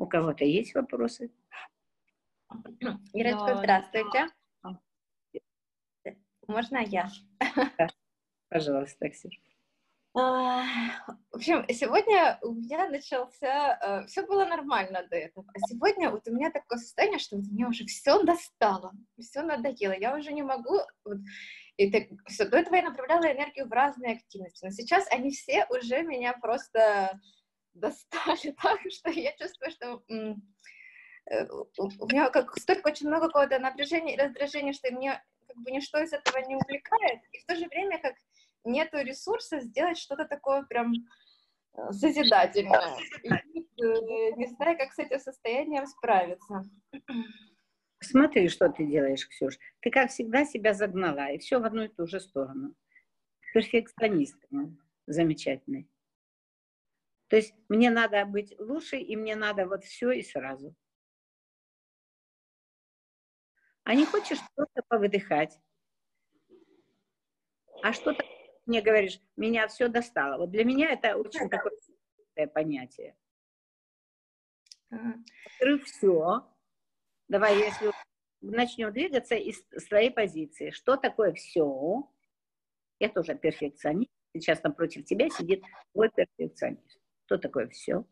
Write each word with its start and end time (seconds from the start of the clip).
У 0.00 0.06
кого-то 0.06 0.46
есть 0.46 0.74
вопросы? 0.74 1.30
Ирочка, 3.12 3.56
здравствуйте. 3.58 4.28
Можно 6.48 6.78
я? 6.78 7.10
Пожалуйста, 8.48 9.10
Ксюша. 9.10 9.38
А, 10.14 10.64
в 11.30 11.36
общем, 11.36 11.66
сегодня 11.68 12.38
у 12.40 12.54
меня 12.54 12.88
начался, 12.88 13.78
э, 13.78 14.06
все 14.06 14.26
было 14.26 14.46
нормально 14.46 15.06
до 15.10 15.16
этого, 15.16 15.46
а 15.54 15.58
сегодня 15.68 16.10
вот 16.10 16.26
у 16.26 16.32
меня 16.32 16.50
такое 16.50 16.78
состояние, 16.78 17.18
что 17.18 17.36
вот 17.36 17.44
мне 17.44 17.66
уже 17.66 17.84
все 17.84 18.22
достало, 18.22 18.92
все 19.20 19.42
надоело, 19.42 19.92
я 19.92 20.16
уже 20.16 20.32
не 20.32 20.42
могу, 20.42 20.80
вот, 21.04 21.18
и 21.76 21.92
так, 21.92 22.08
все, 22.26 22.48
до 22.48 22.56
этого 22.56 22.74
я 22.74 22.82
направляла 22.82 23.30
энергию 23.30 23.68
в 23.68 23.72
разные 23.72 24.16
активности, 24.16 24.64
но 24.64 24.70
сейчас 24.72 25.06
они 25.12 25.30
все 25.30 25.66
уже 25.68 26.02
меня 26.02 26.32
просто 26.32 27.20
достали 27.74 28.54
так, 28.62 28.80
что 28.90 29.10
я 29.10 29.32
чувствую, 29.36 29.70
что 29.70 30.02
э, 30.08 31.46
у 31.78 32.06
меня 32.06 32.30
как 32.30 32.56
столько 32.56 32.88
очень 32.88 33.08
много 33.08 33.26
какого-то 33.26 33.58
напряжения 33.58 34.14
и 34.14 34.18
раздражения, 34.18 34.72
что 34.72 34.90
мне 34.92 35.22
как 35.46 35.56
бы 35.56 35.70
ничто 35.70 35.98
из 35.98 36.12
этого 36.12 36.38
не 36.46 36.56
увлекает, 36.56 37.20
и 37.32 37.38
в 37.38 37.46
то 37.46 37.56
же 37.56 37.66
время 37.68 37.98
как 37.98 38.14
нету 38.64 38.98
ресурса 38.98 39.60
сделать 39.60 39.98
что-то 39.98 40.24
такое 40.24 40.62
прям 40.64 40.92
э, 40.94 41.92
созидательное. 41.92 42.96
И, 43.22 43.28
э, 43.30 44.32
не 44.36 44.46
знаю, 44.46 44.76
как 44.78 44.92
с 44.92 44.98
этим 44.98 45.18
состоянием 45.18 45.86
справиться. 45.86 46.64
Смотри, 48.02 48.48
что 48.48 48.70
ты 48.70 48.86
делаешь, 48.86 49.28
Ксюш. 49.28 49.58
Ты, 49.80 49.90
как 49.90 50.10
всегда, 50.10 50.44
себя 50.44 50.72
загнала, 50.72 51.30
и 51.32 51.38
все 51.38 51.58
в 51.58 51.64
одну 51.64 51.84
и 51.84 51.88
ту 51.88 52.06
же 52.06 52.18
сторону. 52.18 52.74
Перфекционист 53.52 54.38
замечательный. 55.06 55.89
То 57.30 57.36
есть 57.36 57.54
мне 57.68 57.90
надо 57.90 58.26
быть 58.26 58.58
лучше, 58.58 58.96
и 58.96 59.14
мне 59.14 59.36
надо 59.36 59.64
вот 59.64 59.84
все 59.84 60.10
и 60.10 60.20
сразу. 60.20 60.74
А 63.84 63.94
не 63.94 64.04
хочешь 64.04 64.40
просто 64.56 64.82
повыдыхать? 64.88 65.56
А 67.82 67.92
что-то 67.92 68.24
мне 68.66 68.82
говоришь, 68.82 69.20
меня 69.36 69.68
все 69.68 69.86
достало. 69.86 70.38
Вот 70.38 70.50
для 70.50 70.64
меня 70.64 70.90
это 70.90 71.16
очень 71.16 71.48
такое 71.48 71.72
понятие. 72.52 73.16
Открыв 74.90 75.84
все, 75.84 76.52
давай, 77.28 77.56
если 77.56 77.92
начнем 78.40 78.92
двигаться 78.92 79.36
из 79.36 79.64
своей 79.86 80.10
позиции. 80.10 80.70
Что 80.70 80.96
такое 80.96 81.32
все? 81.34 82.10
Я 82.98 83.08
тоже 83.08 83.36
перфекционист. 83.36 84.10
Сейчас 84.34 84.62
напротив 84.64 85.04
тебя 85.04 85.28
сидит 85.30 85.62
твой 85.92 86.10
перфекционист. 86.10 86.99
Что 87.30 87.38
такое 87.38 87.68
все? 87.68 88.04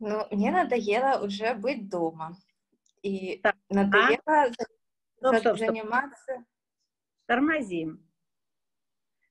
Ну, 0.00 0.26
мне 0.32 0.50
надоело 0.50 1.24
уже 1.24 1.54
быть 1.54 1.88
дома. 1.88 2.36
И 3.02 3.36
так, 3.36 3.54
надоело 3.68 4.20
а? 4.26 4.52
стоп, 4.52 4.66
стоп, 5.18 5.36
стоп. 5.38 5.58
заниматься 5.58 6.44
тормозим. 7.26 8.04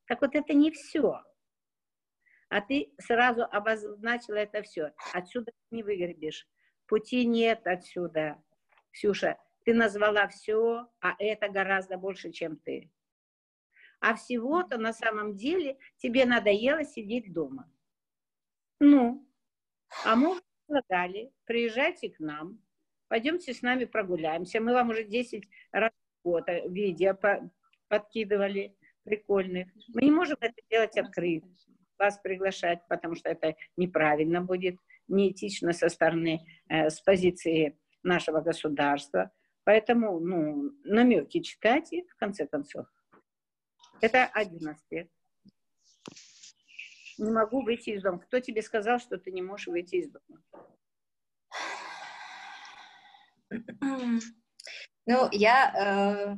Так 0.06 0.22
вот 0.22 0.36
это 0.36 0.54
не 0.54 0.72
все. 0.72 1.22
А 2.48 2.62
ты 2.62 2.94
сразу 2.98 3.44
обозначила 3.44 4.36
это 4.36 4.62
все. 4.62 4.94
Отсюда 5.12 5.52
не 5.70 5.84
выгребешь. 5.84 6.48
Пути 6.86 7.26
нет 7.26 7.68
отсюда. 7.68 8.42
Ксюша, 8.92 9.38
ты 9.66 9.74
назвала 9.74 10.30
все, 10.30 10.88
а 11.02 11.14
это 11.20 11.50
гораздо 11.50 11.98
больше, 11.98 12.32
чем 12.32 12.56
ты. 12.56 12.90
А 14.02 14.16
всего-то 14.16 14.78
на 14.78 14.94
самом 14.94 15.36
деле 15.36 15.78
тебе 15.98 16.26
надоело 16.26 16.84
сидеть 16.84 17.32
дома. 17.32 17.72
Ну, 18.80 19.26
а 20.04 20.16
мы 20.16 20.42
предлагали, 20.66 21.32
приезжайте 21.46 22.10
к 22.10 22.20
нам, 22.20 22.60
пойдемте 23.08 23.54
с 23.54 23.62
нами 23.62 23.86
прогуляемся. 23.86 24.60
Мы 24.60 24.74
вам 24.74 24.90
уже 24.90 25.04
10 25.04 25.48
раз 25.72 25.92
фото, 26.24 26.68
видео 26.68 27.16
подкидывали 27.88 28.76
прикольных. 29.04 29.68
Мы 29.94 30.02
не 30.02 30.12
можем 30.12 30.38
это 30.42 30.56
делать 30.70 30.98
открыто, 30.98 31.48
вас 32.00 32.18
приглашать, 32.18 32.80
потому 32.90 33.16
что 33.16 33.30
это 33.30 33.56
неправильно 33.78 34.42
будет, 34.42 34.78
неэтично 35.08 35.74
со 35.74 35.90
стороны, 35.90 36.42
э, 36.70 36.90
с 36.90 37.00
позиции 37.02 37.78
нашего 38.02 38.42
государства. 38.42 39.32
Поэтому, 39.64 40.20
ну, 40.20 40.72
намеки 40.84 41.42
читать 41.42 41.94
и 41.94 42.02
в 42.08 42.16
конце 42.16 42.48
концов. 42.48 42.88
Это 44.02 44.26
один 44.26 44.68
аспект. 44.68 45.12
Не 47.18 47.32
могу 47.32 47.62
выйти 47.62 47.92
из 47.92 48.02
дома. 48.02 48.20
Кто 48.20 48.40
тебе 48.40 48.64
сказал, 48.64 49.00
что 49.00 49.18
ты 49.18 49.32
не 49.32 49.44
можешь 49.44 49.68
выйти 49.68 49.96
из 49.96 50.10
дома? 50.12 50.44
Ну, 55.08 55.28
я 55.32 55.74
э, 55.74 56.36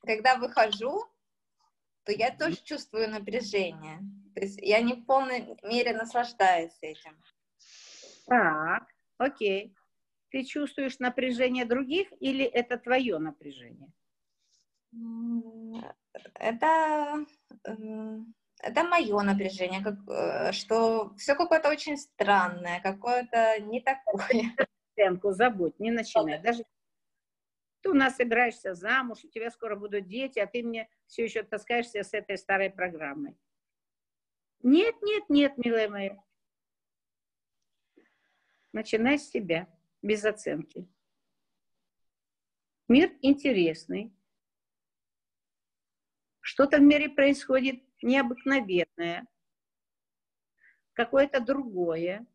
когда 0.00 0.36
выхожу, 0.36 1.04
то 2.04 2.12
я 2.12 2.34
тоже 2.34 2.56
чувствую 2.64 3.10
напряжение. 3.10 4.00
То 4.34 4.40
есть 4.40 4.58
я 4.62 4.80
не 4.80 4.94
в 4.94 5.04
полной 5.04 5.58
мере 5.62 5.94
наслаждаюсь 5.94 6.76
этим. 6.80 7.22
Так, 8.26 8.88
окей. 9.18 9.76
Ты 10.30 10.44
чувствуешь 10.44 10.98
напряжение 10.98 11.66
других 11.66 12.08
или 12.18 12.44
это 12.44 12.78
твое 12.78 13.18
напряжение? 13.18 13.92
Это, 16.34 17.26
это 17.64 18.84
мое 18.84 19.20
напряжение, 19.22 19.82
как, 19.82 19.96
э, 20.08 20.52
что 20.52 21.14
все 21.16 21.34
какое-то 21.34 21.68
очень 21.68 21.96
странное, 21.96 22.80
какое-то 22.80 23.60
не 23.60 23.80
такое. 23.80 24.54
Оценку 24.96 25.32
забудь, 25.32 25.78
не 25.78 25.90
начинай. 25.90 26.40
Даже 26.40 26.64
ты 27.80 27.90
у 27.90 27.94
нас 27.94 28.16
собираешься 28.16 28.74
замуж, 28.74 29.24
у 29.24 29.28
тебя 29.28 29.50
скоро 29.50 29.76
будут 29.76 30.06
дети, 30.06 30.38
а 30.38 30.46
ты 30.46 30.62
мне 30.62 30.88
все 31.06 31.24
еще 31.24 31.42
таскаешься 31.42 32.02
с 32.02 32.12
этой 32.12 32.36
старой 32.36 32.70
программой. 32.70 33.36
Нет, 34.62 34.96
нет, 35.02 35.24
нет, 35.28 35.56
милая 35.56 35.88
моя. 35.88 36.22
Начинай 38.72 39.18
с 39.18 39.30
себя, 39.30 39.68
без 40.02 40.24
оценки. 40.24 40.88
Мир 42.88 43.12
интересный. 43.22 44.12
Что-то 46.50 46.78
в 46.78 46.80
мире 46.80 47.10
происходит 47.10 47.82
необыкновенное, 48.00 49.26
какое-то 50.94 51.40
другое. 51.40 52.26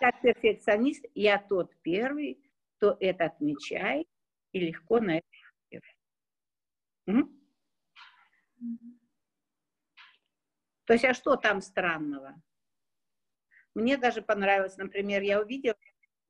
Как 0.00 0.20
перфекционист 0.20 1.04
я 1.14 1.38
тот 1.38 1.72
первый, 1.82 2.42
то 2.80 2.96
это 2.98 3.26
отмечай 3.26 4.08
и 4.50 4.58
легко 4.58 4.98
на 4.98 5.18
это 5.18 5.26
реагируй. 5.70 5.94
То 10.86 10.92
есть, 10.92 11.04
а 11.04 11.14
что 11.14 11.36
там 11.36 11.60
странного? 11.60 12.34
Мне 13.74 13.96
даже 13.96 14.22
понравилось, 14.22 14.76
например, 14.76 15.22
я 15.22 15.40
увидела, 15.40 15.76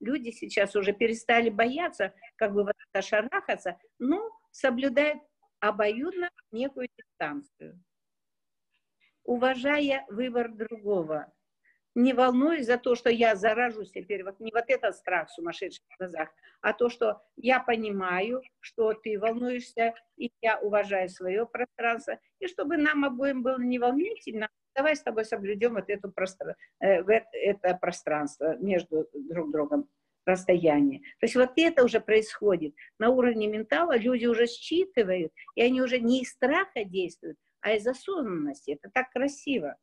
люди 0.00 0.32
сейчас 0.32 0.76
уже 0.76 0.92
перестали 0.92 1.48
бояться, 1.48 2.12
как 2.36 2.52
бы 2.52 2.62
вот 2.62 2.74
это 2.92 3.00
шарахаться, 3.00 3.80
но 3.98 4.38
соблюдают 4.50 5.22
обоюдно 5.60 6.30
некую 6.52 6.88
дистанцию, 6.96 7.82
уважая 9.24 10.04
выбор 10.08 10.52
другого 10.52 11.32
не 11.96 12.12
волнуюсь 12.12 12.66
за 12.66 12.76
то, 12.76 12.94
что 12.94 13.08
я 13.08 13.34
заражусь 13.34 13.90
теперь, 13.90 14.22
вот 14.22 14.38
не 14.38 14.52
вот 14.54 14.64
этот 14.68 14.94
страх 14.94 15.30
сумасшедший 15.30 15.82
в 15.88 15.98
глазах, 15.98 16.28
а 16.60 16.74
то, 16.74 16.90
что 16.90 17.22
я 17.36 17.58
понимаю, 17.58 18.42
что 18.60 18.92
ты 18.92 19.18
волнуешься, 19.18 19.94
и 20.18 20.30
я 20.42 20.58
уважаю 20.60 21.08
свое 21.08 21.46
пространство, 21.46 22.18
и 22.38 22.46
чтобы 22.48 22.76
нам 22.76 23.06
обоим 23.06 23.42
было 23.42 23.58
не 23.58 23.78
волнительно, 23.78 24.50
давай 24.76 24.94
с 24.94 25.02
тобой 25.02 25.24
соблюдем 25.24 25.72
вот 25.72 25.88
эту 25.88 26.12
пространство, 26.12 26.54
э, 26.80 27.02
это 27.32 27.74
пространство 27.80 28.56
между 28.58 29.08
друг 29.14 29.50
другом, 29.50 29.88
расстояние. 30.26 31.00
То 31.20 31.24
есть 31.26 31.36
вот 31.36 31.52
это 31.56 31.84
уже 31.84 32.00
происходит. 32.00 32.74
На 32.98 33.10
уровне 33.10 33.46
ментала 33.46 33.96
люди 33.96 34.26
уже 34.26 34.46
считывают, 34.46 35.32
и 35.54 35.62
они 35.62 35.80
уже 35.80 35.98
не 36.00 36.22
из 36.22 36.30
страха 36.30 36.84
действуют, 36.84 37.38
а 37.60 37.72
из 37.72 37.86
осознанности. 37.86 38.72
Это 38.72 38.90
так 38.92 39.10
красиво. 39.10 39.76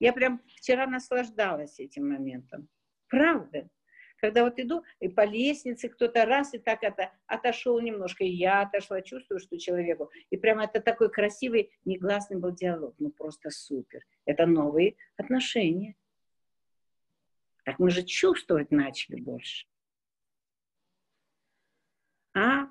Я 0.00 0.12
прям 0.12 0.42
вчера 0.56 0.86
наслаждалась 0.86 1.78
этим 1.78 2.08
моментом. 2.08 2.68
Правда. 3.08 3.68
Когда 4.16 4.44
вот 4.44 4.58
иду, 4.58 4.84
и 4.98 5.08
по 5.08 5.24
лестнице 5.24 5.88
кто-то 5.88 6.26
раз, 6.26 6.52
и 6.52 6.58
так 6.58 6.82
это 6.82 7.10
отошел 7.26 7.80
немножко, 7.80 8.22
и 8.22 8.28
я 8.28 8.62
отошла, 8.62 9.00
чувствую, 9.00 9.40
что 9.40 9.58
человеку. 9.58 10.10
И 10.28 10.36
прямо 10.36 10.64
это 10.64 10.80
такой 10.80 11.10
красивый, 11.10 11.72
негласный 11.86 12.38
был 12.38 12.52
диалог. 12.52 12.94
Ну, 12.98 13.10
просто 13.10 13.48
супер. 13.48 14.02
Это 14.26 14.44
новые 14.44 14.96
отношения. 15.16 15.96
Так 17.70 17.78
мы 17.78 17.90
же 17.90 18.02
чувствовать 18.02 18.72
начали 18.72 19.20
больше. 19.20 19.64
А 22.34 22.66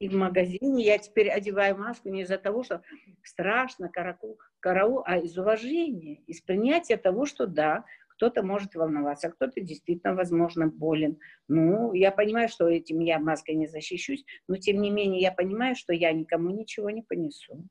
и 0.00 0.08
в 0.08 0.14
магазине 0.14 0.84
я 0.84 0.98
теперь 0.98 1.30
одеваю 1.30 1.78
маску 1.78 2.08
не 2.08 2.22
из-за 2.22 2.36
того, 2.36 2.64
что 2.64 2.82
страшно, 3.22 3.88
караку, 3.88 4.40
караул, 4.58 5.04
а 5.06 5.18
из 5.18 5.38
уважения, 5.38 6.24
из 6.26 6.40
принятия 6.40 6.96
того, 6.96 7.24
что 7.24 7.46
да, 7.46 7.84
кто-то 8.08 8.42
может 8.42 8.74
волноваться, 8.74 9.30
кто-то 9.30 9.60
действительно, 9.60 10.16
возможно, 10.16 10.66
болен. 10.66 11.20
Ну, 11.46 11.92
я 11.92 12.10
понимаю, 12.10 12.48
что 12.48 12.68
этим 12.68 12.98
я 12.98 13.20
маской 13.20 13.54
не 13.54 13.68
защищусь, 13.68 14.24
но 14.48 14.56
тем 14.56 14.82
не 14.82 14.90
менее 14.90 15.20
я 15.20 15.30
понимаю, 15.30 15.76
что 15.76 15.92
я 15.92 16.12
никому 16.12 16.50
ничего 16.50 16.90
не 16.90 17.02
понесу. 17.02 17.64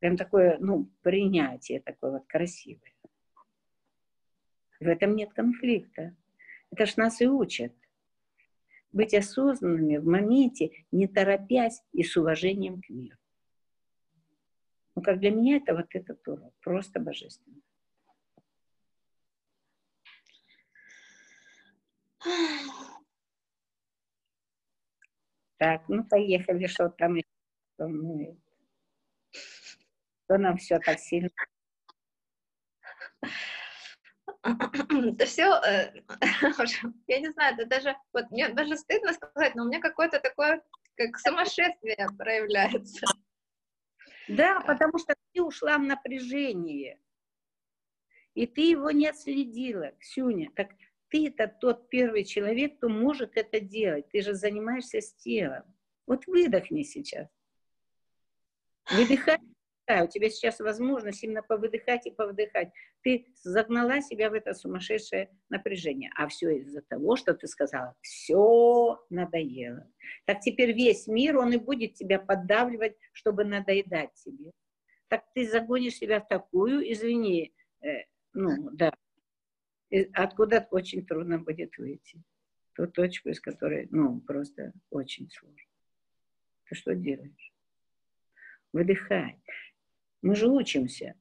Прям 0.00 0.16
такое, 0.16 0.58
ну, 0.58 0.90
принятие 1.02 1.80
такое 1.80 2.10
вот 2.10 2.26
красивое. 2.26 2.93
В 4.84 4.86
этом 4.86 5.16
нет 5.16 5.32
конфликта. 5.32 6.14
Это 6.70 6.84
ж 6.84 6.98
нас 6.98 7.22
и 7.22 7.26
учат. 7.26 7.72
Быть 8.92 9.14
осознанными 9.14 9.96
в 9.96 10.04
моменте, 10.04 10.84
не 10.92 11.08
торопясь 11.08 11.82
и 11.92 12.02
с 12.02 12.14
уважением 12.18 12.82
к 12.82 12.90
миру. 12.90 13.16
Ну, 14.94 15.00
как 15.00 15.20
для 15.20 15.30
меня 15.30 15.56
это 15.56 15.74
вот 15.74 15.86
это 15.94 16.14
тоже 16.14 16.52
просто 16.60 17.00
божественно. 17.00 17.62
Так, 25.56 25.88
ну 25.88 26.04
поехали, 26.04 26.66
что 26.66 26.90
там 26.90 27.14
еще 27.14 27.26
волнует. 27.78 28.38
Что 29.30 30.36
нам 30.36 30.58
все 30.58 30.78
так 30.78 30.98
сильно 30.98 31.30
это 35.14 35.26
все, 35.26 35.54
э, 35.62 36.02
я 37.06 37.20
не 37.20 37.30
знаю, 37.32 37.54
это 37.54 37.66
даже, 37.66 37.96
вот 38.12 38.30
мне 38.30 38.48
даже 38.50 38.76
стыдно 38.76 39.12
сказать, 39.14 39.54
но 39.54 39.64
у 39.64 39.66
меня 39.66 39.80
какое-то 39.80 40.20
такое, 40.20 40.62
как 40.96 41.18
сумасшествие 41.18 42.06
проявляется. 42.18 43.06
Да, 44.28 44.60
потому 44.60 44.98
что 44.98 45.14
ты 45.32 45.42
ушла 45.42 45.78
в 45.78 45.82
напряжение, 45.82 46.98
и 48.34 48.46
ты 48.46 48.62
его 48.62 48.90
не 48.90 49.06
отследила, 49.08 49.92
Ксюня. 49.98 50.50
Так 50.54 50.70
ты 51.08 51.28
это 51.28 51.46
тот 51.48 51.88
первый 51.88 52.24
человек, 52.24 52.76
кто 52.76 52.88
может 52.88 53.36
это 53.36 53.60
делать. 53.60 54.08
Ты 54.10 54.22
же 54.22 54.34
занимаешься 54.34 55.00
с 55.00 55.14
телом. 55.14 55.62
Вот 56.06 56.26
выдохни 56.26 56.82
сейчас. 56.82 57.28
Выдыхай 58.90 59.38
у 59.86 60.08
тебя 60.08 60.30
сейчас 60.30 60.60
возможность 60.60 61.22
именно 61.22 61.42
повыдыхать 61.42 62.06
и 62.06 62.10
повдыхать. 62.10 62.72
Ты 63.02 63.26
загнала 63.42 64.00
себя 64.00 64.30
в 64.30 64.32
это 64.32 64.54
сумасшедшее 64.54 65.30
напряжение. 65.50 66.10
А 66.16 66.28
все 66.28 66.56
из-за 66.58 66.80
того, 66.82 67.16
что 67.16 67.34
ты 67.34 67.46
сказала, 67.46 67.94
все 68.00 69.04
надоело. 69.10 69.86
Так 70.24 70.40
теперь 70.40 70.72
весь 70.72 71.06
мир, 71.06 71.36
он 71.36 71.52
и 71.52 71.58
будет 71.58 71.94
тебя 71.94 72.18
поддавливать, 72.18 72.96
чтобы 73.12 73.44
надоедать 73.44 74.14
тебе. 74.14 74.52
Так 75.08 75.24
ты 75.34 75.46
загонишь 75.46 75.96
себя 75.96 76.20
в 76.20 76.28
такую, 76.28 76.90
извини, 76.90 77.54
э, 77.82 78.04
ну, 78.32 78.70
да, 78.72 78.92
откуда 80.14 80.66
очень 80.70 81.06
трудно 81.06 81.38
будет 81.38 81.76
выйти. 81.76 82.22
Ту 82.74 82.86
точку, 82.86 83.28
из 83.28 83.40
которой, 83.40 83.86
ну, 83.90 84.20
просто 84.20 84.72
очень 84.90 85.30
сложно. 85.30 85.68
Ты 86.68 86.74
что 86.74 86.94
делаешь? 86.94 87.52
Выдыхай. 88.72 89.40
Мы 90.24 90.36
же 90.36 90.48
учимся. 90.48 91.14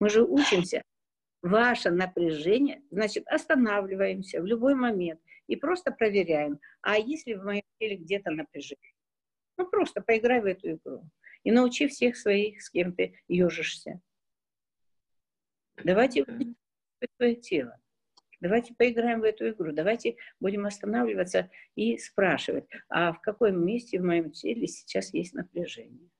Мы 0.00 0.10
же 0.10 0.24
учимся. 0.24 0.82
Ваше 1.42 1.92
напряжение, 1.92 2.82
значит, 2.90 3.24
останавливаемся 3.28 4.42
в 4.42 4.46
любой 4.46 4.74
момент 4.74 5.20
и 5.46 5.54
просто 5.54 5.92
проверяем, 5.92 6.58
а 6.80 6.98
если 6.98 7.34
в 7.34 7.44
моем 7.44 7.62
теле 7.78 7.94
где-то 7.94 8.32
напряжение? 8.32 8.92
Ну, 9.56 9.70
просто 9.70 10.00
поиграй 10.00 10.40
в 10.40 10.46
эту 10.46 10.72
игру 10.72 11.08
и 11.44 11.52
научи 11.52 11.86
всех 11.86 12.16
своих, 12.16 12.60
с 12.60 12.68
кем 12.68 12.92
ты 12.92 13.20
ежишься. 13.28 14.00
Давайте 15.84 16.26
свое 17.16 17.36
тело. 17.36 17.78
Давайте 18.40 18.74
поиграем 18.74 19.20
в 19.20 19.24
эту 19.24 19.50
игру. 19.50 19.70
Давайте 19.70 20.16
будем 20.40 20.66
останавливаться 20.66 21.48
и 21.76 21.96
спрашивать, 21.96 22.64
а 22.88 23.12
в 23.12 23.20
каком 23.20 23.64
месте 23.64 24.00
в 24.00 24.04
моем 24.04 24.32
теле 24.32 24.66
сейчас 24.66 25.14
есть 25.14 25.34
напряжение? 25.34 26.10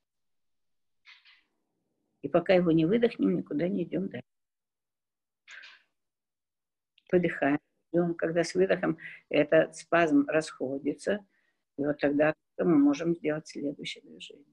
И 2.22 2.28
пока 2.28 2.54
его 2.54 2.72
не 2.72 2.86
выдохнем, 2.86 3.36
никуда 3.36 3.68
не 3.68 3.84
идем 3.84 4.08
дальше. 4.08 4.26
Выдыхаем. 7.10 7.58
Идем, 7.92 8.14
когда 8.14 8.44
с 8.44 8.54
выдохом 8.54 8.98
этот 9.30 9.76
спазм 9.76 10.26
расходится, 10.28 11.24
и 11.78 11.84
вот 11.84 11.98
тогда 11.98 12.34
мы 12.58 12.76
можем 12.76 13.14
сделать 13.14 13.48
следующее 13.48 14.02
движение. 14.02 14.44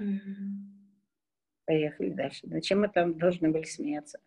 Mm-hmm. 0.00 0.61
Поехали 1.64 2.10
дальше. 2.10 2.40
Зачем 2.48 2.80
мы 2.80 2.88
там 2.88 3.18
должны 3.18 3.50
были 3.50 3.64
смеяться? 3.64 4.18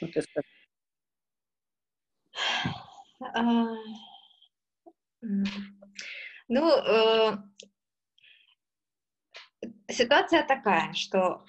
Ну, 0.00 0.08
ты 0.08 0.22
а, 3.20 3.74
ну, 6.48 6.70
э, 6.70 7.36
ситуация 9.88 10.46
такая, 10.46 10.92
что 10.92 11.44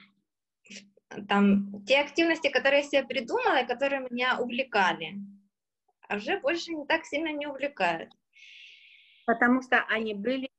там 1.28 1.84
те 1.86 2.00
активности, 2.00 2.50
которые 2.50 2.82
я 2.82 2.88
себе 2.88 3.04
придумала, 3.06 3.66
которые 3.66 4.08
меня 4.10 4.40
увлекали, 4.40 5.16
а 6.08 6.16
уже 6.16 6.40
больше 6.40 6.74
не 6.74 6.86
так 6.86 7.06
сильно 7.06 7.32
не 7.32 7.48
увлекают. 7.48 8.12
Потому 9.26 9.62
что 9.62 9.84
они 9.90 10.14
были 10.14 10.50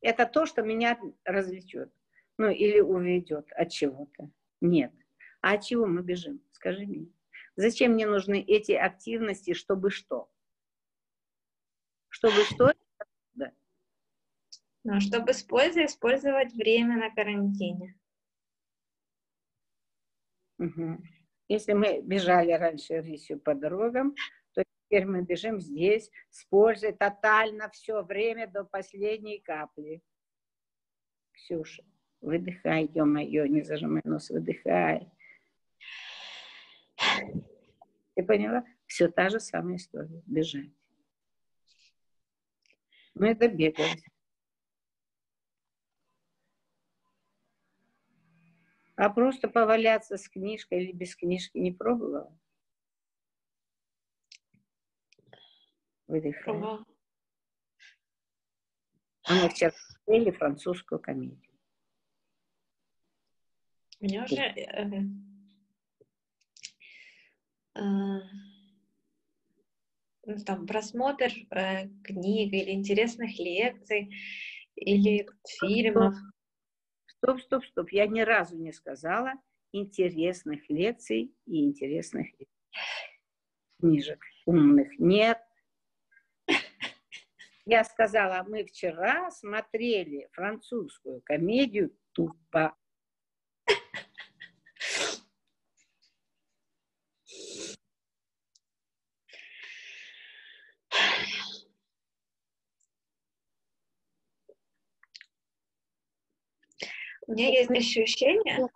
это 0.00 0.26
то, 0.26 0.46
что 0.46 0.62
меня 0.62 0.98
развлечет. 1.24 1.92
Ну, 2.38 2.48
или 2.48 2.80
уведет 2.80 3.52
от 3.52 3.70
чего-то. 3.70 4.30
Нет. 4.60 4.92
А 5.42 5.54
от 5.54 5.64
чего 5.64 5.86
мы 5.86 6.02
бежим? 6.02 6.42
Скажи 6.52 6.86
мне. 6.86 7.06
Зачем 7.56 7.92
мне 7.92 8.06
нужны 8.06 8.40
эти 8.40 8.72
активности, 8.72 9.52
чтобы 9.52 9.90
что? 9.90 10.30
Чтобы 12.08 12.44
что? 12.44 12.72
Да. 13.34 13.52
Ну, 14.84 15.00
чтобы 15.00 15.34
с 15.34 15.42
пользой 15.42 15.84
использовать 15.84 16.54
время 16.54 16.96
на 16.96 17.14
карантине. 17.14 17.98
Угу. 20.58 21.02
Если 21.48 21.72
мы 21.72 22.00
бежали 22.00 22.52
раньше 22.52 23.00
рысью 23.00 23.40
по 23.40 23.54
дорогам, 23.54 24.14
Теперь 24.90 25.06
мы 25.06 25.22
бежим 25.22 25.60
здесь 25.60 26.10
с 26.30 26.44
пользой 26.46 26.92
тотально 26.92 27.70
все 27.70 28.02
время 28.02 28.48
до 28.48 28.64
последней 28.64 29.38
капли. 29.38 30.02
Ксюша, 31.30 31.84
выдыхай, 32.20 32.90
ё-моё, 32.92 33.46
не 33.46 33.62
зажимай 33.62 34.02
нос, 34.02 34.30
выдыхай. 34.30 35.08
Ты 38.16 38.24
поняла? 38.24 38.64
Все 38.86 39.06
та 39.06 39.28
же 39.28 39.38
самая 39.38 39.76
история. 39.76 40.24
Бежать. 40.26 40.72
Мы 43.14 43.28
это 43.28 43.46
бегали. 43.46 44.02
А 48.96 49.08
просто 49.08 49.46
поваляться 49.46 50.16
с 50.16 50.28
книжкой 50.28 50.82
или 50.82 50.90
без 50.90 51.14
книжки 51.14 51.58
не 51.58 51.70
пробовала? 51.70 52.36
Выдыхаем. 56.10 56.64
Ага. 56.64 56.84
А 59.22 59.34
мы 59.34 59.48
вчера 59.48 59.70
смотрели 59.70 60.32
французскую 60.32 60.98
комедию. 60.98 61.38
У 64.00 64.04
меня 64.04 64.24
уже 64.24 64.34
э, 64.34 65.04
э, 67.76 68.20
ну, 70.24 70.44
там 70.44 70.66
просмотр 70.66 71.28
э, 71.50 71.86
книг 72.02 72.52
или 72.54 72.72
интересных 72.72 73.38
лекций 73.38 74.12
или 74.74 75.28
фильмов. 75.60 76.16
Стоп, 77.06 77.40
стоп, 77.40 77.64
стоп. 77.66 77.90
Я 77.90 78.08
ни 78.08 78.22
разу 78.22 78.56
не 78.56 78.72
сказала 78.72 79.34
интересных 79.70 80.68
лекций 80.68 81.32
и 81.46 81.64
интересных 81.64 82.26
книжек 83.78 84.24
умных. 84.46 84.98
Нет, 84.98 85.38
я 87.66 87.84
сказала, 87.84 88.44
мы 88.48 88.64
вчера 88.64 89.30
смотрели 89.30 90.28
французскую 90.32 91.20
комедию 91.20 91.94
«Тупо». 92.12 92.74
У 107.26 107.32
меня 107.32 107.48
есть 107.50 107.70
ощущение. 107.70 108.68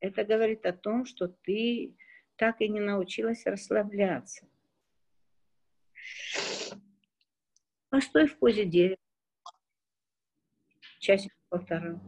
Это 0.00 0.24
говорит 0.24 0.66
о 0.66 0.72
том, 0.72 1.04
что 1.04 1.28
ты 1.28 1.94
так 2.36 2.60
и 2.60 2.68
не 2.68 2.80
научилась 2.80 3.46
расслабляться. 3.46 4.44
Постой 7.90 8.28
в 8.28 8.38
позе 8.38 8.64
дерева. 8.64 8.96
Часик 11.00 11.34
полтора. 11.48 12.00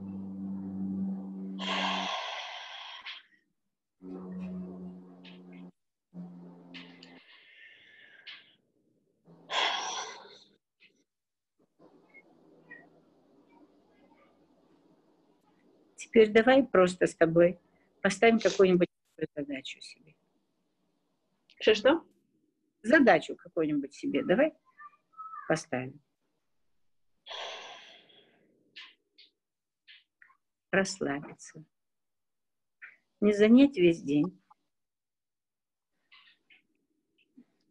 Теперь 15.97 16.31
давай 16.31 16.63
просто 16.63 17.07
с 17.07 17.15
тобой 17.17 17.59
поставим 18.03 18.39
какую-нибудь 18.39 18.89
задачу 19.35 19.81
себе. 19.81 20.15
Что-что? 21.59 22.05
Задачу 22.83 23.35
какую-нибудь 23.35 23.95
себе 23.95 24.23
давай 24.23 24.55
поставим. 25.49 26.01
Расслабиться. 30.71 31.65
Не 33.21 33.33
занять 33.33 33.77
весь 33.77 34.03
день. 34.03 34.41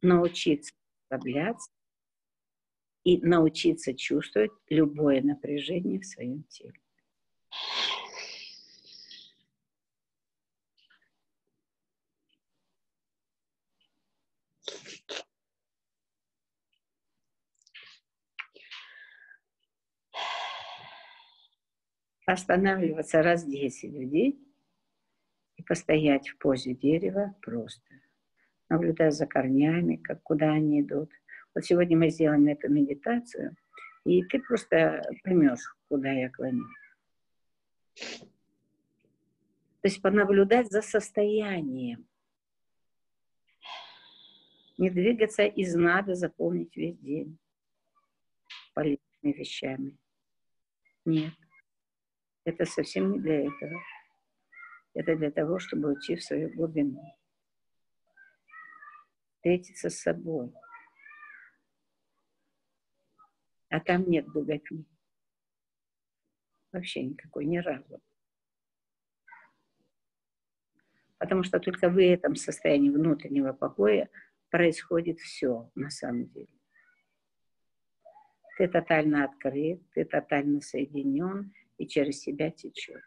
Научиться 0.01 0.73
расслабляться 1.09 1.71
и 3.03 3.17
научиться 3.17 3.93
чувствовать 3.93 4.51
любое 4.69 5.21
напряжение 5.21 5.99
в 5.99 6.05
своем 6.05 6.43
теле. 6.43 6.80
Останавливаться 22.33 23.21
раз 23.21 23.45
10 23.45 23.91
в 23.91 24.09
день 24.09 24.45
и 25.57 25.63
постоять 25.63 26.29
в 26.29 26.37
позе 26.37 26.73
дерева 26.73 27.35
просто, 27.41 27.93
наблюдая 28.69 29.11
за 29.11 29.27
корнями, 29.27 29.97
как, 29.97 30.21
куда 30.23 30.51
они 30.51 30.81
идут. 30.81 31.11
Вот 31.53 31.65
сегодня 31.65 31.97
мы 31.97 32.09
сделаем 32.09 32.47
эту 32.47 32.69
медитацию, 32.69 33.55
и 34.05 34.23
ты 34.23 34.39
просто 34.39 35.01
поймешь, 35.23 35.75
куда 35.87 36.11
я 36.11 36.29
клоню. 36.29 36.65
То 39.81 39.87
есть 39.87 40.01
понаблюдать 40.01 40.71
за 40.71 40.81
состоянием. 40.81 42.05
Не 44.77 44.89
двигаться 44.89 45.43
из 45.43 45.75
надо 45.75 46.15
заполнить 46.15 46.75
весь 46.75 46.97
день 46.97 47.37
политными 48.73 49.33
вещами. 49.33 49.97
Нет. 51.05 51.33
Это 52.43 52.65
совсем 52.65 53.11
не 53.11 53.19
для 53.19 53.45
этого. 53.45 53.79
Это 54.93 55.15
для 55.15 55.31
того, 55.31 55.59
чтобы 55.59 55.93
уйти 55.93 56.15
в 56.15 56.23
свою 56.23 56.49
глубину. 56.53 57.01
Встретиться 59.35 59.89
с 59.89 59.99
собой. 59.99 60.53
А 63.69 63.79
там 63.79 64.09
нет 64.09 64.27
богатни. 64.27 64.85
Вообще 66.71 67.03
никакой, 67.03 67.45
ни 67.45 67.57
разу. 67.57 68.01
Потому 71.17 71.43
что 71.43 71.59
только 71.59 71.89
в 71.89 72.01
этом 72.01 72.35
состоянии 72.35 72.89
внутреннего 72.89 73.53
покоя 73.53 74.09
происходит 74.49 75.19
все 75.19 75.69
на 75.75 75.89
самом 75.89 76.27
деле. 76.29 76.49
Ты 78.57 78.67
тотально 78.67 79.25
открыт, 79.25 79.81
ты 79.91 80.03
тотально 80.03 80.61
соединен, 80.61 81.53
и 81.77 81.87
через 81.87 82.21
себя 82.21 82.51
течет. 82.51 83.01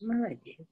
Молодец. 0.00 0.66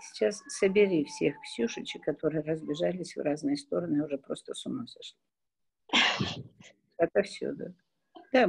Сейчас 0.00 0.42
собери 0.48 1.04
всех 1.04 1.40
Ксюшечек, 1.42 2.02
которые 2.04 2.42
разбежались 2.42 3.16
в 3.16 3.20
разные 3.20 3.56
стороны, 3.56 4.04
уже 4.04 4.18
просто 4.18 4.52
с 4.52 4.66
ума 4.66 4.86
сошли. 4.86 5.18
Это 6.96 7.22
все, 7.22 7.52
да. 8.32 8.48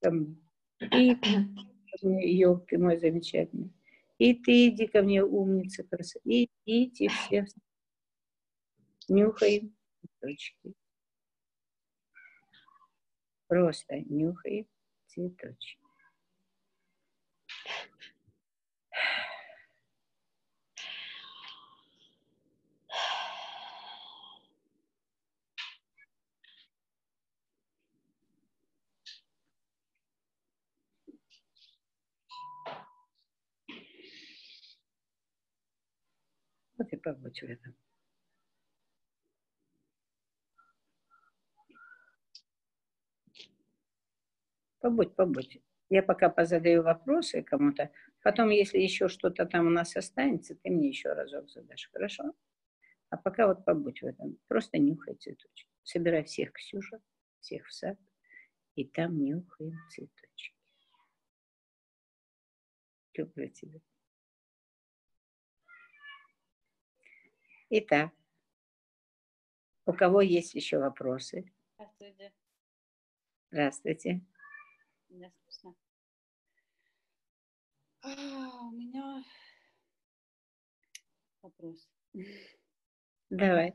Там. 0.00 0.40
И 0.80 1.16
елк 2.00 2.66
ты 2.66 2.78
мой 2.78 2.98
замечательный. 2.98 3.72
И 4.18 4.34
ты 4.34 4.68
иди 4.68 4.86
ко 4.86 5.02
мне, 5.02 5.22
умница 5.22 5.84
краса. 5.84 6.18
И 6.24 6.48
идите 6.64 7.08
все. 7.08 7.46
Нюхаем 9.08 9.74
цветочки. 10.00 10.74
Просто 13.48 14.00
нюхаем 14.00 14.66
цветочки. 15.06 15.81
Побудь 37.02 37.42
в 37.42 37.44
этом. 37.44 37.74
Побудь, 44.80 45.14
побудь. 45.14 45.60
Я 45.88 46.02
пока 46.02 46.28
позадаю 46.28 46.82
вопросы 46.82 47.42
кому-то. 47.42 47.90
Потом, 48.22 48.50
если 48.50 48.78
еще 48.78 49.08
что-то 49.08 49.46
там 49.46 49.66
у 49.66 49.70
нас 49.70 49.96
останется, 49.96 50.54
ты 50.54 50.70
мне 50.70 50.88
еще 50.88 51.12
разок 51.12 51.50
задашь, 51.50 51.90
хорошо? 51.92 52.34
А 53.10 53.16
пока 53.16 53.46
вот 53.46 53.64
побудь 53.64 54.00
в 54.00 54.06
этом. 54.06 54.38
Просто 54.48 54.78
нюхай 54.78 55.14
цветочки. 55.14 55.68
Собирай 55.82 56.24
всех, 56.24 56.52
Ксюша, 56.52 57.00
всех 57.40 57.66
в 57.66 57.72
сад. 57.72 57.98
И 58.74 58.84
там 58.84 59.22
нюхаем 59.22 59.76
цветочки. 59.90 60.56
Люблю 63.14 63.48
тебя. 63.48 63.80
Итак, 67.74 68.12
у 69.86 69.94
кого 69.94 70.20
есть 70.20 70.54
еще 70.54 70.76
вопросы? 70.76 71.50
Здравствуйте. 71.76 72.32
Здравствуйте. 73.50 74.20
Меня 75.08 75.30
слышно. 75.30 75.74
А, 78.02 78.66
у 78.66 78.72
меня 78.72 79.24
вопрос. 81.40 81.88
Давай. 83.30 83.72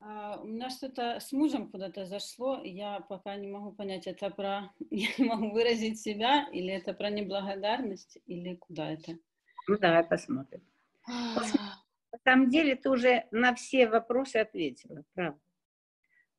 А, 0.00 0.40
у 0.40 0.48
меня 0.48 0.68
что-то 0.68 1.20
с 1.20 1.30
мужем 1.30 1.70
куда-то 1.70 2.06
зашло, 2.06 2.60
я 2.64 2.98
пока 3.02 3.36
не 3.36 3.46
могу 3.46 3.70
понять, 3.70 4.08
это 4.08 4.30
про... 4.30 4.74
Я 4.90 5.10
не 5.16 5.26
могу 5.26 5.52
выразить 5.52 6.00
себя, 6.00 6.48
или 6.50 6.72
это 6.72 6.92
про 6.92 7.08
неблагодарность, 7.08 8.18
или 8.26 8.56
куда 8.56 8.90
это? 8.90 9.12
Ну, 9.68 9.78
давай 9.78 10.02
посмотрим. 10.02 10.60
На 12.12 12.18
самом 12.24 12.50
деле 12.50 12.74
ты 12.76 12.90
уже 12.90 13.26
на 13.30 13.54
все 13.54 13.88
вопросы 13.88 14.36
ответила, 14.36 15.04
правда. 15.14 15.40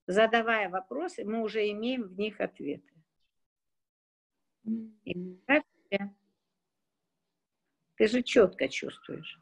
Задавая 0.07 0.69
вопросы, 0.69 1.23
мы 1.23 1.41
уже 1.41 1.69
имеем 1.71 2.03
в 2.03 2.17
них 2.17 2.41
ответы. 2.41 2.91
И 4.65 5.37
ты 7.95 8.07
же 8.07 8.21
четко 8.23 8.67
чувствуешь. 8.67 9.39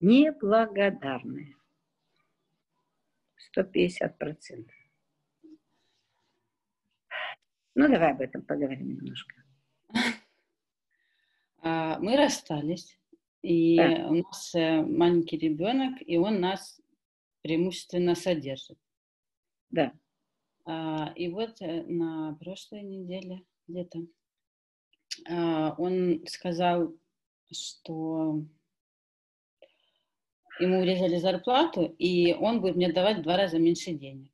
Неблагодарная. 0.00 1.54
150 3.36 4.18
процентов. 4.18 4.76
Ну, 7.74 7.88
давай 7.88 8.12
об 8.12 8.20
этом 8.20 8.42
поговорим 8.42 8.88
немножко. 8.88 9.34
А, 11.62 11.98
мы 11.98 12.16
расстались. 12.16 12.98
И 13.42 13.76
да. 13.76 14.08
у 14.08 14.14
нас 14.14 14.54
э, 14.54 14.82
маленький 14.82 15.36
ребенок, 15.36 15.94
и 16.06 16.16
он 16.16 16.40
нас 16.40 16.80
преимущественно 17.42 18.14
содержит. 18.14 18.78
Да. 19.70 19.92
А, 20.64 21.12
и 21.16 21.28
вот 21.28 21.60
э, 21.60 21.82
на 21.82 22.36
прошлой 22.40 22.82
неделе 22.82 23.42
где-то 23.66 24.06
а, 25.28 25.74
он 25.76 26.24
сказал, 26.26 26.94
что 27.50 28.44
ему 30.60 30.80
урезали 30.80 31.16
зарплату, 31.16 31.94
и 31.98 32.34
он 32.34 32.60
будет 32.60 32.76
мне 32.76 32.92
давать 32.92 33.18
в 33.18 33.22
два 33.22 33.36
раза 33.36 33.58
меньше 33.58 33.92
денег. 33.92 34.30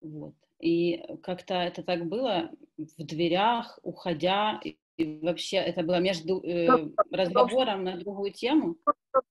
Вот. 0.00 0.34
И 0.60 1.02
как-то 1.22 1.54
это 1.54 1.82
так 1.82 2.06
было 2.06 2.50
в 2.76 3.04
дверях, 3.04 3.78
уходя, 3.82 4.60
вообще 4.98 5.58
это 5.58 5.82
было 5.82 6.00
между 6.00 6.40
э, 6.42 6.66
разговором 7.10 7.84
на 7.84 7.96
другую 7.98 8.32
тему. 8.32 8.76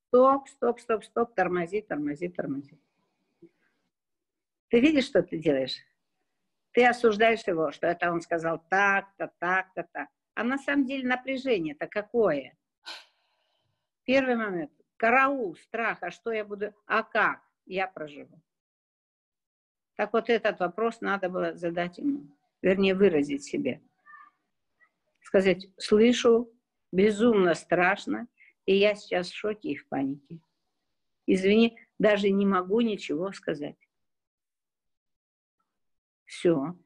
Стоп, 0.08 0.48
стоп, 0.48 0.80
стоп, 0.80 1.04
стоп, 1.04 1.36
тормози, 1.36 1.82
тормози, 1.82 2.30
тормози. 2.30 2.80
Ты 4.70 4.80
видишь, 4.80 5.06
что 5.06 5.24
ты 5.24 5.38
делаешь? 5.38 5.78
Ты 6.72 6.86
осуждаешь 6.86 7.46
его, 7.48 7.72
что 7.72 7.88
это 7.88 8.12
он 8.12 8.22
сказал 8.22 8.62
так-то, 8.70 9.32
так-то, 9.40 9.88
так. 9.92 10.10
А 10.36 10.44
на 10.44 10.58
самом 10.58 10.86
деле 10.86 11.08
напряжение-то 11.08 11.88
какое? 11.88 12.56
Первый 14.04 14.36
момент. 14.36 14.72
Караул, 14.98 15.56
страх, 15.58 16.00
а 16.02 16.12
что 16.12 16.32
я 16.32 16.44
буду, 16.46 16.74
а 16.86 17.04
как 17.04 17.42
я 17.66 17.88
проживу? 17.88 18.42
Так 19.96 20.14
вот 20.14 20.30
этот 20.30 20.60
вопрос 20.60 21.02
надо 21.02 21.30
было 21.30 21.56
задать 21.56 21.98
ему, 21.98 22.28
вернее 22.62 22.96
выразить 22.96 23.44
себе. 23.44 23.82
Сказать, 25.28 25.68
слышу, 25.78 26.50
безумно 26.94 27.54
страшно, 27.54 28.30
и 28.66 28.78
я 28.78 28.96
сейчас 28.96 29.30
в 29.30 29.36
шоке 29.36 29.72
и 29.72 29.76
в 29.76 29.86
панике. 29.90 30.40
Извини, 31.26 31.78
даже 32.00 32.30
не 32.30 32.46
могу 32.46 32.80
ничего 32.80 33.34
сказать. 33.34 33.76
Все. 36.24 36.78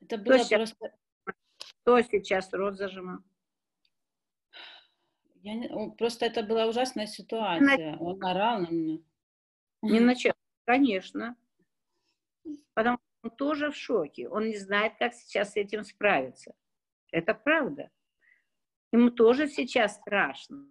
Это 0.00 0.16
было 0.16 0.36
кто 0.36 0.44
сейчас, 0.44 0.72
просто... 0.72 0.98
Кто 1.82 2.00
сейчас 2.00 2.52
рот 2.54 2.78
зажимал? 2.78 3.18
Я 5.42 5.56
не, 5.56 5.90
просто 5.90 6.24
это 6.24 6.42
была 6.42 6.68
ужасная 6.68 7.06
ситуация. 7.06 7.98
Он 7.98 8.24
орал 8.24 8.60
на 8.60 8.70
меня. 8.70 8.98
Не 9.82 10.00
начал. 10.00 10.32
Конечно. 10.64 11.36
Потому 12.72 12.98
он 13.22 13.30
тоже 13.30 13.70
в 13.70 13.76
шоке. 13.76 14.28
Он 14.28 14.46
не 14.48 14.56
знает, 14.56 14.94
как 14.98 15.14
сейчас 15.14 15.52
с 15.52 15.56
этим 15.56 15.84
справиться. 15.84 16.54
Это 17.12 17.34
правда. 17.34 17.90
Ему 18.92 19.10
тоже 19.10 19.48
сейчас 19.48 19.96
страшно. 19.96 20.66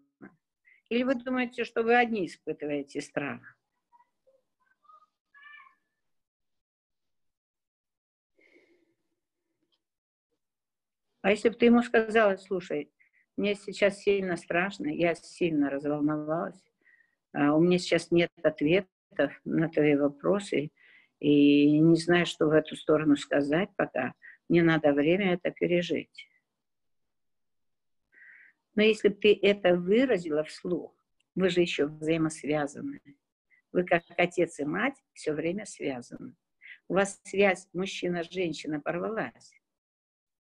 Или 0.89 1.03
вы 1.03 1.15
думаете, 1.15 1.63
что 1.63 1.83
вы 1.83 1.95
одни 1.95 2.25
испытываете 2.25 3.01
страх? 3.01 3.55
А 11.21 11.31
если 11.31 11.49
бы 11.49 11.55
ты 11.55 11.65
ему 11.65 11.83
сказала, 11.83 12.37
слушай, 12.37 12.91
мне 13.35 13.53
сейчас 13.55 13.99
сильно 13.99 14.35
страшно, 14.37 14.87
я 14.87 15.15
сильно 15.15 15.69
разволновалась, 15.69 16.63
а 17.33 17.53
у 17.55 17.61
меня 17.61 17.77
сейчас 17.77 18.09
нет 18.09 18.31
ответов 18.41 19.39
на 19.43 19.69
твои 19.69 19.95
вопросы, 19.95 20.71
и 21.19 21.79
не 21.79 21.95
знаю, 21.95 22.25
что 22.25 22.47
в 22.47 22.51
эту 22.51 22.75
сторону 22.75 23.15
сказать 23.15 23.69
пока. 23.75 24.13
Мне 24.47 24.63
надо 24.63 24.93
время 24.93 25.33
это 25.33 25.51
пережить. 25.51 26.27
Но 28.75 28.83
если 28.83 29.09
ты 29.09 29.37
это 29.41 29.75
выразила 29.75 30.43
вслух, 30.43 30.95
вы 31.35 31.49
же 31.49 31.61
еще 31.61 31.87
взаимосвязаны. 31.87 33.01
Вы 33.71 33.83
как 33.83 34.03
отец 34.17 34.59
и 34.59 34.65
мать 34.65 34.95
все 35.13 35.33
время 35.33 35.65
связаны. 35.65 36.35
У 36.87 36.95
вас 36.95 37.19
связь 37.23 37.67
мужчина-женщина 37.73 38.79
порвалась 38.79 39.59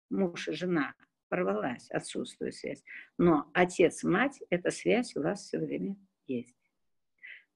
муж 0.09 0.47
и 0.47 0.53
жена, 0.53 0.93
порвалась, 1.29 1.89
отсутствует 1.91 2.55
связь. 2.55 2.83
Но 3.17 3.49
отец-мать, 3.53 4.41
эта 4.49 4.71
связь 4.71 5.15
у 5.15 5.21
вас 5.21 5.41
все 5.41 5.59
время 5.59 5.95
есть. 6.27 6.54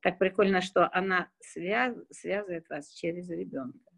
Так 0.01 0.17
прикольно, 0.17 0.61
что 0.61 0.89
она 0.93 1.29
связ, 1.39 1.95
связывает 2.09 2.69
вас 2.69 2.89
через 2.91 3.29
ребенка. 3.29 3.91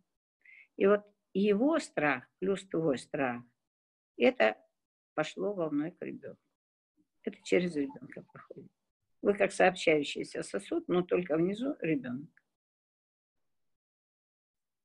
И 0.77 0.87
вот 0.87 1.05
его 1.33 1.79
страх 1.79 2.27
плюс 2.39 2.67
твой 2.67 2.97
страх, 2.97 3.43
это 4.17 4.57
пошло 5.13 5.53
волной 5.53 5.91
к 5.91 6.01
ребенку. 6.01 6.41
Это 7.23 7.37
через 7.43 7.75
ребенка 7.75 8.23
проходит. 8.23 8.71
Вы 9.21 9.35
как 9.35 9.51
сообщающийся 9.51 10.41
сосуд, 10.41 10.87
но 10.87 11.03
только 11.03 11.37
внизу 11.37 11.75
ребенок. 11.79 12.29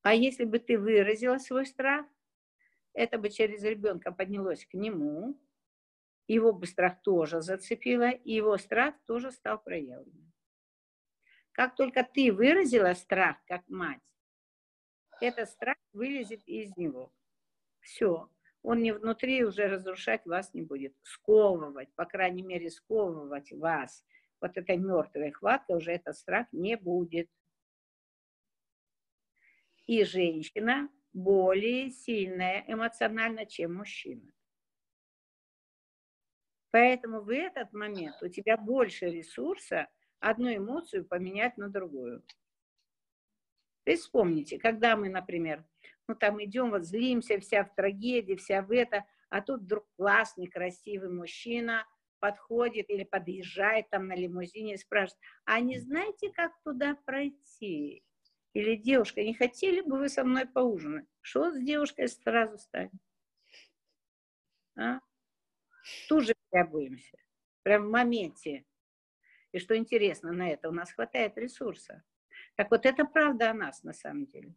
А 0.03 0.15
если 0.15 0.45
бы 0.45 0.59
ты 0.59 0.79
выразила 0.79 1.39
свой 1.39 1.65
страх, 1.67 2.07
это 2.93 3.19
бы 3.19 3.31
через 3.31 3.63
ребенка 3.63 4.13
поднялось 4.13 4.65
к 4.67 4.75
нему, 4.75 5.41
его 6.29 6.53
бы 6.53 6.67
страх 6.67 7.01
тоже 7.03 7.41
зацепило, 7.41 8.11
и 8.11 8.33
его 8.33 8.57
страх 8.59 8.95
тоже 9.07 9.33
стал 9.33 9.63
проявленным. 9.63 10.33
Как 11.57 11.75
только 11.75 12.05
ты 12.05 12.31
выразила 12.35 12.93
страх 12.93 13.39
как 13.47 13.67
мать, 13.67 14.03
этот 15.23 15.49
страх 15.49 15.79
вылезет 15.95 16.47
из 16.47 16.77
него. 16.77 17.11
Все. 17.81 18.29
Он 18.63 18.83
не 18.83 18.93
внутри 18.93 19.43
уже 19.43 19.67
разрушать 19.67 20.27
вас 20.27 20.53
не 20.53 20.61
будет. 20.61 20.95
Сковывать, 21.03 21.91
по 21.95 22.05
крайней 22.05 22.43
мере, 22.43 22.69
сковывать 22.69 23.53
вас. 23.53 24.05
Вот 24.39 24.59
этой 24.59 24.77
мертвой 24.77 25.31
хваткой 25.31 25.77
уже 25.77 25.93
этот 25.93 26.19
страх 26.19 26.47
не 26.53 26.77
будет. 26.77 27.31
И 29.87 30.05
женщина 30.05 30.91
более 31.15 31.89
сильная 31.91 32.65
эмоционально, 32.67 33.47
чем 33.47 33.77
мужчина. 33.77 34.31
Поэтому 36.71 37.23
в 37.23 37.31
этот 37.31 37.73
момент 37.73 38.23
у 38.23 38.29
тебя 38.29 38.59
больше 38.59 39.07
ресурса 39.07 39.89
одну 40.31 40.55
эмоцию 40.55 41.05
поменять 41.05 41.57
на 41.57 41.69
другую. 41.69 42.23
То 43.85 43.93
есть 43.93 44.03
вспомните, 44.03 44.59
когда 44.59 44.97
мы, 44.97 45.09
например, 45.09 45.65
ну 46.09 46.15
там 46.15 46.43
идем, 46.43 46.71
вот 46.71 46.85
злимся, 46.85 47.39
вся 47.39 47.65
в 47.65 47.75
трагедии, 47.75 48.35
вся 48.35 48.63
в 48.63 48.73
это, 48.73 49.05
а 49.29 49.41
тут 49.41 49.63
вдруг 49.63 49.87
классный, 49.97 50.49
красивый 50.49 51.11
мужчина 51.11 51.87
подходит 52.19 52.91
или 52.91 53.05
подъезжает 53.05 53.89
там 53.91 54.09
на 54.09 54.17
лимузине 54.17 54.75
и 54.75 54.79
спрашивает, 54.79 55.21
а 55.45 55.61
не 55.61 55.79
знаете, 55.79 56.33
как 56.33 56.53
туда 56.65 56.97
пройти? 57.05 58.03
Или 58.53 58.75
девушка, 58.75 59.23
не 59.23 59.35
хотели 59.35 59.83
бы 59.83 59.99
вы 59.99 60.09
со 60.09 60.25
мной 60.25 60.47
поужинать? 60.47 61.07
Что 61.21 61.53
с 61.53 61.61
девушкой 61.63 62.09
сразу 62.09 62.59
станет? 62.59 62.93
А? 64.77 64.99
Тут 66.09 66.25
же 66.25 66.35
требуемся. 66.51 67.19
Прям 67.63 67.87
в 67.87 67.91
моменте. 67.91 68.65
И 69.57 69.59
что 69.59 69.75
интересно, 69.75 70.33
на 70.33 70.51
это 70.51 70.69
у 70.69 70.73
нас 70.73 70.93
хватает 70.93 71.39
ресурса. 71.39 72.03
Так 72.57 72.71
вот, 72.71 72.85
это 72.85 73.07
правда 73.07 73.51
о 73.51 73.55
нас 73.55 73.83
на 73.85 73.95
самом 73.95 74.27
деле. 74.27 74.55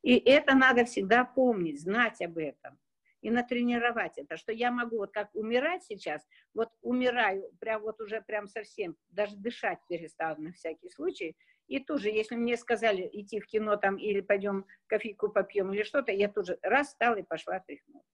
И 0.00 0.16
это 0.16 0.54
надо 0.54 0.86
всегда 0.86 1.26
помнить, 1.26 1.82
знать 1.82 2.22
об 2.22 2.38
этом 2.38 2.78
и 3.20 3.30
натренировать 3.30 4.16
это, 4.16 4.38
что 4.38 4.50
я 4.50 4.70
могу 4.70 4.96
вот 4.96 5.12
как 5.12 5.28
умирать 5.34 5.84
сейчас, 5.84 6.26
вот 6.54 6.70
умираю, 6.80 7.52
прям 7.60 7.82
вот 7.82 8.00
уже 8.00 8.22
прям 8.22 8.48
совсем, 8.48 8.96
даже 9.10 9.36
дышать 9.36 9.80
перестал 9.90 10.38
на 10.38 10.52
всякий 10.52 10.88
случай, 10.88 11.36
и 11.66 11.78
тоже, 11.78 12.08
если 12.08 12.36
мне 12.36 12.56
сказали 12.56 13.06
идти 13.12 13.40
в 13.40 13.46
кино 13.46 13.76
там 13.76 13.96
или 13.96 14.22
пойдем 14.22 14.64
кофейку 14.86 15.28
попьем 15.28 15.70
или 15.74 15.82
что-то, 15.82 16.12
я 16.12 16.30
тоже 16.30 16.58
раз 16.62 16.88
встала 16.88 17.16
и 17.16 17.22
пошла 17.22 17.60
тряхнула. 17.60 18.04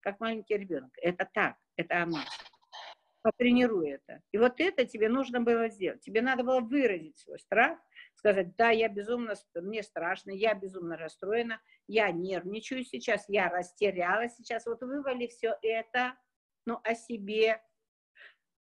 Как 0.00 0.18
маленький 0.18 0.56
ребенок. 0.56 0.92
Это 0.96 1.28
так, 1.30 1.56
это 1.76 2.04
она. 2.04 2.24
Потренируй 3.22 3.90
это. 3.90 4.22
И 4.32 4.38
вот 4.38 4.60
это 4.60 4.86
тебе 4.86 5.08
нужно 5.08 5.40
было 5.40 5.68
сделать. 5.68 6.00
Тебе 6.00 6.22
надо 6.22 6.42
было 6.42 6.60
выразить 6.60 7.18
свой 7.18 7.38
страх, 7.38 7.78
сказать, 8.14 8.56
да, 8.56 8.70
я 8.70 8.88
безумно, 8.88 9.34
мне 9.54 9.82
страшно, 9.82 10.30
я 10.30 10.54
безумно 10.54 10.96
расстроена, 10.96 11.60
я 11.86 12.10
нервничаю 12.10 12.84
сейчас, 12.84 13.28
я 13.28 13.50
растерялась 13.50 14.36
сейчас. 14.36 14.64
Вот 14.66 14.80
вывали 14.80 15.26
все 15.26 15.54
это, 15.60 16.14
ну, 16.64 16.80
о 16.82 16.94
себе. 16.94 17.62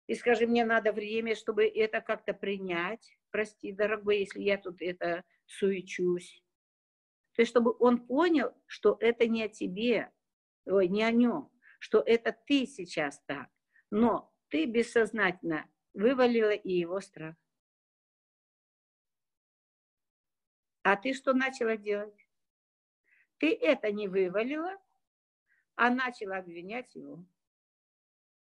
И 0.08 0.16
скажи, 0.16 0.46
мне 0.46 0.66
надо 0.66 0.92
время, 0.92 1.36
чтобы 1.36 1.66
это 1.66 2.02
как-то 2.02 2.34
принять 2.34 3.18
прости, 3.34 3.72
дорогой, 3.72 4.20
если 4.20 4.42
я 4.42 4.58
тут 4.58 4.82
это 4.82 5.24
суечусь. 5.48 6.42
То 7.36 7.42
есть, 7.42 7.50
чтобы 7.50 7.76
он 7.80 8.06
понял, 8.06 8.54
что 8.68 8.96
это 9.00 9.28
не 9.28 9.44
о 9.44 9.50
тебе, 9.50 10.12
ой, 10.66 10.88
не 10.88 11.04
о 11.04 11.12
нем, 11.12 11.50
что 11.80 12.02
это 12.06 12.36
ты 12.46 12.68
сейчас 12.68 13.20
так, 13.26 13.50
но 13.90 14.32
ты 14.54 14.66
бессознательно 14.66 15.68
вывалила 15.96 16.52
и 16.52 16.74
его 16.74 17.02
страх. 17.02 17.36
А 20.84 20.96
ты 20.96 21.16
что 21.16 21.34
начала 21.34 21.76
делать? 21.76 22.28
Ты 23.40 23.56
это 23.56 23.92
не 23.92 24.08
вывалила, 24.08 24.78
а 25.74 25.90
начала 25.90 26.38
обвинять 26.38 26.94
его. 26.94 27.26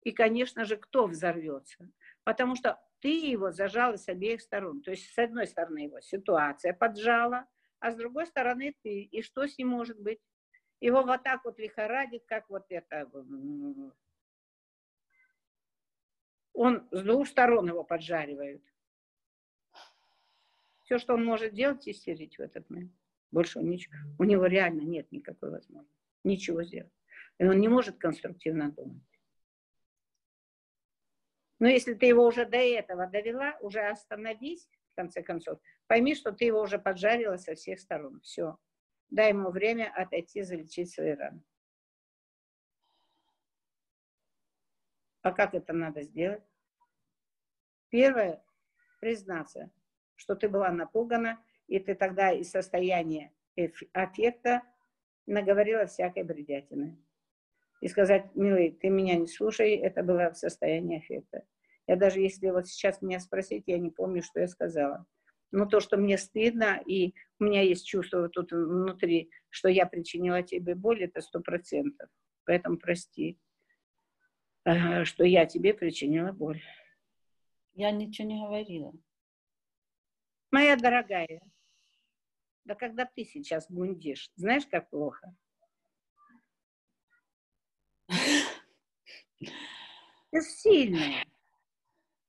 И, 0.03 0.11
конечно 0.11 0.65
же, 0.65 0.77
кто 0.77 1.07
взорвется? 1.07 1.89
Потому 2.23 2.55
что 2.55 2.79
ты 2.99 3.09
его 3.31 3.51
зажала 3.51 3.95
с 3.95 4.07
обеих 4.07 4.41
сторон. 4.41 4.83
То 4.83 4.91
есть 4.91 5.11
с 5.11 5.17
одной 5.17 5.47
стороны 5.47 5.79
его 5.79 5.99
ситуация 5.99 6.73
поджала, 6.73 7.47
а 7.79 7.89
с 7.89 7.95
другой 7.95 8.27
стороны 8.27 8.75
ты. 8.83 9.01
И 9.01 9.23
что 9.23 9.47
с 9.47 9.57
ним 9.57 9.69
может 9.69 9.99
быть? 9.99 10.19
Его 10.79 11.01
вот 11.01 11.23
так 11.23 11.43
вот 11.43 11.57
лихорадит, 11.57 12.23
как 12.27 12.51
вот 12.51 12.67
это. 12.69 13.09
Он 16.53 16.87
с 16.91 17.01
двух 17.01 17.27
сторон 17.27 17.67
его 17.67 17.83
поджаривают. 17.83 18.63
Все, 20.83 20.99
что 20.99 21.13
он 21.15 21.25
может 21.25 21.53
делать, 21.53 21.87
истерить 21.87 22.37
в 22.37 22.41
этот 22.41 22.69
момент. 22.69 22.93
Больше 23.31 23.59
он 23.59 23.69
ничего. 23.69 23.95
У 24.19 24.23
него 24.23 24.45
реально 24.45 24.81
нет 24.81 25.11
никакой 25.11 25.49
возможности. 25.49 25.97
Ничего 26.23 26.63
сделать. 26.63 26.91
И 27.39 27.45
он 27.45 27.59
не 27.59 27.67
может 27.67 27.97
конструктивно 27.97 28.71
думать. 28.71 29.01
Но 31.59 31.67
если 31.67 31.93
ты 31.93 32.05
его 32.05 32.25
уже 32.25 32.45
до 32.45 32.57
этого 32.57 33.07
довела, 33.07 33.57
уже 33.61 33.79
остановись, 33.81 34.67
в 34.91 34.95
конце 34.95 35.23
концов, 35.23 35.59
пойми, 35.87 36.13
что 36.13 36.31
ты 36.31 36.45
его 36.45 36.61
уже 36.61 36.77
поджарила 36.77 37.37
со 37.37 37.55
всех 37.55 37.79
сторон. 37.79 38.19
Все. 38.21 38.57
Дай 39.09 39.29
ему 39.29 39.49
время 39.49 39.91
отойти, 39.95 40.43
залечить 40.43 40.91
свои 40.91 41.13
раны. 41.13 41.41
А 45.23 45.31
как 45.31 45.55
это 45.55 45.73
надо 45.73 46.03
сделать? 46.03 46.43
Первое, 47.89 48.43
признаться, 48.99 49.71
что 50.15 50.35
ты 50.35 50.49
была 50.49 50.69
напугана, 50.69 51.41
и 51.67 51.79
ты 51.79 51.95
тогда 51.95 52.31
из 52.31 52.51
состояния 52.51 53.31
аффекта 53.93 54.63
наговорила 55.25 55.85
всякой 55.85 56.23
бредятины. 56.23 57.01
И 57.79 57.87
сказать, 57.87 58.35
милый, 58.35 58.71
ты 58.71 58.89
меня 58.89 59.15
не 59.15 59.27
слушай, 59.27 59.75
это 59.75 60.03
было 60.03 60.29
в 60.31 60.37
состоянии 60.37 60.97
аффекта. 60.97 61.45
Я 61.87 61.95
даже 61.95 62.19
если 62.19 62.49
вот 62.49 62.67
сейчас 62.67 63.01
меня 63.01 63.19
спросить, 63.19 63.63
я 63.67 63.77
не 63.77 63.91
помню, 63.91 64.23
что 64.23 64.41
я 64.41 64.47
сказала. 64.47 65.05
Но 65.51 65.65
то, 65.65 65.79
что 65.79 65.97
мне 65.97 66.17
стыдно, 66.17 66.81
и 66.85 67.13
у 67.39 67.45
меня 67.45 67.61
есть 67.61 67.85
чувство 67.85 68.21
вот 68.21 68.33
тут 68.33 68.51
внутри, 68.51 69.29
что 69.49 69.69
я 69.69 69.85
причинила 69.85 70.43
тебе 70.43 70.75
боль, 70.75 71.03
это 71.03 71.21
сто 71.21 71.39
процентов. 71.41 72.09
Поэтому 72.45 72.77
прости, 72.77 73.39
что 74.65 75.23
я 75.25 75.45
тебе 75.45 75.73
причинила 75.73 76.31
боль. 76.31 76.61
Я 77.73 77.91
ничего 77.91 78.27
не 78.27 78.39
говорила. 78.41 78.93
Моя 80.51 80.75
дорогая, 80.75 81.41
да 82.65 82.75
когда 82.75 83.05
ты 83.05 83.25
сейчас 83.25 83.69
гундишь, 83.69 84.29
знаешь, 84.35 84.65
как 84.67 84.89
плохо? 84.89 85.35
Ты 90.31 90.41
сильная. 90.41 91.25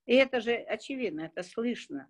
И 0.07 0.15
это 0.15 0.41
же 0.41 0.55
очевидно, 0.55 1.23
это 1.23 1.43
слышно. 1.43 2.09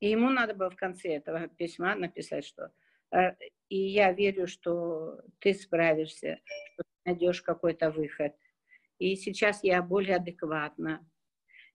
И 0.00 0.10
ему 0.10 0.30
надо 0.30 0.54
было 0.54 0.70
в 0.70 0.76
конце 0.76 1.16
этого 1.16 1.48
письма 1.48 1.94
написать, 1.94 2.44
что 2.44 2.70
э, 3.12 3.32
и 3.68 3.76
я 3.76 4.12
верю, 4.12 4.46
что 4.46 5.20
ты 5.40 5.54
справишься, 5.54 6.40
что 6.72 6.82
ты 6.84 7.10
найдешь 7.10 7.42
какой-то 7.42 7.90
выход. 7.90 8.32
И 8.98 9.16
сейчас 9.16 9.62
я 9.62 9.82
более 9.82 10.16
адекватна 10.16 11.06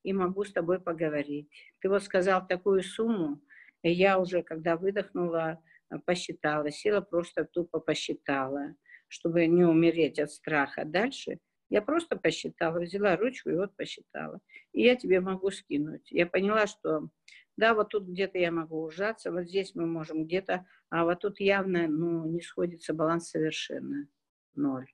и 0.04 0.14
могу 0.14 0.44
с 0.44 0.52
тобой 0.52 0.80
поговорить. 0.80 1.50
Ты 1.80 1.90
вот 1.90 2.04
сказал 2.04 2.46
такую 2.48 2.84
сумму, 2.84 3.42
и 3.82 3.92
я 3.92 4.20
уже, 4.20 4.44
когда 4.44 4.78
выдохнула, 4.78 5.62
посчитала, 6.06 6.72
села 6.72 7.02
просто 7.02 7.46
тупо 7.46 7.80
посчитала, 7.80 8.76
чтобы 9.08 9.48
не 9.48 9.64
умереть 9.64 10.20
от 10.20 10.32
страха. 10.32 10.86
Дальше 10.86 11.40
я 11.70 11.82
просто 11.82 12.16
посчитала, 12.18 12.80
взяла 12.80 13.16
ручку 13.16 13.50
и 13.50 13.56
вот 13.56 13.76
посчитала. 13.76 14.40
И 14.74 14.84
я 14.84 14.96
тебе 14.96 15.20
могу 15.20 15.52
скинуть. 15.52 16.12
Я 16.12 16.26
поняла, 16.28 16.68
что 16.68 17.10
да, 17.56 17.74
вот 17.74 17.90
тут 17.90 18.08
где-то 18.08 18.38
я 18.38 18.52
могу 18.52 18.84
ужаться, 18.84 19.32
вот 19.32 19.44
здесь 19.44 19.76
мы 19.76 19.86
можем 19.86 20.26
где-то, 20.26 20.66
а 20.90 21.04
вот 21.06 21.22
тут 21.22 21.40
явно 21.40 21.88
ну, 21.88 22.26
не 22.26 22.42
сходится 22.42 22.94
баланс 22.94 23.30
совершенно. 23.30 24.08
Ноль. 24.56 24.92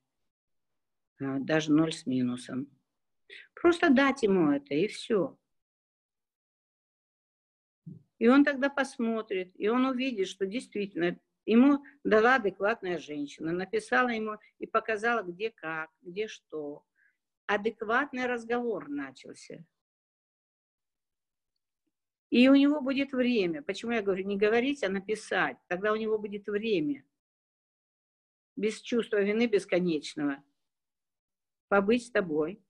А, 1.22 1.40
даже 1.40 1.72
ноль 1.72 1.94
с 1.94 2.06
минусом. 2.06 2.68
Просто 3.54 3.90
дать 3.90 4.24
ему 4.24 4.52
это, 4.52 4.74
и 4.74 4.88
все. 4.88 5.38
И 8.18 8.28
он 8.28 8.44
тогда 8.44 8.70
посмотрит, 8.70 9.54
и 9.56 9.70
он 9.70 9.86
увидит, 9.86 10.28
что 10.28 10.46
действительно 10.46 11.18
ему 11.46 11.84
дала 12.04 12.36
адекватная 12.36 13.00
женщина, 13.00 13.54
написала 13.54 14.10
ему 14.10 14.38
и 14.60 14.68
показала, 14.68 15.24
где 15.24 15.50
как, 15.50 15.90
где 16.02 16.28
что. 16.28 16.84
Адекватный 17.46 18.26
разговор 18.26 18.90
начался. 18.90 19.66
И 22.30 22.48
у 22.48 22.56
него 22.56 22.82
будет 22.82 23.12
время. 23.12 23.62
Почему 23.64 23.92
я 23.92 24.02
говорю, 24.02 24.26
не 24.26 24.38
говорить, 24.38 24.84
а 24.84 24.90
написать. 24.90 25.58
Тогда 25.68 25.92
у 25.92 25.96
него 25.96 26.18
будет 26.18 26.48
время. 26.48 27.04
Без 28.56 28.82
чувства 28.82 29.22
вины 29.22 29.48
бесконечного. 29.48 30.44
Побыть 31.70 32.08
с 32.08 32.12
тобой. 32.12 32.62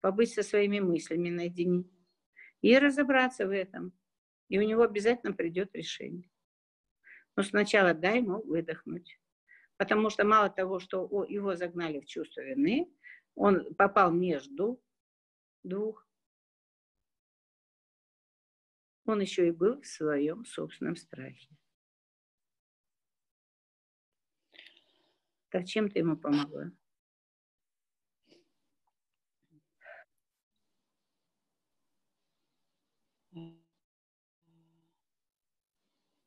Побыть 0.00 0.32
со 0.32 0.42
своими 0.42 0.78
мыслями 0.78 1.30
наедине 1.30 1.84
и 2.60 2.78
разобраться 2.78 3.46
в 3.46 3.50
этом. 3.50 3.92
И 4.48 4.58
у 4.58 4.62
него 4.62 4.82
обязательно 4.82 5.32
придет 5.32 5.74
решение. 5.74 6.30
Но 7.36 7.42
сначала 7.42 7.94
дай 7.94 8.18
ему 8.18 8.42
выдохнуть. 8.42 9.20
Потому 9.76 10.10
что 10.10 10.24
мало 10.24 10.50
того, 10.50 10.80
что 10.80 11.24
его 11.28 11.54
загнали 11.54 12.00
в 12.00 12.06
чувство 12.06 12.40
вины, 12.40 12.90
он 13.34 13.74
попал 13.74 14.12
между 14.12 14.82
двух. 15.62 16.07
Он 19.08 19.20
еще 19.22 19.48
и 19.48 19.52
был 19.52 19.80
в 19.80 19.86
своем 19.86 20.44
собственном 20.44 20.94
страхе. 20.94 21.48
Так 25.48 25.64
чем 25.64 25.90
ты 25.90 26.00
ему 26.00 26.14
помогла? 26.18 26.70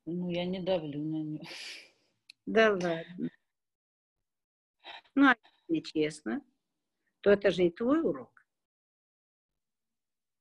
Ну, 0.07 0.29
я 0.31 0.45
не 0.45 0.59
давлю 0.59 1.03
на 1.03 1.21
нее. 1.23 1.41
Да 2.47 2.71
ладно. 2.71 3.29
Ну, 5.13 5.27
а 5.27 5.35
если 5.69 5.83
честно, 5.83 6.41
то 7.21 7.29
это 7.31 7.51
же 7.51 7.65
и 7.65 7.71
твой 7.71 8.01
урок. 8.01 8.45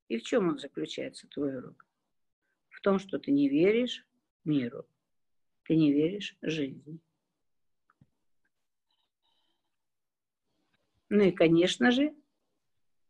И 0.09 0.17
в 0.17 0.23
чем 0.23 0.49
он 0.49 0.57
заключается, 0.59 1.27
твой 1.27 1.57
урок? 1.57 1.85
В 2.81 2.83
том, 2.83 2.97
что 2.97 3.19
ты 3.19 3.29
не 3.29 3.47
веришь 3.47 4.03
миру, 4.43 4.87
ты 5.65 5.75
не 5.75 5.93
веришь 5.93 6.35
жизни. 6.41 6.97
Ну 11.09 11.25
и, 11.25 11.31
конечно 11.31 11.91
же, 11.91 12.15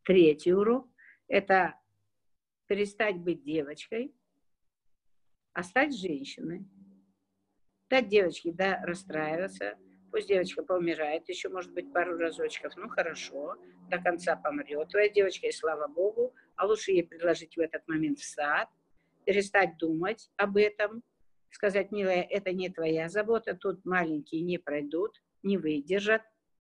третий 0.03 0.51
урок– 0.51 0.89
это 1.29 1.79
перестать 2.67 3.15
быть 3.15 3.43
девочкой, 3.43 4.13
а 5.53 5.63
стать 5.63 5.97
женщиной. 5.97 6.65
Дать 7.89 8.09
девочке, 8.09 8.51
да, 8.51 8.81
расстраиваться, 8.83 9.77
пусть 10.11 10.27
девочка 10.27 10.63
поумирает, 10.63 11.29
еще, 11.29 11.47
может 11.47 11.71
быть, 11.71 11.93
пару 11.93 12.17
разочков, 12.17 12.75
ну, 12.75 12.89
хорошо, 12.89 13.55
до 13.89 13.99
конца 13.99 14.35
помрет 14.35 14.89
твоя 14.89 15.07
девочка, 15.07 15.47
и 15.47 15.53
слава 15.53 15.87
Богу, 15.87 16.35
а 16.57 16.65
лучше 16.65 16.91
ей 16.91 17.07
предложить 17.07 17.55
в 17.55 17.61
этот 17.61 17.87
момент 17.87 18.19
в 18.19 18.25
сад, 18.25 18.67
перестать 19.25 19.77
думать 19.77 20.29
об 20.37 20.57
этом, 20.57 21.03
сказать, 21.49 21.91
милая, 21.91 22.21
это 22.21 22.51
не 22.53 22.69
твоя 22.69 23.09
забота, 23.09 23.55
тут 23.55 23.85
маленькие 23.85 24.41
не 24.41 24.57
пройдут, 24.57 25.21
не 25.43 25.57
выдержат, 25.57 26.21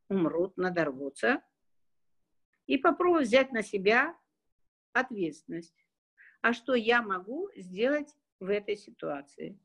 умрут, 0.10 0.58
надорвутся, 0.58 1.42
и 2.68 2.78
попробовать 2.78 3.28
взять 3.28 3.52
на 3.52 3.64
себя 3.64 4.16
ответственность 4.94 5.76
а 6.42 6.54
что 6.54 6.74
я 6.74 7.02
могу 7.02 7.50
сделать 7.56 8.14
в 8.40 8.50
этой 8.50 8.76
ситуации. 8.76 9.60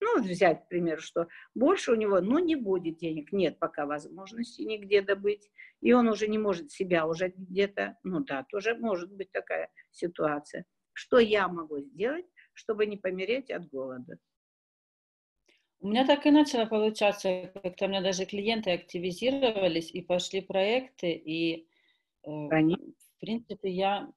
Ну, 0.00 0.18
вот 0.18 0.26
взять, 0.26 0.64
к 0.64 0.68
примеру, 0.68 1.00
что 1.00 1.28
больше 1.54 1.92
у 1.92 1.94
него, 1.94 2.20
ну, 2.20 2.38
не 2.38 2.56
будет 2.56 2.96
денег, 2.96 3.32
нет 3.32 3.58
пока 3.58 3.86
возможности 3.86 4.62
нигде 4.62 5.00
добыть, 5.00 5.50
и 5.80 5.92
он 5.92 6.08
уже 6.08 6.26
не 6.26 6.38
может 6.38 6.72
себя 6.72 7.06
уже 7.06 7.28
где-то, 7.28 7.98
ну 8.02 8.20
да, 8.20 8.44
тоже 8.48 8.76
может 8.76 9.12
быть 9.12 9.30
такая 9.30 9.70
ситуация. 9.90 10.64
Что 10.92 11.18
я 11.18 11.48
могу 11.48 11.80
сделать, 11.80 12.26
чтобы 12.52 12.86
не 12.86 12.96
помереть 12.96 13.50
от 13.50 13.68
голода? 13.68 14.18
У 15.80 15.88
меня 15.88 16.06
так 16.06 16.26
и 16.26 16.30
начало 16.30 16.66
получаться, 16.66 17.50
как-то 17.62 17.86
у 17.86 17.88
меня 17.88 18.02
даже 18.02 18.24
клиенты 18.24 18.70
активизировались 18.70 19.90
и 19.90 20.00
пошли 20.00 20.40
проекты, 20.40 21.12
и 21.12 21.66
э, 22.24 22.48
Они? 22.50 22.76
в 22.76 23.20
принципе 23.20 23.70
я 23.70 24.08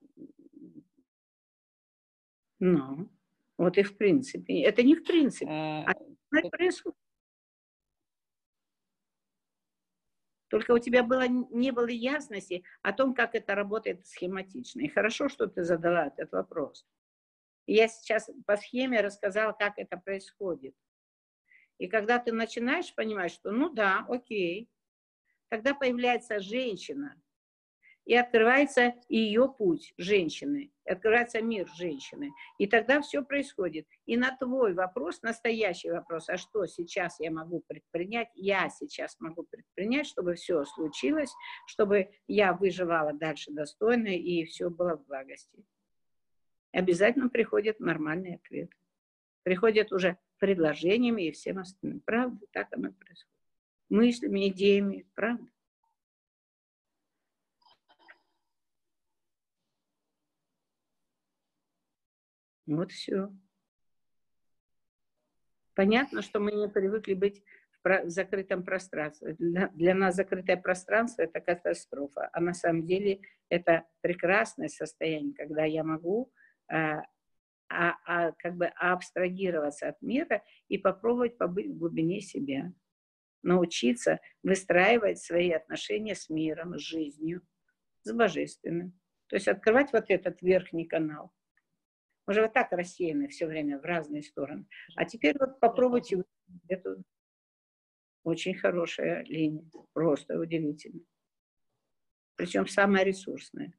ну, 2.59 3.09
вот 3.57 3.77
и 3.77 3.83
в 3.83 3.97
принципе. 3.97 4.61
Это 4.61 4.83
не 4.83 4.95
в 4.95 5.03
принципе, 5.03 5.51
а, 5.51 5.85
а 5.91 6.49
происходит. 6.49 6.97
Только 10.55 10.71
у 10.71 10.79
тебя 10.79 11.03
было, 11.03 11.27
не 11.27 11.71
было 11.71 11.87
ясности 11.87 12.63
о 12.81 12.93
том, 12.93 13.13
как 13.13 13.35
это 13.35 13.55
работает 13.55 14.07
схематично. 14.07 14.79
И 14.79 14.87
хорошо, 14.87 15.27
что 15.27 15.47
ты 15.47 15.65
задала 15.65 16.07
этот 16.07 16.31
вопрос. 16.31 16.87
Я 17.67 17.89
сейчас 17.89 18.29
по 18.45 18.55
схеме 18.55 19.01
рассказала, 19.01 19.51
как 19.51 19.73
это 19.75 19.97
происходит. 19.97 20.73
И 21.77 21.87
когда 21.87 22.19
ты 22.19 22.31
начинаешь 22.31 22.95
понимать, 22.95 23.33
что 23.33 23.51
ну 23.51 23.69
да, 23.69 24.05
окей, 24.07 24.69
тогда 25.49 25.73
появляется 25.73 26.39
женщина, 26.39 27.21
и 28.05 28.15
открывается 28.15 28.93
ее 29.09 29.53
путь 29.57 29.93
женщины, 29.97 30.71
открывается 30.85 31.41
мир 31.41 31.67
женщины. 31.75 32.31
И 32.59 32.67
тогда 32.67 33.01
все 33.01 33.23
происходит. 33.23 33.87
И 34.05 34.15
на 34.15 34.35
твой 34.37 34.73
вопрос, 34.73 35.21
настоящий 35.23 35.89
вопрос, 35.89 36.29
а 36.29 36.37
что 36.37 36.67
сейчас 36.67 37.19
я 37.19 37.31
могу 37.31 37.63
предпринять, 37.67 38.29
я 38.35 38.69
сейчас 38.69 39.19
могу 39.19 39.43
предпринять, 39.43 40.05
чтобы 40.05 40.35
все 40.35 40.63
случилось, 40.65 41.33
чтобы 41.65 42.11
я 42.27 42.53
выживала 42.53 43.13
дальше 43.13 43.51
достойно 43.51 44.07
и 44.07 44.45
все 44.45 44.69
было 44.69 44.97
в 44.97 45.05
благости. 45.05 45.65
Обязательно 46.71 47.29
приходит 47.29 47.79
нормальный 47.79 48.35
ответ. 48.35 48.69
Приходят 49.43 49.91
уже 49.91 50.17
предложениями 50.39 51.27
и 51.27 51.31
всем 51.31 51.59
остальным. 51.59 52.01
Правда, 52.01 52.45
так 52.51 52.67
оно 52.71 52.91
происходит. 52.91 53.33
Мыслями, 53.89 54.49
идеями, 54.49 55.07
правда. 55.15 55.47
Вот 62.67 62.91
все. 62.91 63.29
Понятно, 65.75 66.21
что 66.21 66.39
мы 66.39 66.51
не 66.51 66.69
привыкли 66.69 67.13
быть 67.13 67.43
в 67.83 68.09
закрытом 68.09 68.63
пространстве. 68.63 69.35
Для, 69.37 69.67
для 69.69 69.93
нас 69.93 70.15
закрытое 70.15 70.57
пространство– 70.57 71.21
это 71.23 71.39
катастрофа. 71.39 72.29
А 72.33 72.39
на 72.39 72.53
самом 72.53 72.85
деле 72.85 73.19
это 73.49 73.85
прекрасное 74.01 74.69
состояние, 74.69 75.35
когда 75.35 75.65
я 75.65 75.83
могу 75.83 76.31
а, 76.67 77.03
а, 77.69 77.95
а, 78.05 78.31
как 78.31 78.55
бы 78.55 78.65
абстрагироваться 78.65 79.89
от 79.89 80.01
мира 80.01 80.43
и 80.67 80.79
попробовать 80.79 81.37
побыть 81.37 81.67
в 81.67 81.77
глубине 81.77 82.21
себя. 82.21 82.73
Научиться 83.43 84.19
выстраивать 84.41 85.19
свои 85.19 85.51
отношения 85.51 86.15
с 86.15 86.29
миром, 86.29 86.79
с 86.79 86.81
жизнью, 86.81 87.43
с 88.01 88.11
божественным. 88.11 88.99
То 89.27 89.35
есть 89.35 89.47
открывать 89.47 89.93
вот 89.93 90.05
этот 90.07 90.41
верхний 90.41 90.85
канал– 90.85 91.31
мы 92.25 92.33
же 92.33 92.41
вот 92.41 92.53
так 92.53 92.71
рассеяны 92.71 93.27
все 93.27 93.45
время 93.45 93.79
в 93.79 93.83
разные 93.83 94.23
стороны. 94.23 94.65
А 94.95 95.05
теперь 95.05 95.35
вот 95.39 95.59
попробуйте 95.59 96.23
эту 96.67 97.03
очень 98.23 98.55
хорошая 98.55 99.23
линия, 99.25 99.63
просто 99.93 100.39
удивительно. 100.39 101.01
Причем 102.35 102.67
самая 102.67 103.03
ресурсная. 103.03 103.73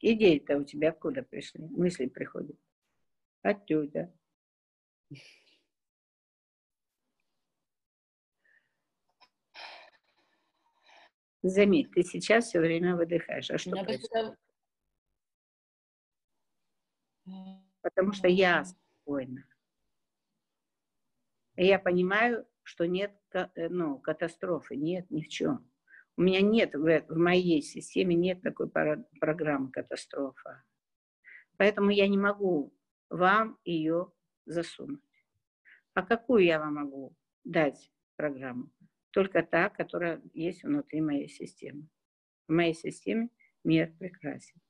Идеи-то 0.00 0.56
у 0.56 0.64
тебя 0.64 0.90
откуда 0.90 1.22
пришли? 1.22 1.64
Мысли 1.64 2.06
приходят. 2.06 2.56
Оттуда. 3.42 4.12
Заметь, 11.42 11.92
ты 11.92 12.02
сейчас 12.02 12.46
все 12.46 12.60
время 12.60 12.96
выдыхаешь. 12.96 13.50
А 13.50 13.58
что 13.58 13.70
происходит? 13.70 14.38
Потому 17.82 18.12
что 18.12 18.28
я 18.28 18.64
спокойна. 18.64 19.46
И 21.56 21.66
я 21.66 21.78
понимаю, 21.78 22.46
что 22.62 22.86
нет 22.86 23.12
э, 23.32 23.68
ну, 23.68 23.98
катастрофы, 23.98 24.76
нет 24.76 25.10
ни 25.10 25.22
в 25.22 25.28
чем. 25.28 25.68
У 26.16 26.22
меня 26.22 26.40
нет 26.40 26.74
в, 26.74 27.04
в 27.08 27.16
моей 27.16 27.62
системе 27.62 28.14
нет 28.14 28.42
такой 28.42 28.68
программы 28.68 29.70
катастрофа. 29.70 30.64
Поэтому 31.56 31.90
я 31.90 32.08
не 32.08 32.18
могу 32.18 32.74
вам 33.10 33.58
ее 33.64 34.12
засунуть. 34.44 35.00
А 35.94 36.02
какую 36.02 36.44
я 36.44 36.58
вам 36.60 36.74
могу 36.74 37.16
дать 37.44 37.90
программу? 38.16 38.70
Только 39.10 39.42
та, 39.42 39.68
которая 39.68 40.22
есть 40.34 40.62
внутри 40.62 41.00
моей 41.00 41.28
системы. 41.28 41.88
В 42.46 42.52
моей 42.52 42.74
системе 42.74 43.30
мир 43.64 43.92
прекрасен. 43.98 44.60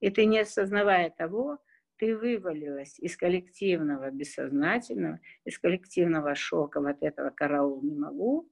И 0.00 0.10
ты, 0.10 0.26
не 0.26 0.40
осознавая 0.40 1.10
того, 1.10 1.58
ты 1.96 2.16
вывалилась 2.16 2.98
из 2.98 3.16
коллективного 3.16 4.10
бессознательного, 4.10 5.20
из 5.44 5.58
коллективного 5.58 6.34
шока, 6.34 6.80
вот 6.80 7.02
этого 7.02 7.30
караул 7.30 7.82
не 7.82 7.94
могу. 7.94 8.50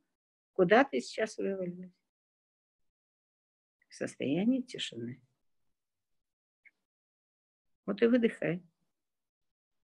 Куда 0.53 0.85
ты 0.85 1.01
сейчас 1.01 1.39
вывалилась? 1.39 1.93
В 3.89 3.95
состоянии 3.95 4.63
тишины. 4.63 5.21
Вот 7.85 8.01
и 8.01 8.07
выдыхай. 8.07 8.65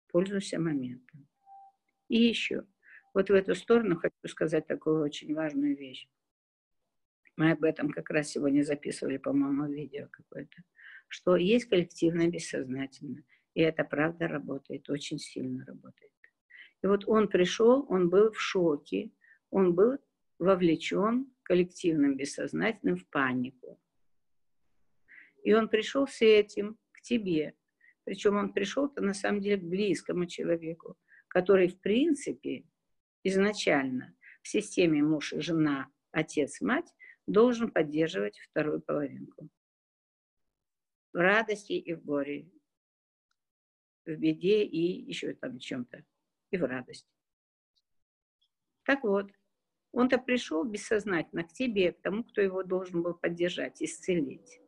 Пользуйся 0.09 0.61
моментом. 0.61 1.27
И 2.09 2.19
еще. 2.19 2.65
Вот 3.17 3.31
в 3.31 3.33
эту 3.33 3.55
сторону 3.55 3.97
хочу 3.97 4.29
сказать 4.29 4.67
такую 4.67 5.03
очень 5.03 5.35
важную 5.35 5.75
вещь. 5.75 6.07
Мы 7.39 7.53
об 7.53 7.65
этом 7.65 7.89
как 7.89 8.11
раз 8.11 8.29
сегодня 8.29 8.63
записывали, 8.63 9.17
по-моему, 9.17 9.73
видео 9.73 10.09
какое-то. 10.11 10.63
Что 11.09 11.35
есть 11.37 11.65
коллективное 11.65 12.29
бессознательное. 12.29 13.25
И 13.55 13.63
это 13.63 13.85
правда 13.85 14.29
работает, 14.29 14.91
очень 14.91 15.19
сильно 15.19 15.65
работает. 15.65 16.13
И 16.83 16.87
вот 16.87 17.09
он 17.09 17.29
пришел, 17.29 17.87
он 17.89 18.11
был 18.11 18.33
в 18.33 18.39
шоке, 18.39 19.11
он 19.49 19.75
был 19.75 19.97
вовлечен 20.39 21.33
коллективным 21.43 22.19
бессознательным 22.19 22.99
в 22.99 23.09
панику. 23.09 23.81
И 25.43 25.55
он 25.55 25.71
пришел 25.71 26.07
с 26.07 26.21
этим 26.21 26.77
к 26.93 27.01
тебе. 27.01 27.55
Причем 28.05 28.37
он 28.37 28.53
пришел-то 28.53 29.01
на 29.01 29.15
самом 29.15 29.41
деле 29.41 29.57
к 29.57 29.65
близкому 29.65 30.27
человеку, 30.27 30.99
который 31.29 31.69
в 31.69 31.81
принципе 31.81 32.67
изначально 33.29 34.15
в 34.43 34.49
системе 34.49 35.03
муж 35.03 35.35
жена, 35.37 35.91
отец, 36.11 36.61
мать 36.61 36.95
должен 37.27 37.71
поддерживать 37.71 38.39
вторую 38.39 38.81
половинку. 38.81 39.49
В 41.12 41.19
радости 41.19 41.73
и 41.73 41.95
в 41.95 42.05
горе, 42.05 42.49
в 44.05 44.11
беде 44.11 44.65
и 44.65 45.03
еще 45.11 45.35
там 45.35 45.59
чем-то, 45.59 46.05
и 46.51 46.57
в 46.59 46.65
радости. 46.65 47.11
Так 48.85 49.03
вот, 49.03 49.33
он-то 49.93 50.19
пришел 50.19 50.62
бессознательно 50.62 51.43
к 51.43 51.53
тебе, 51.53 51.93
к 51.93 52.01
тому, 52.01 52.23
кто 52.23 52.41
его 52.41 52.62
должен 52.62 53.03
был 53.03 53.15
поддержать, 53.15 53.83
исцелить. 53.83 54.61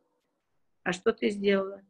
А 0.83 0.91
что 0.91 1.13
ты 1.13 1.29
сделала? 1.29 1.85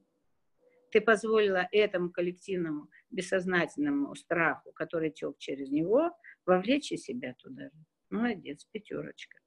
Ты 0.91 1.01
позволила 1.01 1.67
этому 1.71 2.11
коллективному 2.11 2.89
бессознательному 3.11 4.15
страху, 4.15 4.71
который 4.71 5.11
тек 5.11 5.37
через 5.37 5.69
него, 5.69 6.11
вовлечь 6.45 6.91
и 6.91 6.97
себя 6.97 7.35
туда. 7.35 7.69
Молодец, 8.09 8.65
пятерочка. 8.65 9.39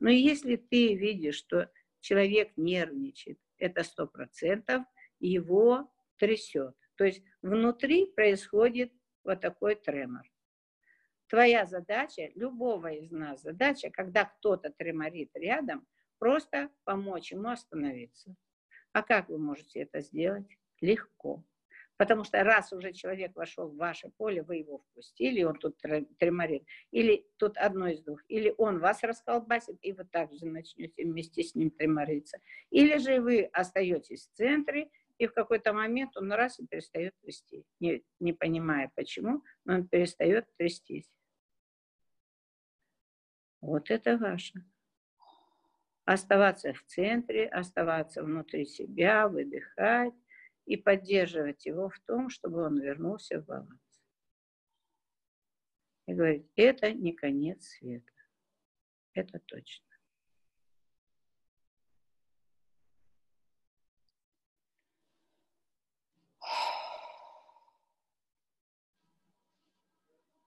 Но 0.00 0.10
если 0.10 0.56
ты 0.56 0.94
видишь, 0.94 1.36
что 1.36 1.70
человек 2.00 2.52
нервничает, 2.56 3.38
это 3.58 3.84
сто 3.84 4.06
процентов 4.06 4.84
его 5.20 5.90
трясет. 6.18 6.74
То 6.96 7.04
есть 7.04 7.22
внутри 7.42 8.12
происходит 8.12 8.92
вот 9.22 9.40
такой 9.40 9.76
тремор. 9.76 10.22
Твоя 11.28 11.64
задача, 11.64 12.30
любого 12.34 12.92
из 12.92 13.10
нас 13.10 13.42
задача, 13.42 13.90
когда 13.90 14.24
кто-то 14.24 14.70
треморит 14.70 15.30
рядом, 15.34 15.86
просто 16.24 16.70
помочь 16.84 17.32
ему 17.32 17.50
остановиться. 17.50 18.34
А 18.92 19.02
как 19.02 19.28
вы 19.28 19.36
можете 19.36 19.80
это 19.80 20.00
сделать? 20.00 20.46
Легко. 20.80 21.44
Потому 21.98 22.24
что 22.24 22.42
раз 22.42 22.72
уже 22.72 22.94
человек 22.94 23.36
вошел 23.36 23.68
в 23.68 23.76
ваше 23.76 24.08
поле, 24.08 24.42
вы 24.42 24.56
его 24.56 24.78
впустили, 24.78 25.42
он 25.42 25.58
тут 25.58 25.76
треморит. 26.18 26.64
Или 26.92 27.26
тут 27.36 27.58
одно 27.58 27.88
из 27.88 28.00
двух. 28.00 28.22
Или 28.28 28.54
он 28.56 28.78
вас 28.78 29.02
расколбасит, 29.02 29.76
и 29.82 29.92
вы 29.92 30.04
также 30.06 30.46
начнете 30.46 31.04
вместе 31.04 31.42
с 31.42 31.54
ним 31.54 31.70
тремориться. 31.70 32.38
Или 32.70 32.96
же 32.96 33.20
вы 33.20 33.42
остаетесь 33.52 34.26
в 34.26 34.32
центре, 34.34 34.88
и 35.18 35.26
в 35.26 35.34
какой-то 35.34 35.74
момент 35.74 36.16
он 36.16 36.32
раз 36.32 36.58
и 36.58 36.66
перестает 36.66 37.12
трясти. 37.20 37.66
Не, 37.80 38.02
не 38.18 38.32
понимая 38.32 38.90
почему, 38.94 39.42
но 39.66 39.74
он 39.74 39.86
перестает 39.86 40.46
трястись. 40.56 41.12
Вот 43.60 43.90
это 43.90 44.16
ваше 44.16 44.64
оставаться 46.04 46.72
в 46.74 46.82
центре, 46.84 47.46
оставаться 47.46 48.22
внутри 48.22 48.66
себя, 48.66 49.28
выдыхать 49.28 50.14
и 50.66 50.76
поддерживать 50.76 51.66
его 51.66 51.88
в 51.88 51.98
том, 52.00 52.30
чтобы 52.30 52.62
он 52.64 52.80
вернулся 52.80 53.40
в 53.40 53.46
баланс. 53.46 53.80
И 56.06 56.12
говорит, 56.12 56.50
это 56.56 56.92
не 56.92 57.12
конец 57.12 57.64
света. 57.64 58.12
Это 59.14 59.38
точно. 59.38 59.84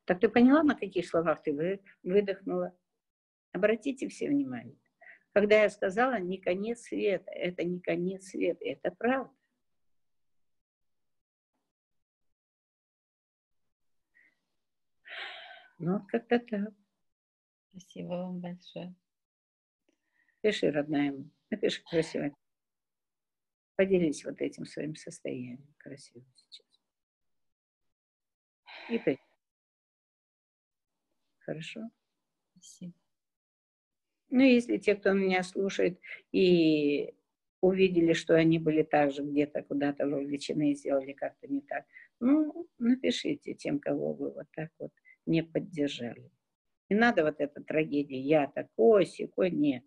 Так 0.05 0.21
ты 0.21 0.29
поняла, 0.29 0.63
на 0.63 0.75
каких 0.75 1.05
словах 1.05 1.43
ты 1.43 1.81
выдохнула? 2.03 2.73
Обратите 3.51 4.07
все 4.07 4.29
внимание. 4.29 4.79
Когда 5.33 5.63
я 5.63 5.69
сказала 5.69 6.19
не 6.19 6.39
конец 6.39 6.81
света, 6.81 7.29
это 7.31 7.63
не 7.63 7.79
конец 7.79 8.29
света, 8.29 8.65
это 8.65 8.91
правда. 8.91 9.33
Ну, 15.79 15.99
вот 15.99 16.07
как-то 16.07 16.39
так. 16.39 16.73
Спасибо 17.69 18.07
вам 18.07 18.39
большое. 18.39 18.95
Пиши, 20.41 20.71
родная, 20.71 21.13
напиши 21.51 21.83
красиво. 21.83 22.35
Поделись 23.75 24.25
вот 24.25 24.41
этим 24.41 24.65
своим 24.65 24.95
состоянием 24.95 25.63
красиво 25.77 26.25
сейчас. 26.35 26.65
И 28.89 28.97
ты. 28.97 29.19
Хорошо? 31.39 31.81
Спасибо. 32.53 32.93
Ну, 34.29 34.41
если 34.41 34.77
те, 34.77 34.95
кто 34.95 35.13
меня 35.13 35.43
слушает 35.43 35.99
и 36.31 37.13
увидели, 37.61 38.13
что 38.13 38.35
они 38.35 38.59
были 38.59 38.83
также 38.83 39.23
где-то 39.23 39.63
куда-то 39.63 40.07
вовлечены 40.07 40.71
и 40.71 40.75
сделали 40.75 41.13
как-то 41.13 41.47
не 41.47 41.61
так, 41.61 41.85
ну, 42.19 42.67
напишите 42.77 43.53
тем, 43.53 43.79
кого 43.79 44.13
вы 44.13 44.31
вот 44.31 44.47
так 44.55 44.69
вот 44.79 44.91
не 45.25 45.43
поддержали. 45.43 46.31
Не 46.89 46.97
надо 46.97 47.23
вот 47.23 47.39
эта 47.39 47.61
трагедия, 47.61 48.19
я 48.19 48.47
такой, 48.47 49.05
секой, 49.05 49.51
нет. 49.51 49.83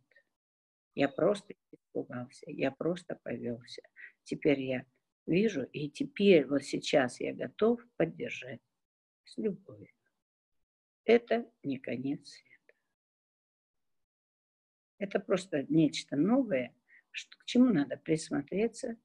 Я 0.94 1.08
просто 1.08 1.54
испугался, 1.72 2.50
я 2.50 2.70
просто 2.70 3.18
повелся. 3.22 3.82
Теперь 4.24 4.60
я 4.60 4.84
вижу, 5.26 5.62
и 5.62 5.88
теперь 5.88 6.46
вот 6.46 6.62
сейчас 6.64 7.20
я 7.20 7.32
готов 7.32 7.80
поддержать 7.96 8.60
с 9.24 9.38
любовью. 9.38 9.88
Это 11.04 11.50
не 11.62 11.78
конец. 11.78 12.42
Это 15.00 15.18
просто 15.18 15.64
нечто 15.70 16.14
новое, 16.14 16.76
что, 17.10 17.34
к 17.38 17.46
чему 17.46 17.72
надо 17.72 17.96
присмотреться 17.96 18.98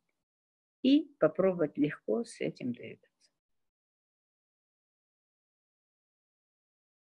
и 0.82 1.06
попробовать 1.20 1.78
легко 1.78 2.26
с 2.26 2.42
этим 2.42 2.74
двигаться. 2.74 3.32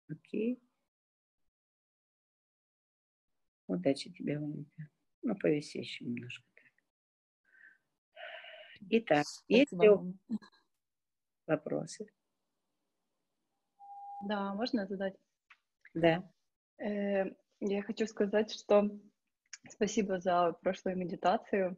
Окей. 0.09 0.63
Удачи 3.67 4.13
тебе, 4.13 4.39
Ванька. 4.39 4.89
Ну, 5.23 5.37
повиси 5.37 5.79
еще 5.79 6.05
немножко. 6.05 6.47
Итак, 8.91 9.27
есть 9.49 9.73
ли 9.73 9.89
вопросы? 11.49 12.07
Да, 14.29 14.55
можно 14.55 14.87
задать? 14.87 15.17
Да. 15.95 16.33
Э, 16.79 17.25
я 17.61 17.83
хочу 17.83 18.07
сказать, 18.07 18.53
что 18.53 18.91
спасибо 19.69 20.21
за 20.21 20.53
прошлую 20.63 20.97
медитацию. 20.97 21.77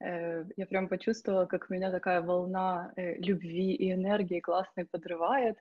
Э, 0.00 0.44
я 0.56 0.66
прям 0.66 0.88
почувствовала, 0.88 1.46
как 1.46 1.70
меня 1.70 1.90
такая 1.90 2.20
волна 2.20 2.92
э, 2.96 3.16
любви 3.16 3.74
и 3.74 3.92
энергии 3.92 4.40
классной 4.40 4.86
подрывает. 4.86 5.58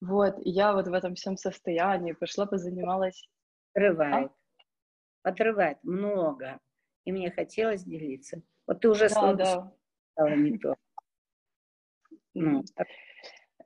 Вот, 0.00 0.36
я 0.44 0.72
вот 0.72 0.86
в 0.86 0.92
этом 0.92 1.14
всем 1.14 1.36
состоянии 1.36 2.12
пошла, 2.12 2.46
позанималась. 2.46 3.28
Отрывает. 3.74 4.30
А? 5.22 5.30
Отрывает 5.30 5.82
много. 5.82 6.58
И 7.04 7.12
мне 7.12 7.30
хотелось 7.30 7.84
делиться. 7.84 8.42
Вот 8.66 8.80
ты 8.80 8.88
уже 8.88 9.08
да, 9.08 9.32
да. 9.34 9.72
стала 10.12 10.34
не 10.34 10.58
то. 10.58 10.74
Ну, 12.34 12.64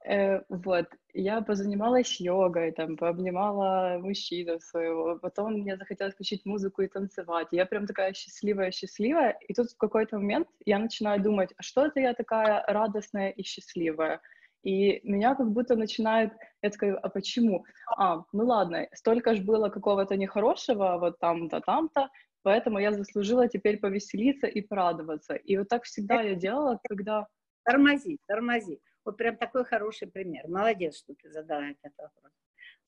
э, 0.04 0.42
вот, 0.48 0.86
я 1.14 1.40
позанималась 1.40 2.20
йогой, 2.20 2.72
там, 2.72 2.96
пообнимала 2.96 3.98
мужчину 3.98 4.60
своего, 4.60 5.18
потом 5.18 5.54
мне 5.54 5.76
захотелось 5.76 6.14
включить 6.14 6.46
музыку 6.46 6.82
и 6.82 6.88
танцевать. 6.88 7.48
Я 7.50 7.66
прям 7.66 7.86
такая 7.86 8.12
счастливая-счастливая, 8.12 9.38
и 9.48 9.54
тут 9.54 9.70
в 9.70 9.76
какой-то 9.76 10.18
момент 10.18 10.48
я 10.64 10.78
начинаю 10.78 11.22
думать, 11.22 11.50
а 11.56 11.62
что 11.62 11.86
это 11.86 12.00
я 12.00 12.14
такая 12.14 12.64
радостная 12.66 13.30
и 13.30 13.42
счастливая? 13.42 14.20
И 14.62 15.00
меня 15.02 15.34
как 15.34 15.50
будто 15.50 15.74
начинает, 15.74 16.32
я 16.62 16.70
такая, 16.70 16.94
а 16.96 17.08
почему? 17.08 17.64
А, 17.96 18.24
ну 18.32 18.46
ладно, 18.46 18.86
столько 18.94 19.34
ж 19.34 19.40
было 19.40 19.68
какого-то 19.68 20.16
нехорошего, 20.16 20.98
вот 20.98 21.18
там-то, 21.18 21.60
там-то, 21.60 22.08
поэтому 22.42 22.78
я 22.78 22.92
заслужила 22.92 23.48
теперь 23.48 23.78
повеселиться 23.78 24.46
и 24.46 24.60
порадоваться. 24.60 25.34
И 25.34 25.56
вот 25.56 25.68
так 25.68 25.84
всегда 25.84 26.22
я 26.22 26.34
делала, 26.34 26.78
когда... 26.88 27.26
Тормози, 27.64 28.18
тормози. 28.26 28.80
Вот 29.04 29.16
прям 29.16 29.36
такой 29.36 29.64
хороший 29.64 30.08
пример. 30.08 30.48
Молодец, 30.48 30.98
что 30.98 31.14
ты 31.14 31.30
задала 31.30 31.70
этот 31.70 31.92
вопрос. 31.96 32.32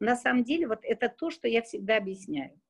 На 0.00 0.16
самом 0.16 0.44
деле, 0.44 0.66
вот 0.68 0.80
это 0.82 1.08
то, 1.08 1.30
что 1.30 1.48
я 1.48 1.62
всегда 1.62 1.96
объясняю. 1.96 2.60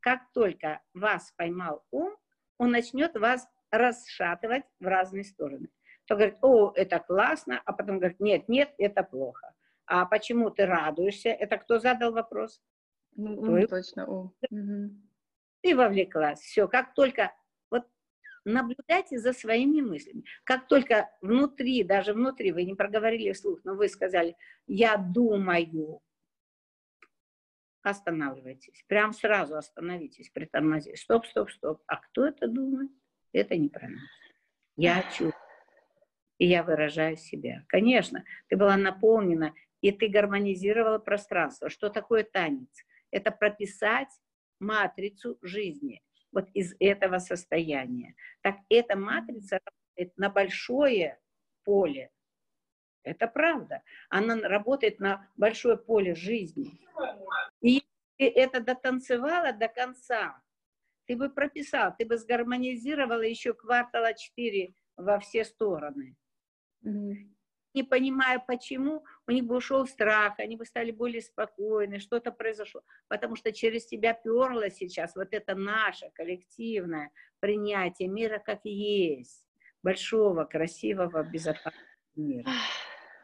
Как 0.00 0.20
только 0.32 0.80
вас 0.94 1.32
поймал 1.36 1.84
ум, 1.90 2.16
он 2.58 2.70
начнет 2.70 3.16
вас 3.16 3.48
расшатывать 3.70 4.64
в 4.80 4.86
разные 4.86 5.24
стороны 5.24 5.68
то 6.06 6.14
говорит, 6.14 6.38
о, 6.40 6.72
это 6.74 7.00
классно, 7.00 7.60
а 7.64 7.72
потом 7.72 7.98
говорит, 7.98 8.20
нет, 8.20 8.48
нет, 8.48 8.72
это 8.78 9.02
плохо. 9.02 9.52
А 9.86 10.06
почему 10.06 10.50
ты 10.50 10.66
радуешься? 10.66 11.30
Это 11.30 11.58
кто 11.58 11.78
задал 11.78 12.12
вопрос? 12.12 12.60
Ну, 13.16 13.36
Твой... 13.36 13.66
точно, 13.66 14.06
о. 14.08 14.32
Ты 15.62 15.76
вовлеклась. 15.76 16.40
Все, 16.40 16.68
как 16.68 16.94
только 16.94 17.34
наблюдайте 18.46 19.18
за 19.18 19.32
своими 19.32 19.80
мыслями. 19.80 20.24
Как 20.44 20.66
только 20.68 21.10
внутри, 21.20 21.84
даже 21.84 22.12
внутри, 22.12 22.52
вы 22.52 22.64
не 22.64 22.74
проговорили 22.74 23.32
вслух, 23.32 23.60
но 23.64 23.74
вы 23.74 23.88
сказали, 23.88 24.36
я 24.66 24.96
думаю, 24.96 26.00
останавливайтесь. 27.82 28.84
Прям 28.88 29.12
сразу 29.12 29.56
остановитесь, 29.56 30.30
притормозите. 30.30 30.96
Стоп, 30.96 31.26
стоп, 31.26 31.50
стоп. 31.50 31.82
А 31.86 31.96
кто 31.96 32.26
это 32.26 32.48
думает? 32.48 32.90
Это 33.32 33.56
не 33.56 33.68
про 33.68 33.88
нас. 33.88 34.08
Я 34.76 35.02
чувствую 35.02 35.32
и 36.38 36.46
я 36.46 36.62
выражаю 36.62 37.16
себя. 37.16 37.64
Конечно, 37.68 38.24
ты 38.48 38.56
была 38.56 38.76
наполнена, 38.76 39.54
и 39.80 39.90
ты 39.90 40.08
гармонизировала 40.08 40.98
пространство. 40.98 41.70
Что 41.70 41.88
такое 41.88 42.24
танец? 42.24 42.68
Это 43.10 43.30
прописать 43.30 44.08
матрицу 44.58 45.38
жизни 45.42 46.02
вот 46.36 46.50
из 46.52 46.74
этого 46.80 47.18
состояния. 47.18 48.14
Так 48.42 48.56
эта 48.68 48.94
матрица 48.94 49.58
работает 49.64 50.18
на 50.18 50.28
большое 50.28 51.18
поле. 51.64 52.10
Это 53.04 53.26
правда. 53.26 53.82
Она 54.10 54.36
работает 54.46 55.00
на 55.00 55.30
большое 55.36 55.78
поле 55.78 56.14
жизни. 56.14 56.78
И 57.62 57.82
ты 58.18 58.28
это 58.28 58.60
дотанцевала 58.60 59.54
до 59.54 59.68
конца, 59.68 60.42
ты 61.06 61.16
бы 61.16 61.30
прописал, 61.30 61.94
ты 61.96 62.04
бы 62.04 62.18
сгармонизировала 62.18 63.22
еще 63.22 63.54
квартала 63.54 64.12
4 64.12 64.74
во 64.98 65.18
все 65.20 65.42
стороны. 65.42 66.16
Не 67.76 67.82
понимая 67.82 68.38
почему, 68.38 69.04
у 69.26 69.30
них 69.30 69.44
бы 69.44 69.54
ушел 69.54 69.86
страх, 69.86 70.38
они 70.38 70.56
бы 70.56 70.64
стали 70.64 70.92
более 70.92 71.20
спокойны, 71.20 71.98
что-то 71.98 72.32
произошло. 72.32 72.82
Потому 73.06 73.36
что 73.36 73.52
через 73.52 73.84
тебя 73.84 74.14
перло 74.14 74.70
сейчас 74.70 75.14
вот 75.14 75.28
это 75.32 75.54
наше 75.54 76.10
коллективное 76.14 77.10
принятие 77.38 78.08
мира 78.08 78.38
как 78.38 78.60
есть. 78.64 79.44
Большого, 79.82 80.46
красивого, 80.46 81.22
безопасного 81.22 81.84
мира. 82.14 82.50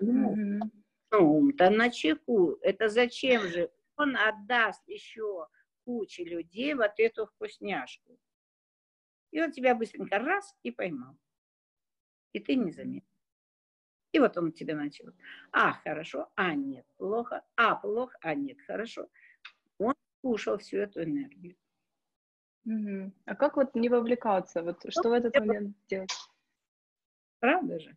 Ну, 0.01 0.71
ум-то 1.19 1.71
на 1.71 1.89
чеку. 1.89 2.59
Это 2.61 2.91
зачем 2.91 3.45
же? 3.45 3.71
Он 3.97 4.15
отдаст 4.19 4.87
еще 4.87 5.47
куче 5.87 6.25
людей 6.25 6.75
вот 6.75 6.93
эту 6.99 7.25
вкусняшку. 7.25 8.19
И 9.31 9.41
он 9.41 9.51
тебя 9.51 9.75
быстренько 9.75 10.19
раз 10.19 10.55
и 10.63 10.71
поймал. 10.71 11.17
И 12.35 12.39
ты 12.39 12.55
не 12.55 12.71
заметил. 12.71 13.12
И 14.13 14.19
вот 14.19 14.37
он 14.37 14.53
тебе 14.53 14.75
начал. 14.75 15.07
А, 15.53 15.73
хорошо, 15.73 16.29
а, 16.37 16.55
нет, 16.55 16.87
плохо, 16.99 17.43
а, 17.57 17.75
плохо, 17.75 18.17
а, 18.21 18.35
нет, 18.35 18.59
хорошо. 18.67 19.09
Он 19.79 19.95
кушал 20.21 20.59
всю 20.59 20.79
эту 20.79 21.03
энергию. 21.03 21.57
Угу. 22.65 23.13
А 23.25 23.35
как 23.35 23.57
вот 23.57 23.75
не 23.75 23.89
вовлекаться? 23.89 24.63
Вот 24.63 24.85
что 24.89 25.09
в 25.09 25.13
этот 25.13 25.35
момент 25.39 25.77
делать? 25.89 26.13
Правда 27.41 27.79
же? 27.81 27.97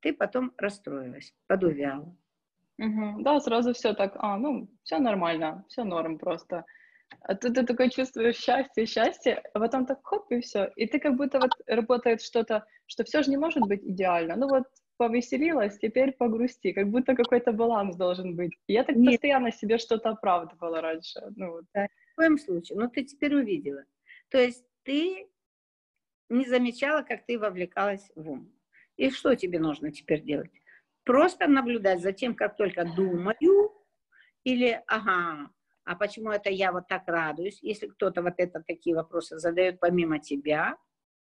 Ты 0.00 0.12
потом 0.12 0.52
расстроилась, 0.56 1.34
подувяла. 1.46 2.16
Угу. 2.78 3.22
Да, 3.22 3.38
сразу 3.40 3.74
все 3.74 3.92
так, 3.94 4.14
а, 4.16 4.38
ну, 4.38 4.68
все 4.82 4.98
нормально, 4.98 5.64
все 5.68 5.84
норм 5.84 6.18
просто. 6.18 6.64
А 7.20 7.34
тут 7.34 7.54
ты 7.54 7.64
такой 7.64 7.90
чувствуешь 7.90 8.36
счастье, 8.36 8.86
счастье, 8.86 9.42
а 9.52 9.60
потом 9.60 9.86
так 9.86 10.00
хоп, 10.02 10.32
и 10.32 10.40
все. 10.40 10.72
И 10.76 10.86
ты 10.86 10.98
как 10.98 11.16
будто 11.16 11.38
вот 11.38 11.52
работает 11.66 12.22
что-то, 12.22 12.66
что 12.86 13.04
все 13.04 13.22
же 13.22 13.30
не 13.30 13.36
может 13.36 13.62
быть 13.62 13.84
идеально. 13.84 14.34
Ну 14.36 14.48
вот 14.48 14.64
повеселилась, 15.02 15.78
теперь 15.78 16.12
погрусти, 16.12 16.72
как 16.72 16.88
будто 16.88 17.16
какой-то 17.16 17.52
баланс 17.52 17.96
должен 17.96 18.36
быть. 18.36 18.56
Я 18.68 18.84
так 18.84 18.94
Нет. 18.94 19.14
постоянно 19.14 19.50
себе 19.50 19.78
что-то 19.78 20.10
оправдывала 20.10 20.80
раньше. 20.80 21.20
Ну, 21.34 21.50
вот. 21.50 21.64
да, 21.74 21.88
в 22.12 22.16
коем 22.16 22.38
случае, 22.38 22.78
но 22.78 22.86
ты 22.86 23.02
теперь 23.02 23.34
увидела. 23.34 23.82
То 24.28 24.38
есть 24.38 24.64
ты 24.84 25.26
не 26.28 26.46
замечала, 26.46 27.02
как 27.02 27.26
ты 27.26 27.36
вовлекалась 27.36 28.12
в 28.14 28.30
ум. 28.30 28.52
И 28.96 29.10
что 29.10 29.34
тебе 29.34 29.58
нужно 29.58 29.90
теперь 29.90 30.22
делать? 30.22 30.52
Просто 31.02 31.48
наблюдать 31.48 32.00
за 32.00 32.12
тем, 32.12 32.36
как 32.36 32.56
только 32.56 32.84
думаю, 32.84 33.72
или, 34.44 34.80
ага, 34.86 35.50
а 35.84 35.96
почему 35.96 36.30
это 36.30 36.48
я 36.48 36.70
вот 36.70 36.86
так 36.86 37.08
радуюсь? 37.08 37.58
Если 37.60 37.88
кто-то 37.88 38.22
вот 38.22 38.34
это 38.36 38.62
такие 38.64 38.94
вопросы 38.94 39.40
задает 39.40 39.80
помимо 39.80 40.20
тебя, 40.20 40.76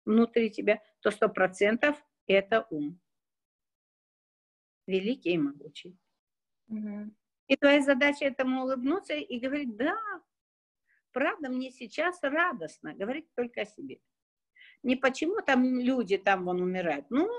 внутри 0.04 0.52
тебя, 0.52 0.82
то 1.00 1.12
сто 1.12 1.30
процентов 1.30 1.96
это 2.28 2.68
ум. 2.70 3.00
Великий 4.88 5.32
и 5.32 5.38
могучий. 5.38 5.98
Угу. 6.68 7.12
И 7.48 7.56
твоя 7.56 7.82
задача 7.82 8.26
этому 8.26 8.64
улыбнуться 8.64 9.14
и 9.14 9.40
говорить, 9.40 9.76
да, 9.76 9.98
правда, 11.12 11.50
мне 11.50 11.72
сейчас 11.72 12.20
радостно, 12.22 12.94
говорить 12.94 13.28
только 13.36 13.62
о 13.62 13.66
себе. 13.66 14.00
Не 14.82 14.96
почему 14.96 15.42
там 15.42 15.80
люди 15.80 16.18
там 16.18 16.46
вон 16.46 16.62
умирают. 16.62 17.06
Ну, 17.10 17.30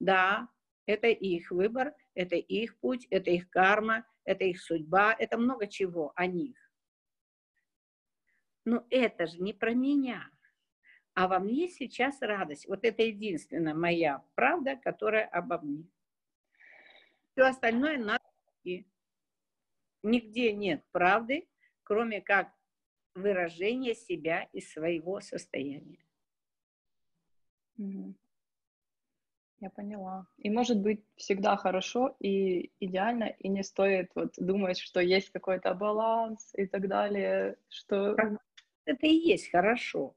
да, 0.00 0.48
это 0.86 1.08
их 1.08 1.50
выбор, 1.50 1.94
это 2.14 2.36
их 2.36 2.78
путь, 2.78 3.06
это 3.10 3.30
их 3.30 3.50
карма, 3.50 4.06
это 4.24 4.44
их 4.44 4.60
судьба, 4.60 5.14
это 5.18 5.36
много 5.38 5.66
чего 5.66 6.12
о 6.16 6.26
них. 6.26 6.56
Но 8.64 8.86
это 8.90 9.26
же 9.26 9.38
не 9.38 9.52
про 9.52 9.74
меня. 9.74 10.30
А 11.14 11.28
во 11.28 11.38
мне 11.38 11.68
сейчас 11.68 12.20
радость. 12.20 12.66
Вот 12.66 12.84
это 12.84 13.02
единственная 13.02 13.74
моя 13.74 14.24
правда, 14.34 14.76
которая 14.76 15.26
обо 15.26 15.60
мне. 15.60 15.88
Все 17.34 17.46
остальное 17.46 17.98
надо. 17.98 18.22
Нигде 20.02 20.52
нет 20.52 20.84
правды, 20.92 21.48
кроме 21.82 22.20
как 22.20 22.52
выражения 23.14 23.94
себя 23.94 24.48
и 24.52 24.60
своего 24.60 25.20
состояния. 25.20 25.98
Я 27.76 29.70
поняла. 29.70 30.26
И 30.36 30.50
может 30.50 30.80
быть 30.80 31.02
всегда 31.16 31.56
хорошо 31.56 32.14
и 32.20 32.70
идеально, 32.80 33.24
и 33.24 33.48
не 33.48 33.64
стоит 33.64 34.10
вот 34.14 34.34
думать, 34.36 34.78
что 34.78 35.00
есть 35.00 35.30
какой-то 35.30 35.74
баланс 35.74 36.50
и 36.54 36.66
так 36.66 36.86
далее, 36.86 37.56
что... 37.68 38.16
Это 38.84 39.06
и 39.06 39.14
есть 39.14 39.50
хорошо. 39.50 40.14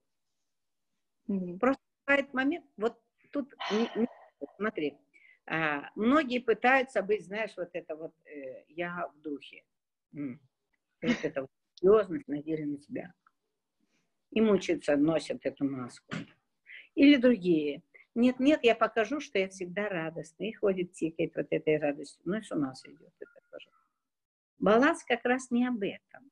Mm-hmm. 1.30 1.60
Просто 1.60 1.82
бывает 2.06 2.34
момент, 2.34 2.66
вот 2.76 3.02
тут, 3.32 3.54
смотри, 4.58 4.98
многие 5.96 6.40
пытаются 6.40 7.02
быть, 7.02 7.26
знаешь, 7.26 7.54
вот 7.56 7.70
это 7.74 7.96
вот, 7.96 8.14
э, 8.26 8.66
я 8.68 9.08
в 9.08 9.22
духе. 9.22 9.64
Вот 11.02 11.18
это 11.24 11.42
вот 11.42 11.50
серьезность 11.76 12.28
надели 12.28 12.64
на 12.64 12.80
себя. 12.80 13.14
И 14.32 14.42
мучаются, 14.42 14.98
носят 14.98 15.46
эту 15.46 15.66
маску. 15.66 16.14
Или 16.96 17.16
другие. 17.16 17.84
Нет, 18.14 18.40
нет, 18.40 18.62
я 18.64 18.76
покажу, 18.76 19.20
что 19.20 19.40
я 19.40 19.48
всегда 19.48 19.88
радостный. 19.88 20.50
И 20.50 20.54
ходит, 20.54 20.94
тикает 20.94 21.36
вот 21.36 21.48
этой 21.52 21.78
радостью. 21.78 22.22
Ну 22.26 22.38
и 22.38 22.42
с 22.42 22.52
ума 22.52 22.74
сойдет 22.76 23.14
это 23.20 23.42
тоже. 23.52 23.70
Баланс 24.58 25.04
как 25.04 25.24
раз 25.24 25.52
не 25.52 25.68
об 25.68 25.82
этом. 25.82 26.32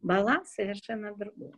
Баланс 0.00 0.50
совершенно 0.50 1.14
другой. 1.14 1.54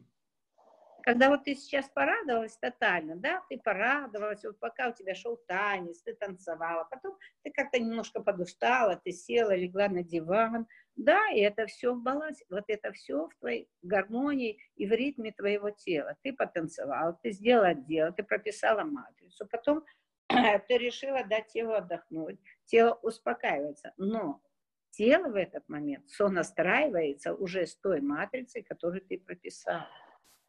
Когда 1.08 1.30
вот 1.30 1.44
ты 1.44 1.54
сейчас 1.54 1.88
порадовалась 1.88 2.58
тотально, 2.58 3.16
да, 3.16 3.42
ты 3.48 3.56
порадовалась, 3.56 4.44
вот 4.44 4.58
пока 4.58 4.90
у 4.90 4.92
тебя 4.92 5.14
шел 5.14 5.38
танец, 5.48 6.02
ты 6.02 6.12
танцевала, 6.12 6.84
потом 6.84 7.16
ты 7.42 7.50
как-то 7.50 7.78
немножко 7.78 8.20
подустала, 8.20 9.00
ты 9.02 9.12
села, 9.12 9.56
легла 9.56 9.88
на 9.88 10.02
диван, 10.02 10.66
да, 10.96 11.30
и 11.30 11.40
это 11.40 11.64
все 11.64 11.94
в 11.94 12.02
балансе, 12.02 12.44
вот 12.50 12.64
это 12.68 12.92
все 12.92 13.26
в 13.26 13.34
твоей 13.40 13.70
гармонии 13.80 14.58
и 14.76 14.86
в 14.86 14.92
ритме 14.92 15.32
твоего 15.32 15.70
тела. 15.70 16.14
Ты 16.22 16.34
потанцевала, 16.34 17.18
ты 17.22 17.30
сделала 17.30 17.72
дело, 17.72 18.12
ты 18.12 18.22
прописала 18.22 18.84
матрицу, 18.84 19.46
потом 19.46 19.84
ты 20.28 20.76
решила 20.76 21.24
дать 21.24 21.46
телу 21.46 21.72
отдохнуть, 21.72 22.38
тело 22.66 22.98
успокаивается, 23.00 23.94
но 23.96 24.42
тело 24.90 25.30
в 25.30 25.36
этот 25.36 25.66
момент 25.70 26.06
сонастраивается 26.10 27.32
уже 27.32 27.64
с 27.64 27.74
той 27.76 28.02
матрицей, 28.02 28.62
которую 28.62 29.00
ты 29.00 29.18
прописала. 29.18 29.88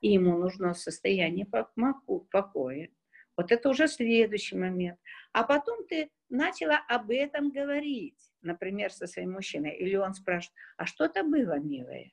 И 0.01 0.13
ему 0.13 0.37
нужно 0.37 0.73
состояние 0.73 1.45
покоя. 1.45 2.89
Вот 3.35 3.51
это 3.51 3.69
уже 3.69 3.87
следующий 3.87 4.57
момент. 4.57 4.99
А 5.31 5.43
потом 5.43 5.85
ты 5.87 6.09
начала 6.29 6.77
об 6.87 7.09
этом 7.09 7.51
говорить, 7.51 8.19
например, 8.41 8.91
со 8.91 9.07
своим 9.07 9.33
мужчиной. 9.33 9.75
Или 9.77 9.95
он 9.95 10.13
спрашивает, 10.13 10.55
а 10.77 10.85
что-то 10.85 11.23
было, 11.23 11.59
милая? 11.59 12.11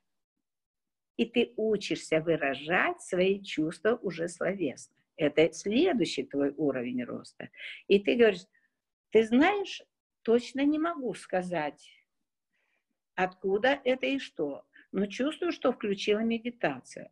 И 1.16 1.24
ты 1.24 1.52
учишься 1.56 2.20
выражать 2.20 3.00
свои 3.00 3.42
чувства 3.42 3.96
уже 4.02 4.28
словесно. 4.28 4.94
Это 5.16 5.50
следующий 5.52 6.24
твой 6.24 6.52
уровень 6.56 7.02
роста. 7.04 7.48
И 7.88 7.98
ты 7.98 8.16
говоришь, 8.16 8.46
ты 9.10 9.24
знаешь, 9.24 9.82
точно 10.22 10.60
не 10.64 10.78
могу 10.78 11.14
сказать, 11.14 11.90
откуда 13.14 13.80
это 13.82 14.06
и 14.06 14.18
что. 14.18 14.66
Но 14.92 15.06
чувствую, 15.06 15.52
что 15.52 15.72
включила 15.72 16.20
медитация. 16.20 17.10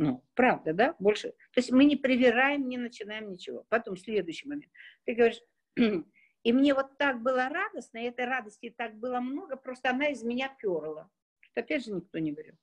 Ну, 0.00 0.24
правда, 0.34 0.72
да? 0.72 0.94
Больше. 1.00 1.30
То 1.30 1.58
есть 1.58 1.72
мы 1.72 1.84
не 1.84 1.96
привираем, 1.96 2.68
не 2.68 2.78
начинаем 2.78 3.32
ничего. 3.32 3.66
Потом 3.68 3.96
следующий 3.96 4.48
момент. 4.48 4.72
Ты 5.04 5.14
говоришь, 5.14 5.40
и 5.74 6.52
мне 6.52 6.72
вот 6.72 6.96
так 6.98 7.20
было 7.20 7.48
радостно, 7.48 7.98
и 7.98 8.04
этой 8.04 8.24
радости 8.24 8.70
так 8.70 8.94
было 8.94 9.18
много, 9.18 9.56
просто 9.56 9.90
она 9.90 10.06
из 10.10 10.22
меня 10.22 10.54
перла. 10.56 11.10
Что 11.40 11.60
опять 11.62 11.84
же 11.84 11.90
никто 11.90 12.16
не 12.20 12.30
говорил. 12.30 12.54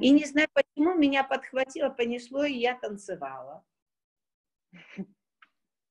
И 0.00 0.10
не 0.10 0.24
знаю 0.24 0.48
почему, 0.52 0.94
меня 0.94 1.22
подхватило, 1.22 1.90
понесло, 1.90 2.44
и 2.44 2.54
я 2.54 2.76
танцевала. 2.76 3.64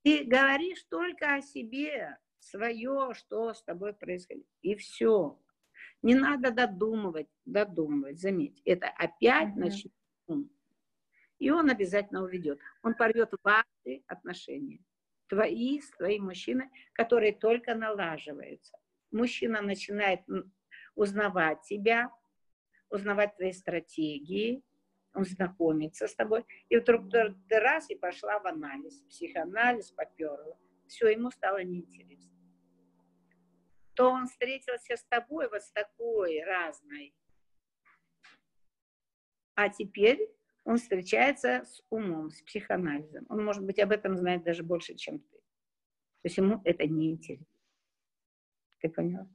Ты 0.03 0.25
говоришь 0.25 0.83
только 0.89 1.35
о 1.35 1.41
себе, 1.41 2.17
свое, 2.39 3.13
что 3.13 3.53
с 3.53 3.63
тобой 3.63 3.93
происходит. 3.93 4.45
И 4.61 4.75
все. 4.75 5.39
Не 6.01 6.15
надо 6.15 6.51
додумывать, 6.51 7.27
додумывать, 7.45 8.19
заметь. 8.19 8.61
Это 8.65 8.87
опять 8.87 9.49
mm-hmm. 9.49 9.59
начнет 9.59 9.93
И 11.39 11.49
он 11.49 11.69
обязательно 11.69 12.23
уведет. 12.23 12.59
Он 12.83 12.93
порвет 12.93 13.31
ваши 13.43 14.03
отношения. 14.07 14.79
Твои 15.27 15.79
с 15.79 15.89
твоим 15.91 16.25
мужчиной, 16.25 16.69
которые 16.93 17.33
только 17.33 17.75
налаживаются. 17.75 18.77
Мужчина 19.11 19.61
начинает 19.61 20.21
узнавать 20.95 21.61
тебя, 21.63 22.11
узнавать 22.89 23.35
твои 23.35 23.51
стратегии, 23.51 24.63
он 25.13 25.25
знакомится 25.25 26.07
с 26.07 26.15
тобой, 26.15 26.45
и 26.69 26.77
вдруг 26.77 27.09
ты 27.11 27.59
раз 27.59 27.89
и 27.89 27.95
пошла 27.95 28.39
в 28.39 28.45
анализ, 28.45 29.01
психоанализ 29.09 29.91
поперла. 29.91 30.57
Все, 30.87 31.09
ему 31.09 31.31
стало 31.31 31.63
неинтересно 31.63 32.36
то 33.97 34.11
он 34.11 34.27
встретился 34.27 34.95
с 34.95 35.03
тобой 35.05 35.49
вот 35.49 35.63
с 35.63 35.71
такой 35.71 36.43
разной. 36.43 37.15
А 39.55 39.69
теперь 39.69 40.19
он 40.63 40.77
встречается 40.77 41.63
с 41.65 41.81
умом, 41.89 42.29
с 42.29 42.43
психоанализом. 42.43 43.25
Он, 43.27 43.43
может 43.43 43.65
быть, 43.65 43.79
об 43.79 43.91
этом 43.91 44.15
знает 44.15 44.43
даже 44.43 44.61
больше, 44.63 44.93
чем 44.93 45.17
ты. 45.17 45.37
То 45.37 46.25
есть 46.25 46.37
ему 46.37 46.61
это 46.63 46.85
не 46.85 47.09
интересно. 47.09 47.47
Ты 48.81 48.89
поняла? 48.89 49.27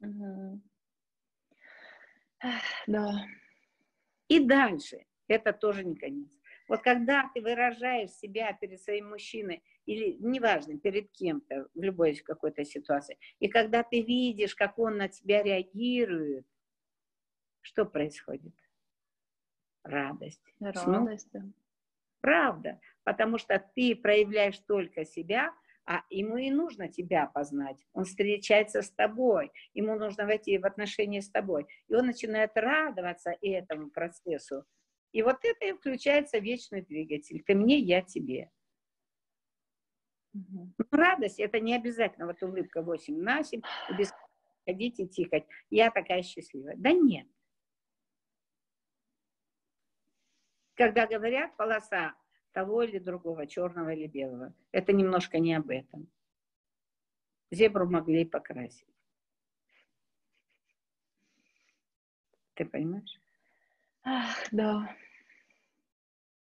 Угу. 0.00 0.62
Да. 2.88 3.26
И 4.28 4.46
дальше. 4.46 5.06
Это 5.28 5.54
тоже 5.54 5.82
не 5.82 5.96
конец. 5.96 6.37
Вот 6.68 6.82
когда 6.82 7.30
ты 7.34 7.40
выражаешь 7.40 8.10
себя 8.10 8.52
перед 8.52 8.80
своим 8.80 9.08
мужчиной, 9.08 9.62
или 9.86 10.16
неважно, 10.20 10.78
перед 10.78 11.10
кем-то 11.12 11.68
в 11.74 11.82
любой 11.82 12.14
какой-то 12.16 12.64
ситуации, 12.64 13.18
и 13.40 13.48
когда 13.48 13.82
ты 13.82 14.02
видишь, 14.02 14.54
как 14.54 14.78
он 14.78 14.98
на 14.98 15.08
тебя 15.08 15.42
реагирует, 15.42 16.46
что 17.62 17.86
происходит? 17.86 18.54
Радость. 19.82 20.42
Радость, 20.60 21.28
да. 21.32 21.42
Правда, 22.20 22.80
потому 23.04 23.38
что 23.38 23.58
ты 23.74 23.96
проявляешь 23.96 24.58
только 24.58 25.04
себя, 25.04 25.54
а 25.86 26.02
ему 26.10 26.36
и 26.36 26.50
нужно 26.50 26.88
тебя 26.88 27.26
познать. 27.26 27.78
Он 27.94 28.04
встречается 28.04 28.82
с 28.82 28.90
тобой, 28.90 29.50
ему 29.72 29.94
нужно 29.94 30.26
войти 30.26 30.58
в 30.58 30.66
отношения 30.66 31.22
с 31.22 31.30
тобой. 31.30 31.66
И 31.88 31.94
он 31.94 32.06
начинает 32.06 32.50
радоваться 32.56 33.34
этому 33.40 33.88
процессу, 33.88 34.66
и 35.12 35.22
вот 35.22 35.38
это 35.42 35.66
и 35.66 35.72
включается 35.72 36.38
вечный 36.38 36.82
двигатель. 36.82 37.42
Ты 37.42 37.54
мне, 37.54 37.78
я 37.78 38.02
тебе. 38.02 38.50
Угу. 40.34 40.74
Радость 40.90 41.40
это 41.40 41.60
не 41.60 41.74
обязательно 41.74 42.26
вот 42.26 42.42
улыбка 42.42 42.82
8 42.82 43.16
на 43.16 43.42
7, 43.42 43.62
без 43.96 44.12
ходить 44.66 45.00
и 45.00 45.08
тикать. 45.08 45.46
Я 45.70 45.90
такая 45.90 46.22
счастливая. 46.22 46.76
Да 46.76 46.92
нет. 46.92 47.26
Когда 50.74 51.06
говорят 51.06 51.56
полоса 51.56 52.14
того 52.52 52.82
или 52.82 52.98
другого, 52.98 53.46
черного 53.46 53.90
или 53.90 54.06
белого, 54.06 54.54
это 54.70 54.92
немножко 54.92 55.38
не 55.38 55.54
об 55.54 55.70
этом. 55.70 56.08
Зебру 57.50 57.88
могли 57.88 58.24
покрасить. 58.24 58.86
Ты 62.54 62.64
понимаешь? 62.66 63.20
Ах, 64.10 64.48
да. 64.52 64.96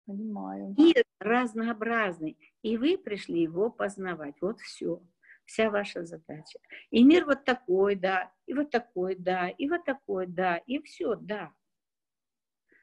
Понимаю. 0.04 0.72
Мир 0.78 1.02
разнообразный, 1.18 2.38
и 2.62 2.76
вы 2.76 2.96
пришли 2.96 3.42
его 3.42 3.70
познавать. 3.70 4.36
Вот 4.40 4.60
все, 4.60 5.02
вся 5.44 5.68
ваша 5.68 6.04
задача. 6.04 6.60
И 6.90 7.02
мир 7.02 7.24
вот 7.24 7.44
такой, 7.44 7.96
да, 7.96 8.32
и 8.46 8.54
вот 8.54 8.70
такой, 8.70 9.16
да, 9.16 9.48
и 9.48 9.68
вот 9.68 9.84
такой, 9.84 10.28
да, 10.28 10.58
и 10.58 10.80
все, 10.80 11.16
да. 11.16 11.52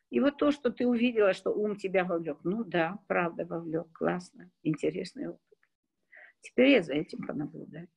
И 0.10 0.20
вот 0.20 0.38
то, 0.38 0.52
что 0.52 0.70
ты 0.70 0.86
увидела, 0.86 1.32
что 1.32 1.52
ум 1.52 1.78
тебя 1.78 2.04
вовлек, 2.04 2.40
ну 2.44 2.66
да, 2.66 3.00
правда 3.08 3.46
вовлек, 3.46 3.90
классно, 3.94 4.52
интересный 4.64 5.30
опыт. 5.30 5.60
Теперь 6.42 6.72
я 6.72 6.84
за 6.84 6.94
этим 6.94 7.26
понаблюдаю. 7.26 7.88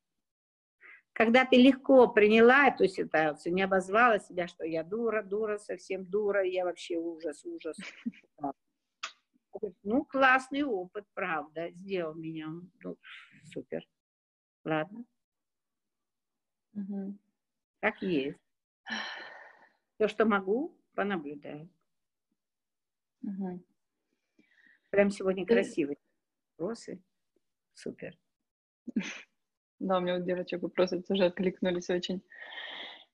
Когда 1.16 1.46
ты 1.46 1.56
легко 1.56 2.08
приняла 2.08 2.68
эту 2.68 2.86
ситуацию, 2.86 3.54
не 3.54 3.62
обозвала 3.62 4.18
себя, 4.18 4.46
что 4.46 4.64
я 4.66 4.84
дура, 4.84 5.22
дура, 5.22 5.56
совсем 5.56 6.04
дура, 6.04 6.44
я 6.44 6.66
вообще 6.66 6.98
ужас, 6.98 7.42
ужас. 7.46 7.78
Ну, 9.82 10.04
классный 10.04 10.62
опыт, 10.62 11.06
правда, 11.14 11.70
сделал 11.70 12.14
меня. 12.14 12.48
Ну, 12.82 12.98
супер. 13.44 13.88
Ладно. 14.62 15.06
Угу. 16.74 17.18
Так 17.80 18.02
есть. 18.02 18.38
Все, 19.94 20.08
что 20.08 20.26
могу, 20.26 20.78
понаблюдаю. 20.94 21.70
Угу. 23.22 23.64
Прям 24.90 25.08
сегодня 25.08 25.46
красивые 25.46 25.96
вопросы. 26.58 27.02
Супер. 27.72 28.18
Да, 29.78 29.98
у 29.98 30.00
меня 30.00 30.16
у 30.16 30.20
девочек 30.22 30.62
вопросы 30.62 31.02
тоже 31.02 31.26
откликнулись 31.26 31.90
очень. 31.90 32.22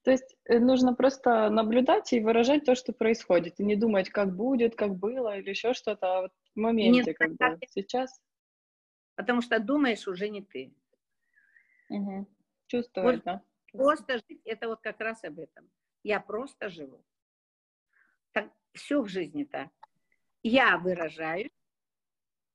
То 0.03 0.11
есть 0.11 0.37
э, 0.47 0.59
нужно 0.59 0.95
просто 0.95 1.49
наблюдать 1.51 2.13
и 2.13 2.21
выражать 2.21 2.65
то, 2.65 2.75
что 2.75 2.93
происходит, 2.93 3.61
и 3.61 3.65
не 3.65 3.77
думать, 3.77 4.11
как 4.11 4.35
будет, 4.35 4.75
как 4.75 4.97
было, 4.97 5.39
или 5.39 5.51
еще 5.51 5.75
что-то, 5.75 6.19
а 6.19 6.21
вот 6.23 6.33
в 6.55 6.59
моменте, 6.59 7.03
Нет, 7.07 7.17
как 7.17 7.33
бы, 7.35 7.59
сейчас. 7.69 8.21
Потому 9.15 9.43
что 9.43 9.61
думаешь 9.61 10.09
уже 10.09 10.29
не 10.29 10.43
ты. 10.43 10.75
Угу. 11.89 12.27
Чувствовать, 12.67 13.17
вот 13.17 13.25
да. 13.25 13.43
Просто 13.73 14.15
жить, 14.15 14.41
это 14.45 14.69
вот 14.69 14.81
как 14.81 15.01
раз 15.01 15.23
об 15.25 15.39
этом. 15.39 15.71
Я 16.03 16.21
просто 16.21 16.69
живу. 16.69 17.05
Так, 18.33 18.51
все 18.73 19.01
в 19.03 19.09
жизни 19.09 19.45
так. 19.45 19.69
Я 20.43 20.79
выражаю, 20.79 21.51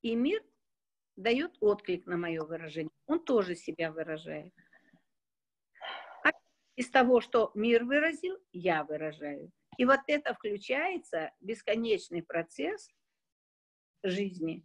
и 0.01 0.15
мир 0.15 0.43
дает 1.17 1.57
отклик 1.59 2.05
на 2.05 2.15
мое 2.15 2.43
выражение. 2.43 2.91
Он 3.07 3.19
тоже 3.23 3.55
себя 3.55 3.91
выражает. 3.91 4.53
А 6.23 6.31
из 6.75 6.89
того, 6.89 7.19
что 7.19 7.51
мир 7.55 7.83
выразил, 7.83 8.37
я 8.53 8.83
выражаю. 8.83 9.51
И 9.77 9.85
вот 9.85 9.99
это 10.07 10.33
включается 10.33 11.31
бесконечный 11.41 12.23
процесс 12.23 12.89
жизни. 14.03 14.63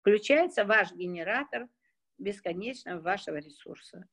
Включается 0.00 0.64
ваш 0.64 0.92
генератор 0.92 1.68
бесконечного 2.18 3.00
вашего 3.00 3.36
ресурса. 3.36 4.08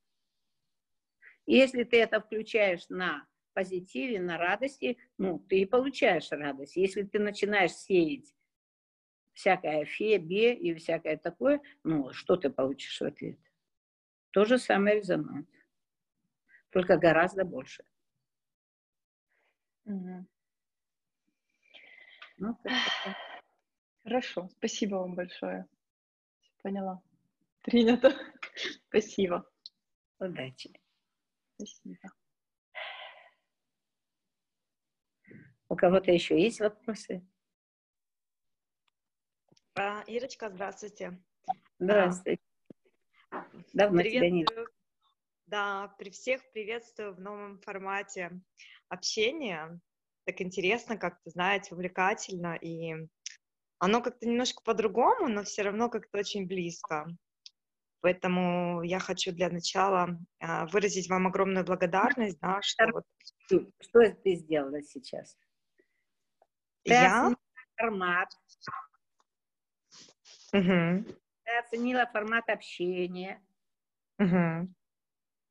И 1.46 1.56
если 1.56 1.84
ты 1.84 2.02
это 2.02 2.22
включаешь 2.22 2.88
на 2.90 3.26
позитиве, 3.54 4.20
на 4.20 4.38
радости, 4.38 4.98
ну, 5.18 5.40
ты 5.40 5.62
и 5.62 5.66
получаешь 5.66 6.32
радость. 6.32 6.76
Если 6.76 7.04
ты 7.04 7.20
начинаешь 7.20 7.74
сеять 7.74 8.34
всякое 9.34 9.86
фебе 9.86 10.54
и 10.54 10.74
всякое 10.76 11.18
такое, 11.18 11.62
ну, 11.84 12.14
что 12.14 12.36
ты 12.38 12.50
получишь 12.50 13.00
в 13.00 13.06
ответ? 13.06 13.40
То 14.32 14.46
же 14.46 14.58
самое 14.58 14.98
резонанс, 14.98 15.48
только 16.70 16.98
гораздо 16.98 17.46
больше. 17.46 17.84
Угу. 19.86 20.26
Ну, 22.38 22.58
Хорошо, 24.04 24.50
спасибо 24.58 24.96
вам 24.96 25.16
большое. 25.16 25.66
Поняла. 26.62 27.02
Принято. 27.62 28.14
Спасибо. 28.90 29.50
Удачи. 30.20 30.72
Спасибо. 31.56 32.12
У 35.70 35.76
кого-то 35.76 36.12
еще 36.12 36.42
есть 36.42 36.60
вопросы? 36.60 37.26
А, 39.76 40.04
Ирочка, 40.06 40.50
здравствуйте. 40.50 41.20
Здравствуйте. 41.80 42.42
Давно 43.74 44.04
тебя 44.04 44.30
нет. 44.30 44.48
Да, 45.48 45.96
при 45.98 46.12
всех 46.12 46.42
приветствую 46.52 47.16
в 47.16 47.20
новом 47.20 47.60
формате 47.60 48.40
общения. 48.90 49.80
Так 50.26 50.42
интересно, 50.42 50.98
как-то, 50.98 51.30
знаете, 51.32 51.74
увлекательно, 51.74 52.56
и 52.56 52.94
оно 53.80 54.02
как-то 54.02 54.28
немножко 54.28 54.62
по-другому, 54.64 55.28
но 55.28 55.44
все 55.44 55.64
равно 55.64 55.90
как-то 55.90 56.20
очень 56.20 56.48
близко. 56.48 57.08
Поэтому 58.02 58.84
я 58.84 59.00
хочу 59.00 59.32
для 59.32 59.50
начала 59.50 60.20
а, 60.40 60.68
выразить 60.68 61.10
вам 61.10 61.28
огромную 61.28 61.66
благодарность, 61.66 62.38
да, 62.40 62.62
что 62.62 62.88
вот... 62.92 63.04
Что 63.48 64.12
ты 64.24 64.36
сделала 64.36 64.82
сейчас? 64.84 65.38
Я? 66.86 67.34
формат, 67.76 68.30
Угу. 70.54 71.16
Я 71.46 71.60
оценила 71.60 72.06
формат 72.06 72.48
общения. 72.50 73.44
Угу. 74.20 74.74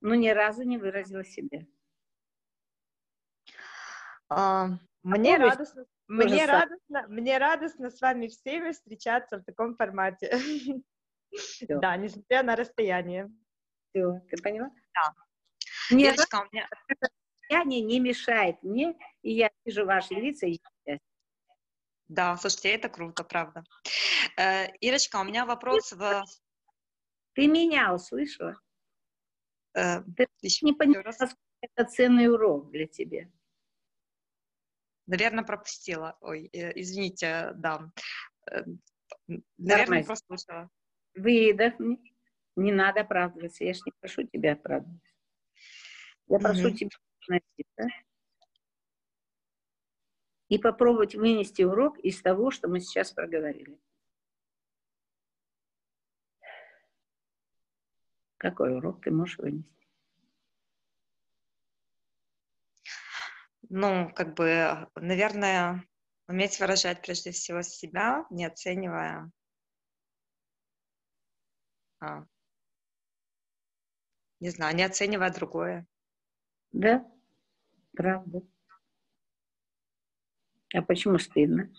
Но 0.01 0.15
ни 0.15 0.29
разу 0.29 0.63
не 0.63 0.79
выразила 0.79 1.25
себя. 1.25 1.67
А, 4.29 4.69
мне 5.03 5.37
радостно, 5.37 5.85
мне 6.09 6.47
радостно, 6.47 7.07
мне 7.09 7.39
радостно 7.39 7.91
с 7.91 8.01
вами 8.01 8.29
всеми 8.29 8.71
встречаться 8.71 9.39
в 9.39 9.45
таком 9.45 9.77
формате. 9.77 10.39
Все. 11.37 11.79
Да, 11.79 11.97
несмотря 11.97 12.43
на 12.43 12.57
расстояние. 12.57 13.31
Все, 13.91 14.21
ты 14.31 14.41
поняла? 14.43 14.71
Да. 14.95 15.15
Мне 15.91 16.13
Девочка, 16.13 16.47
у 16.47 16.55
меня... 16.55 16.69
расстояние 16.89 17.81
не 17.83 18.01
мешает 18.01 18.63
мне, 18.63 18.97
и 19.23 19.33
я 19.33 19.51
вижу 19.65 19.85
ваши 19.85 20.15
лица 20.15 20.47
и 20.47 20.61
да, 22.13 22.37
слушайте, 22.37 22.75
это 22.75 22.91
круто, 22.91 23.25
правда. 23.25 23.65
Э, 24.37 24.69
Ирочка, 24.81 25.21
у 25.21 25.25
меня 25.25 25.45
вопрос 25.45 25.93
в... 25.93 26.25
Ты 27.35 27.47
меня 27.47 27.95
услышала? 27.95 28.61
Э, 29.75 30.03
Ты 30.17 30.29
не 30.63 30.73
поняла, 30.73 31.03
насколько 31.05 31.37
это 31.61 31.85
ценный 31.85 32.29
урок 32.29 32.71
для 32.71 32.87
тебя. 32.87 33.31
Наверное, 35.07 35.45
пропустила. 35.45 36.17
Ой, 36.21 36.49
э, 36.53 36.73
извините, 36.81 37.53
да. 37.55 37.91
Наверное, 39.59 40.05
прослушала. 40.05 40.71
Выдохни. 41.15 41.99
Не 42.57 42.73
надо 42.73 43.01
оправдываться. 43.01 43.65
Я 43.65 43.75
же 43.75 43.81
не 43.87 43.93
прошу 44.01 44.25
тебя 44.25 44.53
оправдываться. 44.53 45.09
Я 46.29 46.39
прошу 46.39 46.69
mm-hmm. 46.69 46.75
тебя 46.75 46.91
относиться 47.21 47.89
и 50.49 50.59
попробовать 50.59 51.15
вынести 51.15 51.63
урок 51.63 51.99
из 52.01 52.21
того, 52.21 52.51
что 52.51 52.69
мы 52.69 52.81
сейчас 52.81 53.11
проговорили. 53.13 53.79
Какой 58.43 58.75
урок 58.75 59.01
ты 59.01 59.13
можешь 59.13 59.39
вынести? 59.39 59.87
Ну, 63.69 64.13
как 64.17 64.35
бы, 64.35 64.89
наверное, 64.97 65.87
уметь 66.27 66.59
выражать 66.59 67.03
прежде 67.03 67.31
всего 67.31 67.63
себя, 67.63 68.27
не 68.31 68.45
оценивая 68.45 69.31
а, 72.01 72.27
не 74.41 74.51
знаю, 74.51 74.75
не 74.75 74.83
оценивая 74.83 75.33
другое. 75.33 75.87
Да, 76.73 77.09
правда. 77.93 78.43
А 80.75 80.83
почему 80.83 81.19
стыдно? 81.21 81.73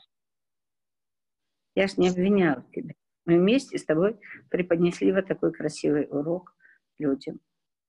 Я 1.76 1.89
ж 1.89 1.97
не 1.97 2.07
обвиняла 2.07 2.64
тебя. 2.72 2.95
Мы 3.26 3.39
вместе 3.39 3.78
с 3.78 3.86
тобой 3.86 4.20
преподнесли 4.49 5.11
вот 5.11 5.28
такой 5.28 5.53
красивый 5.53 6.07
урок 6.09 6.52
людям. 6.97 7.39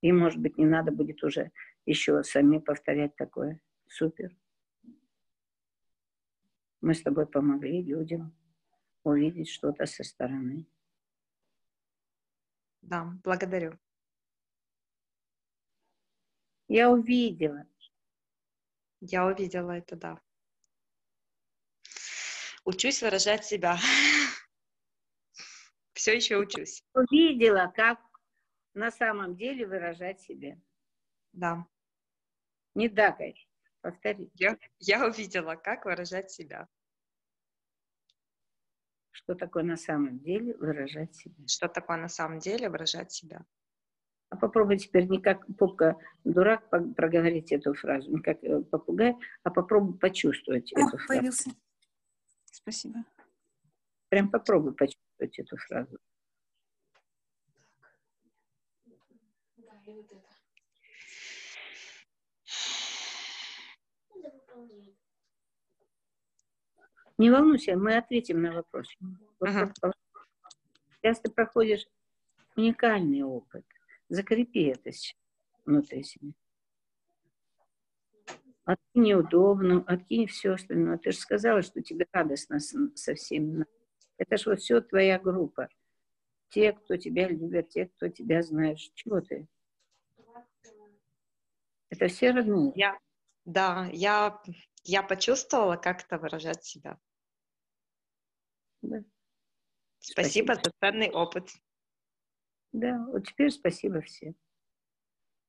И, 0.01 0.11
может 0.11 0.39
быть, 0.39 0.57
не 0.57 0.65
надо 0.65 0.91
будет 0.91 1.23
уже 1.23 1.51
еще 1.85 2.23
сами 2.23 2.59
повторять 2.59 3.15
такое. 3.15 3.59
Супер. 3.87 4.35
Мы 6.81 6.93
с 6.93 7.01
тобой 7.01 7.27
помогли 7.27 7.81
людям 7.81 8.35
увидеть 9.03 9.49
что-то 9.49 9.85
со 9.85 10.03
стороны. 10.03 10.65
Да, 12.81 13.11
благодарю. 13.23 13.73
Я 16.67 16.91
увидела. 16.91 17.65
Я 19.01 19.25
увидела 19.25 19.71
это, 19.71 19.95
да 19.95 20.21
учусь 22.65 23.01
выражать 23.01 23.45
себя. 23.45 23.77
Все 25.93 26.15
еще 26.15 26.37
учусь. 26.37 26.83
Увидела, 26.93 27.71
как 27.75 27.99
на 28.75 28.91
самом 28.91 29.35
деле 29.35 29.65
выражать 29.65 30.21
себя. 30.21 30.59
Да. 31.33 31.65
Не 32.75 32.89
дакай. 32.89 33.47
Повтори. 33.81 34.29
Я, 34.35 34.57
я 34.79 35.07
увидела, 35.07 35.55
как 35.55 35.85
выражать 35.85 36.29
себя. 36.29 36.67
Что 39.11 39.33
такое 39.33 39.63
на 39.63 39.77
самом 39.77 40.19
деле 40.19 40.55
выражать 40.55 41.15
себя? 41.15 41.47
Что 41.47 41.67
такое 41.67 41.97
на 41.97 42.09
самом 42.09 42.39
деле 42.39 42.69
выражать 42.69 43.11
себя? 43.11 43.45
А 44.29 44.37
попробуй 44.37 44.77
теперь 44.77 45.07
не 45.07 45.21
как 45.21 45.45
попка 45.57 45.97
дурак 46.23 46.69
проговорить 46.69 47.51
эту 47.51 47.73
фразу, 47.73 48.11
не 48.11 48.21
как 48.21 48.43
э, 48.43 48.61
попугай, 48.63 49.15
а 49.43 49.51
попробуй 49.51 49.97
почувствовать 49.97 50.73
О, 50.73 50.79
эту 50.79 50.97
фразу. 50.97 51.07
появился. 51.07 51.51
Спасибо. 52.45 53.05
Прям 54.09 54.29
попробуй 54.29 54.73
почувствовать 54.73 55.39
эту 55.39 55.57
фразу. 55.57 55.97
Не 67.17 67.31
волнуйся, 67.31 67.77
мы 67.77 67.95
ответим 67.95 68.41
на 68.41 68.51
вопрос. 68.51 68.93
Ага. 69.39 69.73
Сейчас 70.97 71.19
ты 71.21 71.31
проходишь 71.31 71.87
уникальный 72.57 73.21
опыт. 73.21 73.65
Закрепи 74.09 74.65
это 74.65 74.91
внутри 75.65 76.03
себя. 76.03 76.33
Откинь 78.65 79.03
неудобно, 79.03 79.83
откинь 79.87 80.27
все 80.27 80.53
остальное. 80.53 80.97
Ты 80.97 81.11
же 81.11 81.17
сказала, 81.17 81.61
что 81.61 81.81
тебе 81.81 82.07
радостно 82.11 82.59
со 82.59 83.13
всеми. 83.15 83.65
Это 84.17 84.37
же 84.37 84.49
вот 84.49 84.59
все 84.59 84.81
твоя 84.81 85.19
группа. 85.19 85.69
Те, 86.49 86.73
кто 86.73 86.97
тебя 86.97 87.29
любят, 87.29 87.69
те, 87.69 87.85
кто 87.85 88.09
тебя 88.09 88.41
знает. 88.41 88.79
Чего 88.95 89.21
ты? 89.21 89.47
Это 91.89 92.07
все 92.07 92.31
родные. 92.31 92.71
Я, 92.75 92.97
да, 93.45 93.89
я, 93.91 94.41
я 94.83 95.03
почувствовала, 95.03 95.77
как 95.77 96.03
это 96.03 96.17
выражать 96.17 96.63
себя. 96.63 96.97
Да. 98.81 99.03
Спасибо, 99.99 100.53
спасибо 100.53 100.55
за 100.55 100.71
ценный 100.79 101.11
опыт. 101.11 101.49
Да, 102.71 103.05
вот 103.07 103.27
теперь 103.27 103.51
спасибо 103.51 104.01
всем. 104.01 104.35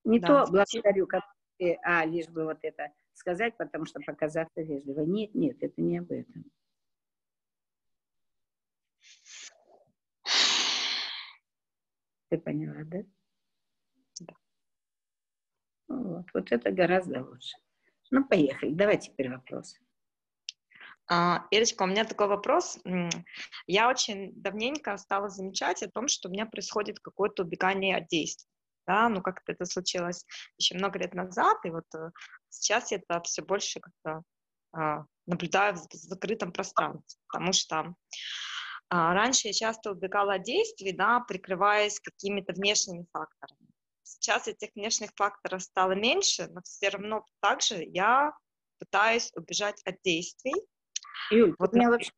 Не 0.05 0.21
да, 0.21 0.45
то 0.45 0.53
благодарю, 0.53 1.07
как 1.07 1.25
ты, 1.59 1.79
а, 1.83 2.05
лишь 2.05 2.29
бы 2.29 2.45
вот 2.45 2.59
это 2.63 2.93
сказать, 3.13 3.57
потому 3.57 3.85
что 3.87 4.01
показаться 4.01 4.63
вежливо. 4.63 5.01
Нет, 5.01 5.35
нет, 5.35 5.57
это 5.61 5.81
не 5.81 5.99
об 5.99 6.13
этом. 6.13 6.45
Ты 12.29 12.39
поняла, 12.39 12.85
да? 12.85 13.03
Да. 13.03 13.09
Вот, 15.89 16.27
вот 16.35 16.53
это 16.53 16.71
гораздо 16.71 17.25
лучше. 17.25 17.57
Ну, 18.11 18.25
поехали. 18.25 18.73
Давай 18.73 18.99
теперь 18.99 19.31
вопрос. 19.31 19.75
А, 21.09 21.47
Ирочка, 21.51 21.85
у 21.85 21.87
меня 21.87 22.05
такой 22.05 22.27
вопрос. 22.27 22.79
Я 23.67 23.89
очень 23.89 24.33
давненько 24.35 24.97
стала 24.97 25.29
замечать 25.29 25.83
о 25.83 25.91
том, 25.91 26.09
что 26.09 26.29
у 26.29 26.33
меня 26.33 26.47
происходит 26.47 26.99
какое-то 26.99 27.45
убегание 27.45 27.97
от 27.97 28.09
действий. 28.09 28.49
Да, 28.87 29.09
ну 29.09 29.21
как-то 29.21 29.53
это 29.53 29.65
случилось 29.65 30.25
еще 30.59 30.77
много 30.77 31.01
лет 31.01 31.13
назад, 31.13 31.59
и 31.65 31.71
вот 31.71 31.87
э, 31.97 32.11
сейчас 32.51 32.93
я 32.93 32.99
это 32.99 33.21
все 33.23 33.43
больше 33.43 33.81
как-то 33.81 34.23
а, 34.73 35.05
наблюдаю 35.27 35.75
в 35.75 35.93
закрытом 35.93 36.53
пространстве, 36.53 37.21
потому 37.27 37.53
что 37.53 37.97
а, 38.89 39.13
раньше 39.15 39.49
я 39.49 39.53
часто 39.53 39.91
убегала 39.91 40.35
от 40.35 40.45
действий, 40.45 40.93
да, 40.93 41.19
прикрываясь 41.21 41.99
какими-то 41.99 42.53
внешними 42.53 43.07
факторами. 43.13 43.66
Сейчас 44.07 44.47
этих 44.47 44.75
внешних 44.75 45.11
факторов 45.17 45.63
стало 45.63 45.93
меньше, 45.93 46.47
но 46.49 46.63
все 46.63 46.91
равно 46.91 47.25
также 47.41 47.83
я 47.83 48.33
пытаюсь 48.79 49.33
убежать 49.35 49.83
от 49.85 50.01
действий, 50.03 50.55
Юль, 51.31 51.55
вот 51.59 51.73
меня 51.73 51.91
вообще... 51.91 52.13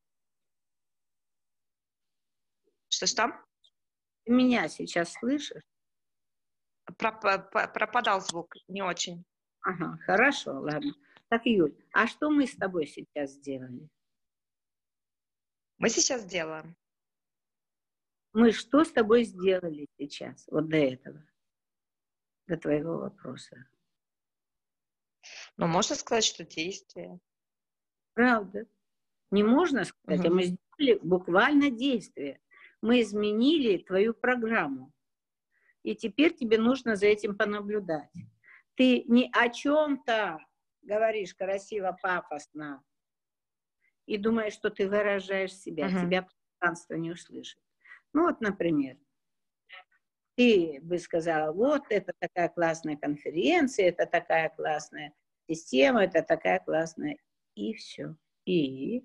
Что-что? 2.90 3.28
Ты 4.24 4.32
меня 4.32 4.68
сейчас 4.68 5.12
слышишь? 5.12 5.62
Пропадал 6.96 8.20
звук, 8.20 8.54
не 8.66 8.82
очень. 8.82 9.24
Ага, 9.62 9.98
хорошо, 10.04 10.60
ладно. 10.60 10.92
Так, 11.28 11.46
Юль, 11.46 11.76
а 11.92 12.06
что 12.06 12.30
мы 12.30 12.46
с 12.46 12.54
тобой 12.56 12.86
сейчас 12.86 13.32
сделали? 13.32 13.88
Мы 15.78 15.90
сейчас 15.90 16.24
делаем. 16.24 16.76
Мы 18.32 18.52
что 18.52 18.84
с 18.84 18.92
тобой 18.92 19.24
сделали 19.24 19.86
сейчас, 19.98 20.46
вот 20.48 20.68
до 20.68 20.76
этого, 20.76 21.24
до 22.48 22.56
твоего 22.56 22.98
вопроса? 22.98 23.66
Ну, 25.56 25.66
можно 25.66 25.94
сказать, 25.94 26.24
что 26.24 26.44
действие. 26.44 27.20
Правда. 28.14 28.66
Не 29.30 29.44
можно 29.44 29.84
сказать, 29.84 30.20
угу. 30.20 30.28
а 30.28 30.34
мы 30.34 30.42
сделали 30.44 30.98
буквально 31.02 31.70
действие. 31.70 32.40
Мы 32.80 33.02
изменили 33.02 33.82
твою 33.82 34.14
программу. 34.14 34.92
И 35.82 35.94
теперь 35.94 36.34
тебе 36.34 36.58
нужно 36.58 36.96
за 36.96 37.06
этим 37.06 37.36
понаблюдать. 37.36 38.10
Ты 38.74 39.04
не 39.04 39.30
о 39.32 39.48
чем-то 39.48 40.38
говоришь 40.82 41.34
красиво, 41.34 41.96
пафосно, 42.00 42.82
и 44.06 44.16
думаешь, 44.16 44.54
что 44.54 44.70
ты 44.70 44.88
выражаешь 44.88 45.52
себя, 45.52 45.88
uh 45.88 46.00
тебя 46.00 46.22
пространство 46.22 46.94
не 46.94 47.10
услышит. 47.10 47.60
Ну 48.12 48.26
вот, 48.26 48.40
например, 48.40 48.96
ты 50.38 50.78
бы 50.82 50.98
сказала, 51.00 51.52
вот 51.52 51.82
это 51.90 52.12
такая 52.20 52.48
классная 52.48 52.96
конференция, 52.96 53.88
это 53.88 54.06
такая 54.06 54.50
классная 54.50 55.12
система, 55.50 56.04
это 56.04 56.22
такая 56.22 56.60
классная, 56.60 57.18
и 57.56 57.74
все. 57.74 58.14
И 58.44 59.02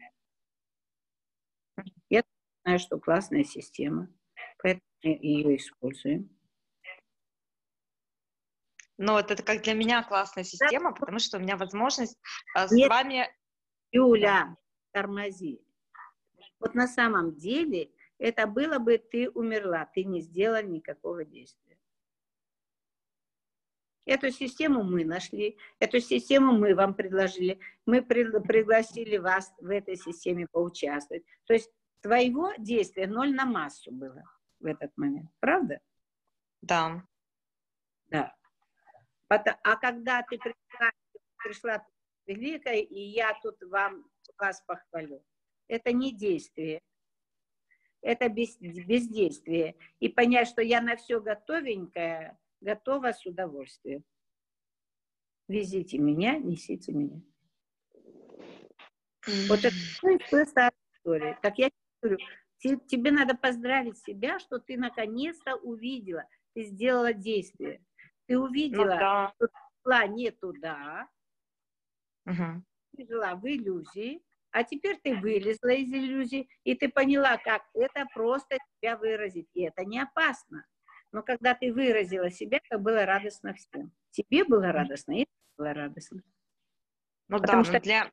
я 2.10 2.22
знаю, 2.64 2.78
что 2.78 3.00
классная 3.00 3.44
система, 3.44 4.10
поэтому 4.62 4.84
ее 5.02 5.58
используем. 5.58 6.30
Ну, 9.00 9.14
вот 9.14 9.32
это 9.32 9.42
как 9.42 9.64
для 9.64 9.74
меня 9.74 10.04
классная 10.04 10.44
система, 10.44 10.92
да. 10.92 11.00
потому 11.00 11.18
что 11.18 11.40
у 11.40 11.42
меня 11.42 11.58
возможность 11.58 12.16
а, 12.54 12.68
с 12.68 12.72
Нет, 12.72 12.90
вами... 12.90 13.28
Юля, 13.92 14.56
тормози. 14.92 15.66
Вот 16.60 16.76
на 16.76 16.88
самом 16.88 17.36
деле 17.36 17.92
это 18.18 18.48
было 18.48 18.80
бы 18.80 18.98
ты 18.98 19.30
умерла, 19.30 19.86
ты 19.94 20.04
не 20.04 20.22
сделала 20.22 20.62
никакого 20.62 21.26
действия. 21.26 21.78
Эту 24.06 24.32
систему 24.32 24.84
мы 24.84 25.06
нашли, 25.06 25.58
эту 25.80 26.02
систему 26.02 26.52
мы 26.52 26.76
вам 26.76 26.94
предложили, 26.94 27.60
мы 27.86 28.02
пригласили 28.02 29.18
вас 29.18 29.54
в 29.60 29.70
этой 29.70 29.96
системе 29.96 30.48
поучаствовать. 30.52 31.24
То 31.46 31.54
есть 31.54 31.72
твоего 32.02 32.52
действия 32.58 33.08
ноль 33.08 33.34
на 33.34 33.46
массу 33.46 33.92
было 33.94 34.24
в 34.60 34.66
этот 34.66 34.92
момент, 34.98 35.32
правда? 35.40 35.80
Да. 36.62 37.06
Да. 38.08 38.36
А 39.30 39.76
когда 39.78 40.22
ты 40.24 40.38
пришла, 40.38 40.92
пришла 41.38 41.88
великая, 42.26 42.82
и 42.82 43.00
я 43.00 43.34
тут 43.42 43.62
вам 43.64 44.06
вас 44.38 44.62
похвалю, 44.68 45.24
это 45.70 45.94
не 45.94 46.12
действие, 46.12 46.82
это 48.04 48.30
без, 48.30 48.58
бездействие. 48.60 49.76
И 50.00 50.10
понять, 50.10 50.48
что 50.48 50.62
я 50.62 50.82
на 50.82 50.96
все 50.96 51.20
готовенькое, 51.20 52.38
готова 52.62 53.14
с 53.14 53.26
удовольствием. 53.26 54.04
Везите 55.48 55.98
меня, 55.98 56.38
несите 56.38 56.92
меня. 56.92 57.22
Вот 59.48 59.60
это 59.60 60.46
старая 60.46 60.74
история. 60.96 61.40
Как 61.42 61.58
я 61.58 61.70
говорю, 62.02 62.18
тебе 62.60 63.12
надо 63.12 63.36
поздравить 63.36 63.98
себя, 63.98 64.40
что 64.40 64.60
ты 64.60 64.78
наконец-то 64.78 65.56
увидела, 65.56 66.26
ты 66.54 66.64
сделала 66.64 67.14
действие. 67.14 67.84
Ты 68.28 68.38
увидела, 68.38 68.84
ну, 68.84 68.90
да. 68.90 69.34
что 69.36 69.48
ты 69.48 69.54
шла 69.84 70.08
не 70.08 70.32
туда, 70.32 71.10
угу. 72.26 72.64
ты 72.96 73.06
жила 73.06 73.36
в 73.36 73.46
иллюзии, 73.46 74.24
а 74.54 74.64
теперь 74.64 75.00
ты 75.04 75.16
вылезла 75.16 75.70
из 75.70 75.92
иллюзии, 75.92 76.48
и 76.64 76.76
ты 76.76 76.88
поняла, 76.88 77.38
как 77.38 77.64
это 77.74 78.06
просто 78.14 78.58
себя 78.78 78.96
выразить. 78.98 79.48
И 79.54 79.64
это 79.64 79.84
не 79.84 80.00
опасно. 80.00 80.64
Но 81.12 81.24
когда 81.24 81.56
ты 81.56 81.74
выразила 81.74 82.30
себя, 82.30 82.60
то 82.70 82.78
было 82.78 83.06
радостно 83.06 83.56
всем. 83.56 83.92
Тебе 84.12 84.46
было 84.46 84.72
радостно, 84.72 85.14
и 85.14 85.26
было 85.58 85.74
радостно. 85.74 86.22
Ну, 87.30 87.40
Потому 87.40 87.64
да, 87.64 87.70
что 87.70 87.80
для... 87.80 88.12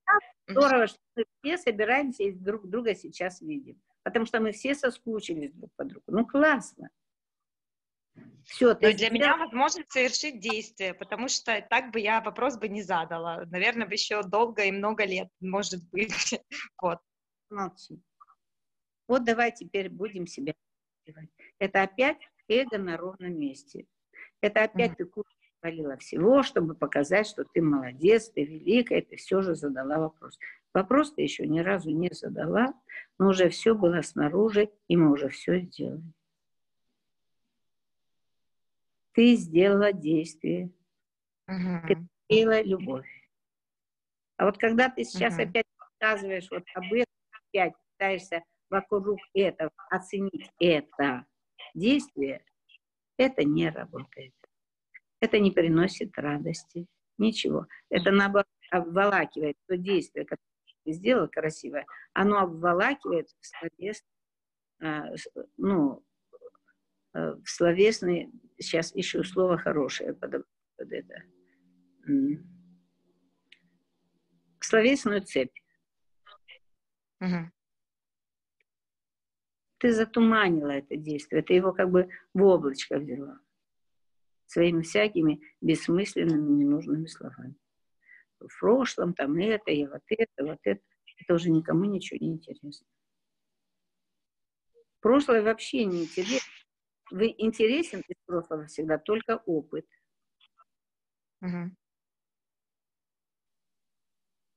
здорово, 0.49 0.87
что 0.87 0.99
мы 1.15 1.25
все 1.43 1.59
собираемся 1.59 2.23
и 2.23 2.33
друг 2.33 2.67
друга 2.69 2.95
сейчас 2.95 3.43
видим. 3.43 3.79
Потому 4.03 4.25
что 4.25 4.41
мы 4.41 4.53
все 4.53 4.75
соскучились 4.75 5.53
друг 5.53 5.71
по 5.77 5.85
другу. 5.85 6.05
Ну, 6.07 6.27
классно. 6.27 6.89
Все, 8.45 8.77
Но 8.81 8.93
для 8.93 9.11
меня 9.11 9.37
возможность 9.37 9.93
совершить 9.93 10.41
действие, 10.41 10.93
потому 10.95 11.29
что 11.29 11.65
так 11.71 11.93
бы 11.93 12.01
я 12.01 12.21
вопрос 12.21 12.57
бы 12.59 12.69
не 12.69 12.83
задала. 12.83 13.45
Наверное, 13.47 13.87
бы 13.87 13.93
еще 13.93 14.23
долго 14.23 14.65
и 14.65 14.73
много 14.73 15.05
лет, 15.05 15.29
может 15.41 15.89
быть. 15.91 16.11
Вот. 16.83 16.99
Молчи. 17.49 18.03
Вот 19.07 19.25
давай 19.25 19.53
теперь 19.53 19.89
будем 19.89 20.27
себя 20.27 20.55
Это 21.59 21.83
опять 21.83 22.19
эго 22.49 22.79
на 22.79 22.97
ровном 22.97 23.39
месте. 23.39 23.87
Это 24.41 24.65
опять 24.65 24.93
mm-hmm. 24.93 24.97
ты 24.97 25.05
кучу 25.05 25.37
всего, 25.99 26.43
чтобы 26.43 26.75
показать, 26.75 27.27
что 27.27 27.45
ты 27.45 27.61
молодец, 27.61 28.31
ты 28.31 28.45
великая, 28.45 29.03
ты 29.03 29.17
все 29.17 29.43
же 29.43 29.55
задала 29.55 29.99
вопрос. 29.99 30.39
Вопрос 30.73 31.13
ты 31.13 31.23
еще 31.23 31.47
ни 31.47 31.61
разу 31.61 31.91
не 31.91 32.11
задала, 32.13 32.73
но 33.19 33.29
уже 33.29 33.49
все 33.51 33.75
было 33.75 34.01
снаружи, 34.03 34.71
и 34.89 34.97
мы 34.97 35.13
уже 35.13 35.29
все 35.29 35.61
сделали. 35.61 36.03
Ты 39.15 39.35
сделала 39.35 39.93
действие, 39.93 40.71
Мгм. 41.49 42.09
ты 42.29 42.35
сделала 42.37 42.63
любовь. 42.63 43.09
А 44.37 44.47
вот 44.47 44.59
когда 44.59 44.89
ты 44.89 45.05
сейчас 45.05 45.39
Мгм. 45.39 45.49
опять 45.49 45.67
рассказываешь 46.01 46.49
вот 46.51 46.65
об 46.75 46.93
этом, 46.93 47.13
опять 47.51 47.75
пытаешься 47.99 48.43
вокруг 48.71 49.19
этого 49.35 49.71
оценить 49.91 50.51
это 50.61 51.27
действие, 51.75 52.45
это 53.17 53.45
не 53.45 53.69
работает. 53.69 54.33
Это 55.21 55.39
не 55.39 55.51
приносит 55.51 56.17
радости, 56.17 56.87
ничего. 57.19 57.67
Это 57.91 58.13
наоборот 58.13 58.47
обволакивает 58.71 59.57
то 59.67 59.77
действие, 59.77 60.25
которое 60.25 60.41
ты 60.85 60.93
сделал 60.93 61.29
красивое, 61.29 61.85
оно 62.15 62.39
обволакивает 62.39 63.29
в 63.41 63.47
словес, 63.47 64.03
а, 64.83 65.05
ну, 65.59 66.03
э, 67.15 67.35
в 67.35 67.47
словесный, 67.47 68.31
сейчас 68.61 68.95
ищу 68.95 69.25
слово 69.25 69.59
хорошее 69.59 70.15
под, 70.15 70.47
под 70.77 70.93
это, 70.93 71.23
словесную 74.61 75.23
цепь. 75.23 75.57
Мгм. 77.19 77.53
Ты 79.79 79.93
затуманила 79.93 80.71
это 80.71 80.97
действие, 80.97 81.43
ты 81.43 81.55
его 81.55 81.73
как 81.73 81.91
бы 81.91 82.09
в 82.35 82.43
облачко 82.43 82.99
взяла 82.99 83.41
своими 84.47 84.83
всякими 84.83 85.41
бессмысленными, 85.61 86.63
ненужными 86.63 87.07
словами. 87.07 87.55
В 88.41 88.49
прошлом 88.59 89.15
там 89.15 89.37
это, 89.37 89.71
и 89.71 89.87
вот 89.87 90.03
это, 90.09 90.45
вот 90.45 90.59
это. 90.65 90.81
Это 91.19 91.35
уже 91.35 91.51
никому 91.51 91.85
ничего 91.85 92.19
не 92.21 92.33
интересно. 92.33 92.87
Прошлое 95.01 95.43
вообще 95.43 95.85
не 95.85 96.05
интересно. 96.05 96.53
Вы 97.11 97.35
интересен 97.39 98.03
из 98.07 98.17
прошлого 98.25 98.67
всегда 98.67 98.99
только 98.99 99.43
опыт. 99.47 99.87
Мгм. 101.41 101.77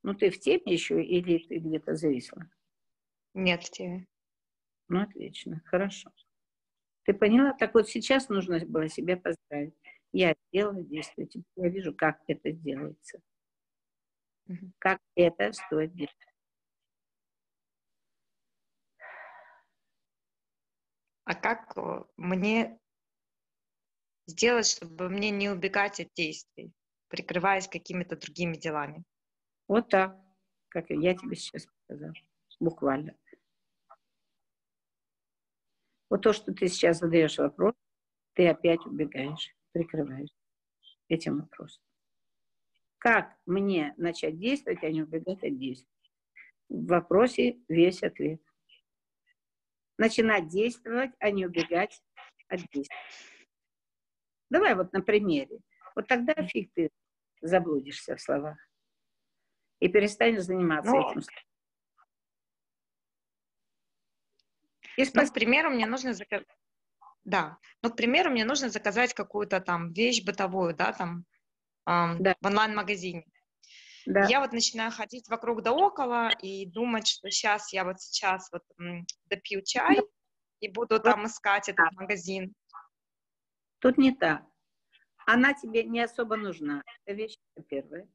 Ну, 0.03 0.13
ты 0.13 0.29
в 0.29 0.39
теме 0.39 0.61
еще 0.65 1.03
или 1.03 1.39
ты 1.39 1.57
где-то 1.57 1.95
зависла? 1.95 2.49
Нет, 3.33 3.63
в 3.63 3.71
теме. 3.71 4.07
Ну, 4.89 5.01
отлично, 5.01 5.61
хорошо. 5.65 6.11
Ты 7.05 7.13
поняла? 7.13 7.53
Так 7.53 7.73
вот 7.73 7.89
сейчас 7.89 8.29
нужно 8.29 8.59
было 8.65 8.87
себя 8.89 9.17
поздравить. 9.17 9.73
Я 10.11 10.35
сделала 10.51 10.83
действие, 10.83 11.27
теперь 11.27 11.45
я 11.55 11.69
вижу, 11.69 11.93
как 11.93 12.21
это 12.27 12.51
делается. 12.51 13.19
Мгм. 14.45 14.73
Как 14.77 14.99
это 15.15 15.51
стоит 15.53 15.95
делать. 15.95 16.32
А 21.25 21.35
как 21.35 21.77
э, 21.77 22.03
мне 22.17 22.79
сделать, 24.27 24.67
чтобы 24.67 25.09
мне 25.09 25.29
не 25.29 25.49
убегать 25.49 25.99
от 25.99 26.13
действий, 26.13 26.73
прикрываясь 27.07 27.67
какими-то 27.67 28.17
другими 28.17 28.55
делами? 28.55 29.03
Вот 29.67 29.89
так, 29.89 30.17
как 30.69 30.89
я 30.89 31.15
тебе 31.15 31.35
сейчас 31.35 31.67
сказала. 31.85 32.13
Буквально. 32.59 33.15
Вот 36.09 36.21
то, 36.21 36.33
что 36.33 36.53
ты 36.53 36.67
сейчас 36.67 36.99
задаешь 36.99 37.37
вопрос, 37.37 37.73
ты 38.33 38.47
опять 38.47 38.85
убегаешь, 38.85 39.55
прикрываешь 39.71 40.29
этим 41.07 41.39
вопросом. 41.39 41.81
Как 42.97 43.35
мне 43.45 43.93
начать 43.97 44.37
действовать, 44.37 44.83
а 44.83 44.91
не 44.91 45.03
убегать 45.03 45.43
от 45.43 45.57
действий? 45.57 45.89
В 46.69 46.85
вопросе 46.87 47.59
весь 47.67 48.03
ответ. 48.03 48.41
Начинать 50.03 50.49
действовать, 50.49 51.11
а 51.19 51.31
не 51.31 51.45
убегать 51.45 52.03
от 52.49 52.59
действий. 52.73 52.89
Давай 54.49 54.75
вот 54.75 54.91
на 54.91 55.01
примере. 55.01 55.59
Вот 55.95 56.09
тогда 56.09 56.33
фиг 56.45 56.73
ты 56.73 56.89
заблудишься 57.41 58.17
в 58.17 58.21
словах 58.21 58.57
и 59.79 59.87
перестанешь 59.87 60.41
заниматься 60.43 60.91
Ну, 60.91 61.09
этим. 61.09 61.21
И 64.97 65.03
Ну, 65.03 65.05
спас- 65.05 65.31
к 65.31 65.33
примеру, 65.33 65.69
мне 65.69 65.85
нужно 65.85 66.13
заказать... 66.13 66.47
Да, 67.23 67.57
ну, 67.81 67.89
к 67.89 67.95
примеру, 67.95 68.29
мне 68.29 68.43
нужно 68.43 68.67
заказать 68.67 69.13
какую-то 69.13 69.61
там 69.61 69.93
вещь 69.93 70.25
бытовую, 70.25 70.75
да, 70.75 70.91
там, 70.91 71.23
ам, 71.85 72.21
Да. 72.21 72.35
в 72.41 72.45
онлайн-магазине. 72.45 73.25
Да. 74.05 74.25
Я 74.27 74.39
вот 74.41 74.51
начинаю 74.51 74.91
ходить 74.91 75.29
вокруг 75.29 75.61
да 75.61 75.71
около 75.71 76.29
и 76.41 76.65
думать, 76.65 77.07
что 77.07 77.29
сейчас 77.29 77.71
я 77.73 77.83
вот 77.83 78.01
сейчас 78.01 78.49
вот 78.51 78.63
допью 79.29 79.61
чай 79.63 79.99
и 80.59 80.69
буду 80.69 80.99
там 80.99 81.25
искать 81.25 81.69
этот 81.69 81.91
магазин. 81.93 82.53
Тут 83.79 83.97
не 83.97 84.15
так. 84.15 84.43
Она 85.25 85.53
тебе 85.53 85.83
не 85.83 86.01
особо 86.01 86.35
нужна. 86.35 86.81
Это 87.05 87.15
вещь 87.15 87.37
первая. 87.69 88.07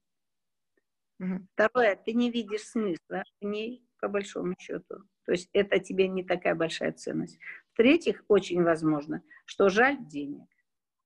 Мгм. 1.19 1.49
Второе, 1.55 1.97
ты 1.97 2.13
не 2.13 2.31
видишь 2.31 2.63
смысла 2.63 3.25
в 3.41 3.45
ней, 3.45 3.85
по 4.01 4.09
большому 4.09 4.55
счету. 4.59 5.05
То 5.25 5.33
есть 5.33 5.51
это 5.53 5.79
тебе 5.79 6.09
не 6.09 6.25
такая 6.25 6.55
большая 6.55 6.93
ценность. 6.93 7.39
В-третьих, 7.73 8.25
очень 8.29 8.63
возможно, 8.63 9.23
что 9.45 9.69
жаль 9.69 9.99
денег 10.07 10.49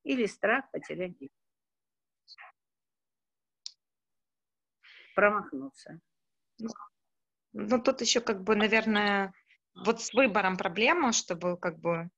или 0.04 0.26
страх 0.26 0.70
потерять 0.70 1.16
деньги. 1.18 1.32
Промахнуться. 5.14 6.00
Ну, 7.52 7.82
тут 7.82 8.00
еще 8.00 8.20
как 8.20 8.42
бы, 8.42 8.56
наверное, 8.56 9.32
вот 9.74 10.00
с 10.00 10.12
выбором 10.14 10.56
проблема, 10.56 11.12
чтобы 11.12 11.58
как 11.58 11.78
бы 11.78 12.08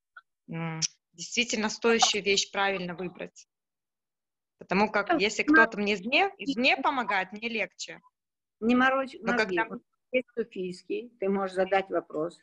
действительно 1.12 1.68
стоящую 1.68 2.22
вещь 2.22 2.50
правильно 2.52 2.94
выбрать. 2.94 3.48
Потому 4.58 4.90
как 4.90 5.08
Ну, 5.10 5.18
если 5.18 5.42
кто-то 5.42 5.78
мне 5.78 5.94
извне, 5.94 6.32
извне 6.38 6.76
помогает, 6.76 7.32
мне 7.32 7.48
легче. 7.48 8.00
Не 8.60 8.74
морочь 8.76 9.14
Но 9.20 9.32
мозги. 9.32 9.56
когда- 9.58 9.78
Есть 10.12 10.28
Софийский, 10.36 11.10
ты 11.18 11.28
можешь 11.28 11.56
задать 11.56 11.90
вопрос. 11.90 12.38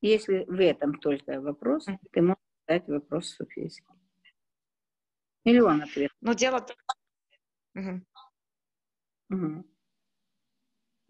Если 0.00 0.44
в 0.44 0.60
этом 0.60 0.98
только 1.00 1.40
вопрос, 1.40 1.86
ты 2.12 2.20
можешь 2.22 2.36
задать 2.66 2.86
вопрос 2.88 3.30
Софийский. 3.34 3.97
Миллион 5.44 5.82
ответов. 5.82 6.16
Но 6.20 6.32
дело... 6.34 6.60
т- 6.60 6.74
Мгм. 7.74 8.06
Мгм. 9.28 9.64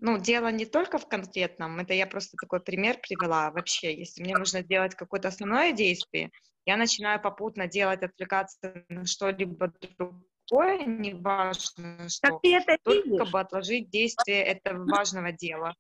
Ну, 0.01 0.19
дело 0.19 0.49
не 0.53 0.65
только 0.65 0.99
в 0.99 1.09
конкретном, 1.09 1.81
это 1.81 1.93
я 1.93 2.07
просто 2.07 2.37
такой 2.37 2.61
пример 2.61 3.01
привела 3.01 3.51
вообще. 3.51 3.97
Если 3.99 4.23
мне 4.23 4.37
нужно 4.37 4.63
сделать 4.63 4.95
какое-то 4.95 5.29
основное 5.29 5.73
действие, 5.73 6.31
я 6.67 6.77
начинаю 6.77 7.21
попутно 7.21 7.67
делать, 7.67 8.03
отвлекаться 8.03 8.85
на 8.89 9.07
что-либо 9.07 9.73
другое, 9.97 10.85
неважно 10.85 12.09
что, 12.09 12.29
Так 12.29 12.43
ты 12.43 12.55
это 12.55 12.79
только 12.83 13.07
видишь? 13.07 13.31
бы 13.31 13.41
отложить 13.41 13.91
действие 13.91 14.45
этого 14.45 14.85
важного 14.85 15.33
дела. 15.33 15.75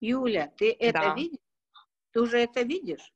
Юля, 0.00 0.48
ты 0.56 0.72
это 0.72 1.00
Да. 1.00 1.14
видишь? 1.14 1.38
Ты 2.12 2.20
уже 2.20 2.38
это 2.38 2.62
видишь? 2.62 3.12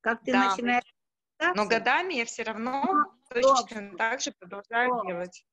Как 0.00 0.24
ты 0.24 0.32
Да. 0.32 0.48
начинаешь 0.48 0.84
Но 1.38 1.66
годами 1.68 2.14
я 2.14 2.24
все 2.24 2.42
равно 2.42 3.06
стоп. 3.24 3.68
точно 3.68 3.96
так 3.96 4.20
же 4.20 4.32
продолжаю 4.32 4.90
Стоп. 4.90 5.06
делать. 5.06 5.46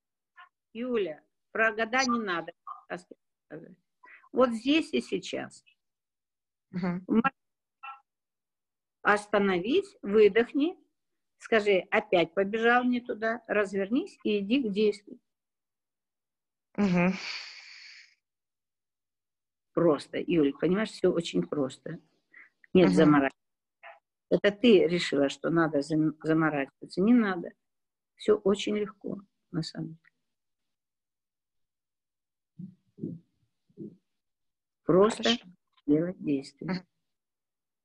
Юля, 0.74 1.24
про 1.52 1.72
года 1.72 2.04
не 2.06 2.20
надо. 2.20 2.54
Вот 4.32 4.50
здесь 4.52 4.94
и 4.94 5.02
сейчас. 5.02 5.64
Мгм. 6.72 7.06
Остановись, 9.02 9.98
выдохни, 10.02 10.78
скажи, 11.38 11.86
опять 11.92 12.34
побежал 12.34 12.86
не 12.86 13.02
туда, 13.02 13.44
развернись 13.48 14.18
и 14.24 14.40
иди 14.40 14.64
к 14.64 14.72
действию. 14.72 15.20
Мгм. 16.78 17.14
Просто, 19.74 20.20
Юль, 20.26 20.54
понимаешь, 20.54 20.90
все 20.92 21.10
очень 21.10 21.46
просто. 21.46 22.00
Нет 22.74 22.88
Мгм. 22.90 22.96
заморачивания. 22.96 23.43
Это 24.34 24.50
ты 24.52 24.88
решила, 24.88 25.30
что 25.30 25.52
надо 25.52 25.82
зам- 25.84 26.16
заморачиваться. 26.24 27.02
Не 27.02 27.14
надо. 27.14 27.52
Все 28.16 28.34
очень 28.36 28.76
легко, 28.76 29.20
на 29.52 29.62
самом 29.62 30.00
деле. 32.98 33.20
Просто 34.86 35.24
Хорошо. 35.24 35.46
сделать 35.86 36.18
действие. 36.24 36.84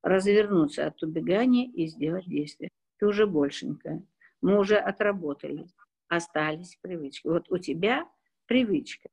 Развернуться 0.03 0.87
от 0.87 1.03
убегания 1.03 1.71
и 1.71 1.87
сделать 1.87 2.25
действие. 2.27 2.71
Ты 2.99 3.07
уже 3.07 3.27
большенькая. 3.27 4.03
Мы 4.41 4.59
уже 4.59 4.79
отработали. 4.79 5.67
Остались 6.09 6.79
привычки. 6.81 7.27
Вот 7.27 7.51
у 7.51 7.59
тебя 7.59 8.11
привычка. 8.47 9.11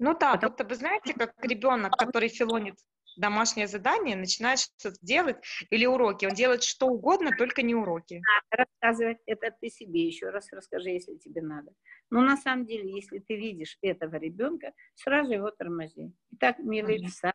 Ну 0.00 0.18
да, 0.18 0.32
Потому- 0.32 0.50
будто 0.50 0.64
бы 0.64 0.74
знаете, 0.74 1.14
как 1.14 1.32
ребенок, 1.44 1.92
который 1.96 2.28
филонит 2.28 2.74
домашнее 3.16 3.66
задание, 3.66 4.16
начинает 4.16 4.60
что-то 4.60 4.96
делать, 5.02 5.36
или 5.70 5.86
уроки. 5.86 6.26
Он 6.26 6.34
делает 6.34 6.62
что 6.62 6.86
угодно, 6.86 7.30
только 7.36 7.62
не 7.62 7.74
уроки. 7.74 8.22
Рассказывать 8.50 9.18
это 9.26 9.54
ты 9.60 9.68
себе 9.68 10.06
еще 10.06 10.30
раз 10.30 10.48
расскажи, 10.52 10.90
если 10.90 11.16
тебе 11.16 11.42
надо. 11.42 11.72
Но 12.10 12.20
на 12.20 12.36
самом 12.36 12.66
деле, 12.66 12.94
если 12.94 13.18
ты 13.18 13.36
видишь 13.36 13.78
этого 13.82 14.16
ребенка, 14.16 14.72
сразу 14.94 15.32
его 15.32 15.50
тормози. 15.50 16.12
И 16.30 16.36
так 16.36 16.58
милый 16.58 17.02
mm-hmm. 17.02 17.32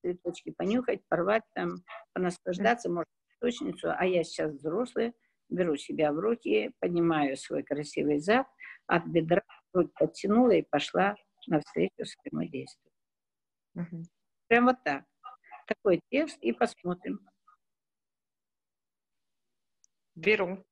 цветочки 0.00 0.50
понюхать, 0.50 1.00
порвать 1.08 1.44
там, 1.54 1.76
понаслаждаться, 2.12 2.90
может, 2.90 3.08
точницу, 3.40 3.88
а 3.94 4.06
я 4.06 4.24
сейчас 4.24 4.52
взрослая, 4.52 5.12
беру 5.48 5.76
себя 5.76 6.12
в 6.12 6.18
руки, 6.18 6.72
поднимаю 6.80 7.36
свой 7.36 7.62
красивый 7.62 8.18
зад, 8.18 8.46
от 8.86 9.06
бедра 9.06 9.42
грудь 9.72 9.92
подтянула 9.94 10.52
и 10.52 10.62
пошла 10.62 11.16
навстречу 11.46 12.04
своему 12.04 12.48
действию. 12.48 12.90
Угу. 13.74 14.02
Прям 14.48 14.66
вот 14.66 14.76
так. 14.84 15.04
Такой 15.66 16.00
текст 16.10 16.38
и 16.40 16.52
посмотрим. 16.52 17.20
Беру. 20.14 20.64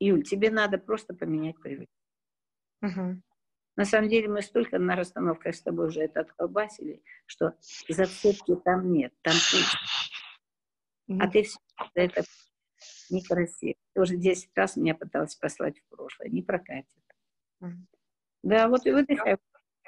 Юль, 0.00 0.22
тебе 0.22 0.50
надо 0.50 0.78
просто 0.78 1.14
поменять 1.14 1.60
привычку. 1.60 1.94
Угу. 2.82 3.22
На 3.76 3.84
самом 3.84 4.08
деле 4.08 4.28
мы 4.28 4.42
столько 4.42 4.78
на 4.78 4.94
расстановках 4.94 5.54
с 5.54 5.62
тобой 5.62 5.88
уже 5.88 6.02
это 6.02 6.20
отколбасили, 6.20 7.02
что 7.26 7.56
зацепки 7.88 8.54
там 8.56 8.92
нет, 8.92 9.12
там 9.22 9.34
пусто. 9.34 9.78
Mm-hmm. 11.10 11.18
А 11.20 11.30
ты 11.30 11.42
все 11.42 11.58
это 11.94 12.22
некрасиво. 13.10 13.74
Ты 13.94 14.00
уже 14.00 14.16
10 14.16 14.50
раз 14.54 14.76
меня 14.76 14.94
пыталась 14.94 15.34
послать 15.34 15.78
в 15.80 15.88
прошлое, 15.88 16.28
не 16.28 16.42
прокатит. 16.42 17.02
Mm-hmm. 17.62 17.84
Да, 18.44 18.68
вот 18.68 18.86
и 18.86 18.92
выдыхай. 18.92 19.38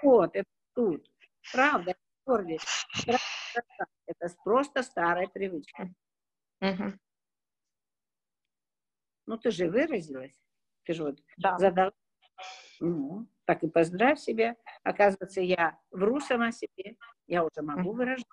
Вот, 0.03 0.34
это 0.34 0.49
тут. 0.74 1.09
Правда, 1.53 1.95
Корли, 2.27 2.59
это 3.07 4.35
просто 4.43 4.83
старая 4.83 5.29
привычка. 5.29 5.89
Угу. 6.61 6.93
Ну, 9.27 9.39
ты 9.39 9.51
же 9.53 9.70
выразилась. 9.70 10.37
Ты 10.85 10.95
же 10.95 11.05
вот 11.05 11.22
да. 11.37 11.57
задала. 11.59 11.93
Ну, 12.81 13.29
так 13.45 13.62
и 13.62 13.68
поздравь 13.68 14.18
себя. 14.18 14.57
Оказывается, 14.83 15.41
я 15.41 15.79
вру 15.93 16.18
сама 16.20 16.51
себе. 16.51 16.97
Я 17.29 17.45
уже 17.45 17.62
могу 17.62 17.93
выражать. 17.93 18.27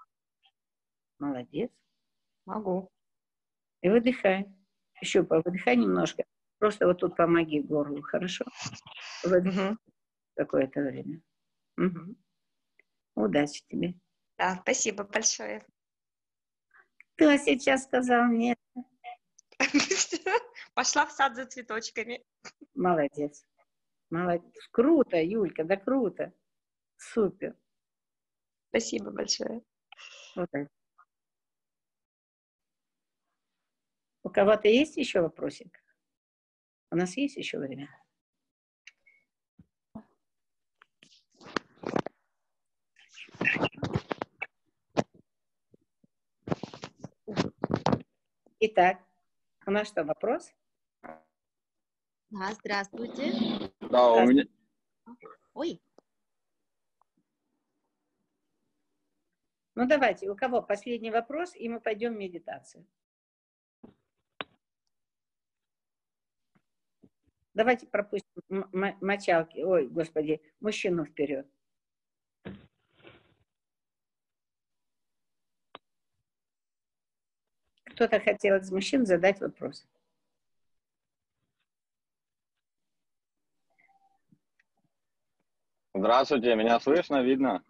Молодец. 1.19 1.71
Могу. 2.45 2.89
И 3.81 3.89
выдыхай. 3.89 4.47
Еще 5.01 5.21
выдыхай 5.21 5.75
немножко. 5.75 6.23
Просто 6.57 6.87
вот 6.87 6.99
тут 6.99 7.15
помоги 7.15 7.61
горлу, 7.61 8.01
хорошо? 8.01 8.45
Выдыхай 9.23 9.71
угу. 9.71 9.77
какое-то 10.35 10.81
время. 10.81 11.21
Угу. 11.77 12.15
Удачи 13.15 13.63
тебе. 13.67 13.93
Да, 14.37 14.59
спасибо 14.61 15.03
большое. 15.03 15.65
Кто 17.15 17.35
сейчас 17.37 17.83
сказал 17.83 18.27
нет? 18.29 18.57
Пошла 20.73 21.05
в 21.05 21.11
сад 21.11 21.35
за 21.35 21.45
цветочками. 21.45 22.25
Молодец. 22.73 23.45
Молодец. 24.09 24.67
Круто, 24.71 25.17
Юлька, 25.21 25.63
да 25.63 25.77
круто. 25.77 26.33
Супер. 26.97 27.55
Спасибо 28.69 29.11
большое. 29.11 29.61
Вот 30.35 30.49
так. 30.51 30.67
У 34.23 34.29
кого-то 34.29 34.67
есть 34.67 34.97
еще 34.97 35.21
вопросик? 35.21 35.83
У 36.89 36.95
нас 36.95 37.15
есть 37.17 37.35
еще 37.37 37.59
время? 37.59 37.89
Итак, 48.59 49.03
у 49.65 49.71
нас 49.71 49.87
что, 49.87 50.03
вопрос? 50.05 50.53
Да, 51.01 52.53
здравствуйте. 52.53 53.33
Да, 53.81 54.13
у 54.13 54.25
меня... 54.25 54.45
Ой. 55.53 55.81
Ну, 59.75 59.87
давайте, 59.87 60.29
у 60.29 60.35
кого 60.35 60.61
последний 60.61 61.11
вопрос, 61.11 61.55
и 61.55 61.67
мы 61.67 61.81
пойдем 61.81 62.13
в 62.13 62.17
медитацию. 62.17 62.87
Давайте 67.53 67.85
пропустим 67.85 68.67
мочалки, 69.01 69.59
ой, 69.59 69.87
господи, 69.87 70.41
мужчину 70.59 71.05
вперед. 71.05 71.47
Кто-то 77.93 78.19
хотел 78.19 78.55
из 78.57 78.71
мужчин 78.71 79.05
задать 79.05 79.39
вопрос. 79.39 79.87
Здравствуйте, 85.93 86.55
меня 86.55 86.79
слышно, 86.79 87.21
видно? 87.21 87.63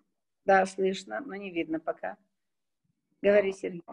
Да, 0.46 0.66
слышно, 0.66 1.20
но 1.20 1.36
не 1.36 1.52
видно 1.52 1.82
пока. 1.82 2.18
Говори, 3.22 3.52
Сергей. 3.52 3.84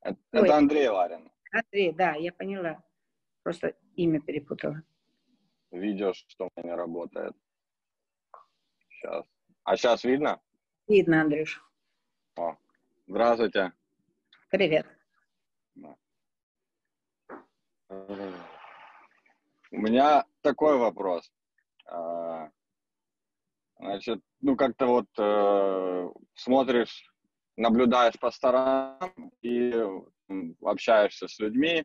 Это, 0.00 0.18
это 0.32 0.56
Андрей 0.56 0.88
Ларин. 0.88 1.30
Андрей, 1.52 1.92
да, 1.92 2.14
я 2.14 2.32
поняла. 2.32 2.82
Просто 3.42 3.76
имя 3.94 4.22
перепутала. 4.22 4.82
Видео, 5.70 6.14
что 6.14 6.46
у 6.46 6.50
меня 6.60 6.72
не 6.72 6.76
работает. 6.76 7.36
Сейчас. 8.88 9.26
А 9.64 9.76
сейчас 9.76 10.02
видно? 10.04 10.40
Видно, 10.88 11.20
Андрюш. 11.20 11.62
О, 12.36 12.56
здравствуйте. 13.06 13.72
Привет. 14.54 14.86
У 19.72 19.76
меня 19.76 20.24
такой 20.42 20.76
вопрос. 20.78 21.28
А, 21.86 22.50
значит, 23.80 24.20
ну 24.40 24.54
как-то 24.54 24.86
вот 24.86 25.06
э, 25.18 26.08
смотришь, 26.36 27.04
наблюдаешь 27.56 28.16
по 28.20 28.30
сторонам 28.30 29.32
и 29.42 29.74
общаешься 30.62 31.26
с 31.26 31.36
людьми, 31.40 31.84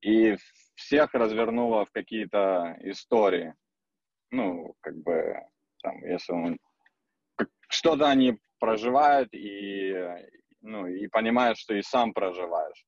и 0.00 0.36
всех 0.76 1.14
развернуло 1.14 1.84
в 1.84 1.90
какие-то 1.90 2.76
истории. 2.82 3.56
Ну, 4.30 4.76
как 4.82 4.96
бы, 4.98 5.34
там, 5.82 5.98
если 6.04 6.32
он... 6.32 6.58
Что-то 7.68 8.08
они 8.08 8.38
проживают, 8.60 9.34
и, 9.34 9.92
ну, 10.64 10.86
и 10.86 11.06
понимаешь, 11.08 11.58
что 11.58 11.74
и 11.74 11.82
сам 11.82 12.12
проживаешь. 12.14 12.84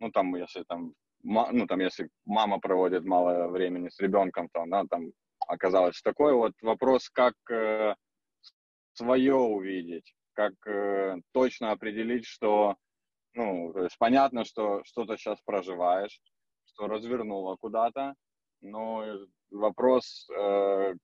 Ну, 0.00 0.10
там, 0.10 0.36
если 0.36 0.64
там, 0.64 0.92
ну, 1.22 1.66
там, 1.66 1.80
если 1.80 2.10
мама 2.26 2.60
проводит 2.60 3.04
мало 3.04 3.48
времени 3.48 3.88
с 3.88 3.98
ребенком, 4.00 4.48
то 4.52 4.62
она 4.62 4.84
там 4.84 5.10
оказалась 5.48 6.00
такой 6.02 6.34
вот 6.34 6.52
вопрос, 6.60 7.08
как 7.08 7.34
э, 7.50 7.94
свое 8.92 9.34
увидеть, 9.34 10.14
как 10.34 10.52
э, 10.66 11.16
точно 11.32 11.72
определить, 11.72 12.26
что, 12.26 12.76
ну, 13.34 13.72
то 13.72 13.84
есть 13.84 13.96
понятно, 13.98 14.44
что 14.44 14.82
что-то 14.84 15.16
сейчас 15.16 15.40
проживаешь, 15.40 16.20
что 16.66 16.86
развернуло 16.86 17.56
куда-то, 17.56 18.14
но 18.60 19.04
вопрос, 19.50 20.28
э, 20.30 20.94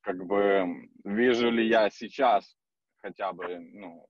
как 0.00 0.24
бы, 0.24 0.88
вижу 1.04 1.50
ли 1.50 1.68
я 1.68 1.90
сейчас 1.90 2.56
хотя 3.02 3.32
бы, 3.32 3.58
ну, 3.58 4.06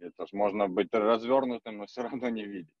это 0.00 0.26
ж 0.26 0.32
можно 0.32 0.68
быть 0.68 0.88
развернутым, 0.92 1.78
но 1.78 1.86
все 1.86 2.02
равно 2.02 2.28
не 2.28 2.44
видеть. 2.44 2.74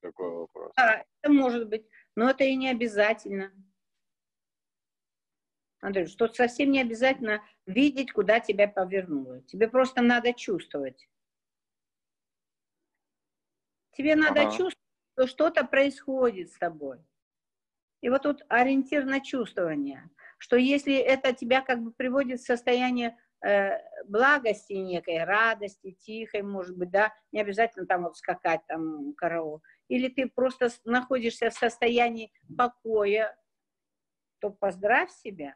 Такой 0.00 0.30
вопрос. 0.30 0.72
Да, 0.76 1.04
это 1.22 1.32
может 1.32 1.68
быть, 1.68 1.86
но 2.16 2.30
это 2.30 2.44
и 2.44 2.56
не 2.56 2.70
обязательно. 2.70 3.52
Андрей, 5.80 6.06
что 6.06 6.28
совсем 6.28 6.70
не 6.70 6.80
обязательно 6.80 7.42
видеть, 7.66 8.12
куда 8.12 8.40
тебя 8.40 8.68
повернуло. 8.68 9.40
Тебе 9.42 9.68
просто 9.68 10.02
надо 10.02 10.32
чувствовать. 10.34 11.08
Тебе 13.92 14.14
надо 14.14 14.42
ага. 14.42 14.50
чувствовать, 14.50 14.78
что 15.14 15.26
что-то 15.26 15.64
происходит 15.64 16.52
с 16.52 16.58
тобой. 16.58 16.98
И 18.02 18.08
вот 18.08 18.22
тут 18.22 18.42
ориентир 18.48 19.04
на 19.04 19.20
чувствование, 19.20 20.10
что 20.38 20.56
если 20.56 20.94
это 20.94 21.34
тебя 21.34 21.60
как 21.60 21.82
бы 21.82 21.92
приводит 21.92 22.40
в 22.40 22.46
состояние 22.46 23.18
благости 24.04 24.74
некой, 24.74 25.24
радости, 25.24 25.92
тихой, 25.92 26.42
может 26.42 26.76
быть, 26.76 26.90
да, 26.90 27.12
не 27.32 27.40
обязательно 27.40 27.86
там 27.86 28.02
вот 28.04 28.16
скакать, 28.16 28.60
там, 28.66 29.14
караул. 29.14 29.62
Или 29.88 30.08
ты 30.08 30.28
просто 30.28 30.68
находишься 30.84 31.50
в 31.50 31.54
состоянии 31.54 32.32
покоя, 32.56 33.36
то 34.40 34.50
поздравь 34.50 35.10
себя. 35.10 35.54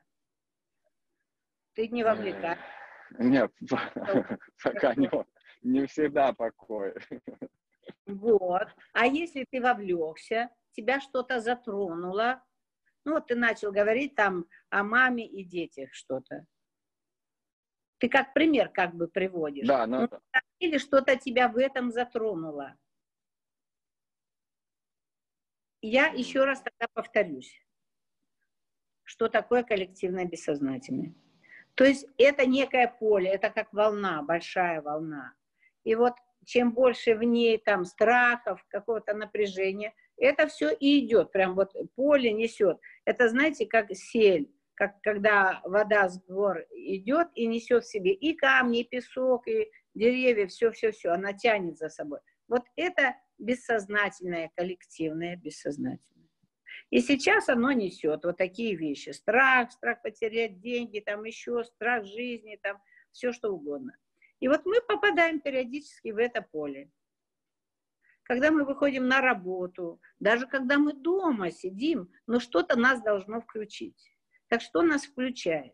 Ты 1.74 1.88
не 1.88 2.04
вовлекаешь. 2.04 2.58
Нет, 3.18 3.52
пока 4.62 4.94
не, 4.94 5.10
не 5.62 5.86
всегда 5.86 6.32
покой. 6.32 6.94
Вот. 8.06 8.68
А 8.92 9.06
если 9.06 9.46
ты 9.50 9.60
вовлекся, 9.60 10.50
тебя 10.72 11.00
что-то 11.00 11.40
затронуло, 11.40 12.42
ну 13.04 13.14
вот 13.14 13.26
ты 13.26 13.34
начал 13.34 13.72
говорить 13.72 14.14
там 14.14 14.46
о 14.70 14.82
маме 14.82 15.26
и 15.26 15.44
детях 15.44 15.92
что-то 15.92 16.46
Ты 17.98 18.08
как 18.08 18.34
пример 18.34 18.68
как 18.68 18.94
бы 18.94 19.08
приводишь. 19.08 19.66
Да, 19.66 19.86
но 19.86 20.00
Ну, 20.00 20.04
это... 20.04 20.20
Или 20.58 20.78
что-то 20.78 21.16
тебя 21.16 21.48
в 21.48 21.56
этом 21.56 21.90
затронуло. 21.90 22.76
Я 25.80 26.06
еще 26.06 26.44
раз 26.44 26.62
тогда 26.62 26.86
повторюсь, 26.94 27.60
что 29.02 29.28
такое 29.28 29.62
коллективное 29.62 30.24
бессознательное. 30.24 31.14
То 31.74 31.84
есть 31.84 32.06
это 32.16 32.46
некое 32.46 32.88
поле, 32.88 33.28
это 33.30 33.50
как 33.50 33.72
волна, 33.72 34.22
большая 34.22 34.80
волна. 34.80 35.34
И 35.82 35.94
вот 35.94 36.14
чем 36.46 36.72
больше 36.72 37.14
в 37.14 37.22
ней 37.22 37.58
там 37.58 37.84
страхов, 37.84 38.64
какого-то 38.68 39.14
напряжения, 39.14 39.92
это 40.16 40.46
все 40.46 40.70
и 40.70 41.04
идет, 41.04 41.32
прям 41.32 41.54
вот 41.54 41.74
поле 41.96 42.32
несет. 42.32 42.78
Это, 43.04 43.28
знаете, 43.28 43.66
как 43.66 43.90
сель, 43.94 44.50
как 44.74 45.00
когда 45.02 45.60
вода 45.64 46.08
с 46.08 46.22
гор 46.24 46.64
идет 46.70 47.28
и 47.34 47.46
несет 47.46 47.84
в 47.84 47.90
себе 47.90 48.12
и 48.12 48.34
камни, 48.34 48.80
и 48.80 48.88
песок, 48.88 49.46
и 49.48 49.70
деревья, 49.94 50.46
все-все-все, 50.46 51.10
она 51.10 51.32
тянет 51.32 51.78
за 51.78 51.88
собой. 51.88 52.18
Вот 52.48 52.64
это 52.76 53.16
бессознательное, 53.38 54.50
коллективное, 54.56 55.36
бессознательное. 55.36 56.28
И 56.90 57.00
сейчас 57.00 57.48
оно 57.48 57.72
несет 57.72 58.24
вот 58.24 58.36
такие 58.36 58.76
вещи. 58.76 59.10
Страх, 59.10 59.72
страх 59.72 60.02
потерять 60.02 60.60
деньги, 60.60 61.00
там 61.00 61.24
еще 61.24 61.64
страх 61.64 62.04
жизни, 62.04 62.58
там 62.62 62.80
все 63.12 63.32
что 63.32 63.50
угодно. 63.52 63.96
И 64.40 64.48
вот 64.48 64.66
мы 64.66 64.80
попадаем 64.80 65.40
периодически 65.40 66.10
в 66.10 66.18
это 66.18 66.42
поле. 66.42 66.90
Когда 68.24 68.50
мы 68.50 68.64
выходим 68.64 69.06
на 69.06 69.20
работу, 69.20 70.00
даже 70.18 70.46
когда 70.46 70.78
мы 70.78 70.94
дома 70.94 71.50
сидим, 71.50 72.10
но 72.26 72.40
что-то 72.40 72.78
нас 72.78 73.02
должно 73.02 73.40
включить. 73.40 74.13
Так 74.54 74.62
что 74.62 74.82
нас 74.82 75.02
включает? 75.02 75.72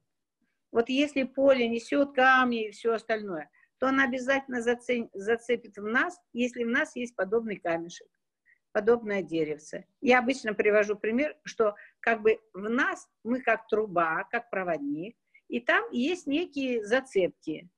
Вот 0.73 0.89
если 0.89 1.25
поле 1.25 1.69
несет 1.69 2.15
камни 2.15 2.69
и 2.69 2.71
все 2.71 2.95
остальное, 2.95 3.51
то 3.79 3.89
она 3.89 4.05
обязательно 4.05 4.63
зацепит 4.63 5.77
в 5.77 5.83
нас, 5.83 6.19
если 6.33 6.65
в 6.65 6.69
нас 6.69 6.97
есть 6.97 7.15
подобный 7.15 7.57
камешек, 7.57 8.09
подобное 8.73 9.23
деревце. 9.23 9.85
Я 10.01 10.21
обычно 10.21 10.55
привожу 10.55 10.97
пример, 10.97 11.37
что 11.45 11.75
как 12.01 12.23
бы 12.23 12.41
в 12.55 12.71
нас 12.71 13.07
мы 13.23 13.43
как 13.43 13.69
труба, 13.69 14.25
как 14.31 14.49
проводник, 14.49 15.15
и 15.49 15.61
там 15.61 15.85
есть 15.91 16.27
некие 16.27 16.83
зацепки. 16.83 17.69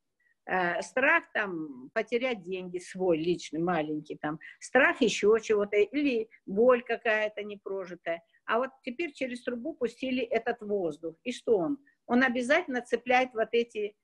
Э, 0.44 0.82
страх 0.82 1.24
там 1.32 1.90
потерять 1.94 2.42
деньги 2.42 2.78
свой 2.78 3.18
личный, 3.18 3.60
маленький 3.60 4.18
там, 4.18 4.38
страх 4.60 5.00
еще 5.00 5.36
чего-то, 5.42 5.78
или 5.78 6.28
боль 6.46 6.84
какая-то 6.84 7.42
непрожитая. 7.42 8.22
А 8.44 8.58
вот 8.58 8.70
теперь 8.82 9.12
через 9.12 9.42
трубу 9.42 9.74
пустили 9.74 10.22
этот 10.22 10.60
воздух. 10.60 11.16
И 11.22 11.32
что 11.32 11.58
он? 11.58 11.78
Он 12.06 12.22
обязательно 12.22 12.82
цепляет 12.82 13.32
вот 13.34 13.48
эти 13.52 13.96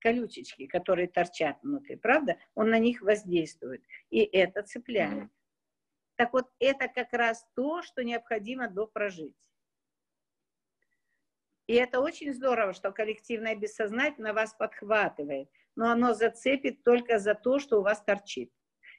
колючечки, 0.00 0.66
которые 0.66 1.08
торчат 1.08 1.58
внутри, 1.62 1.96
правда? 1.96 2.38
Он 2.54 2.70
на 2.70 2.78
них 2.78 3.02
воздействует. 3.02 3.84
И 4.10 4.20
это 4.20 4.62
цепляет. 4.62 5.28
Так 6.16 6.32
вот, 6.32 6.46
это 6.58 6.88
как 6.88 7.12
раз 7.12 7.46
то, 7.54 7.82
что 7.82 8.02
необходимо 8.02 8.68
допрожить. 8.68 9.36
И 11.68 11.74
это 11.74 12.00
очень 12.00 12.32
здорово, 12.32 12.72
что 12.72 12.92
коллективное 12.92 13.54
бессознательно 13.54 14.32
вас 14.32 14.54
подхватывает, 14.54 15.50
но 15.76 15.90
оно 15.90 16.14
зацепит 16.14 16.82
только 16.82 17.18
за 17.18 17.34
то, 17.34 17.58
что 17.58 17.78
у 17.78 17.82
вас 17.82 18.02
торчит. 18.02 18.50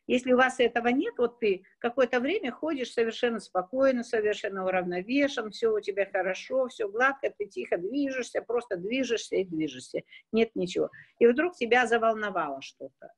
Если 0.10 0.34
у 0.34 0.38
вас 0.38 0.60
этого 0.60 0.88
нет, 0.88 1.14
вот 1.20 1.40
ты 1.40 1.64
какое-то 1.78 2.20
время 2.20 2.52
ходишь 2.52 2.94
совершенно 2.94 3.40
спокойно, 3.40 4.04
совершенно 4.04 4.66
уравновешен, 4.66 5.52
все 5.52 5.68
у 5.72 5.80
тебя 5.82 6.08
хорошо, 6.12 6.68
все 6.68 6.90
гладко, 6.90 7.32
ты 7.38 7.46
тихо 7.46 7.78
движешься, 7.78 8.42
просто 8.42 8.76
движешься 8.76 9.36
и 9.36 9.44
движешься, 9.44 10.02
нет 10.32 10.50
ничего. 10.56 10.90
И 11.20 11.28
вдруг 11.28 11.56
тебя 11.56 11.86
заволновало 11.86 12.60
что-то. 12.64 13.14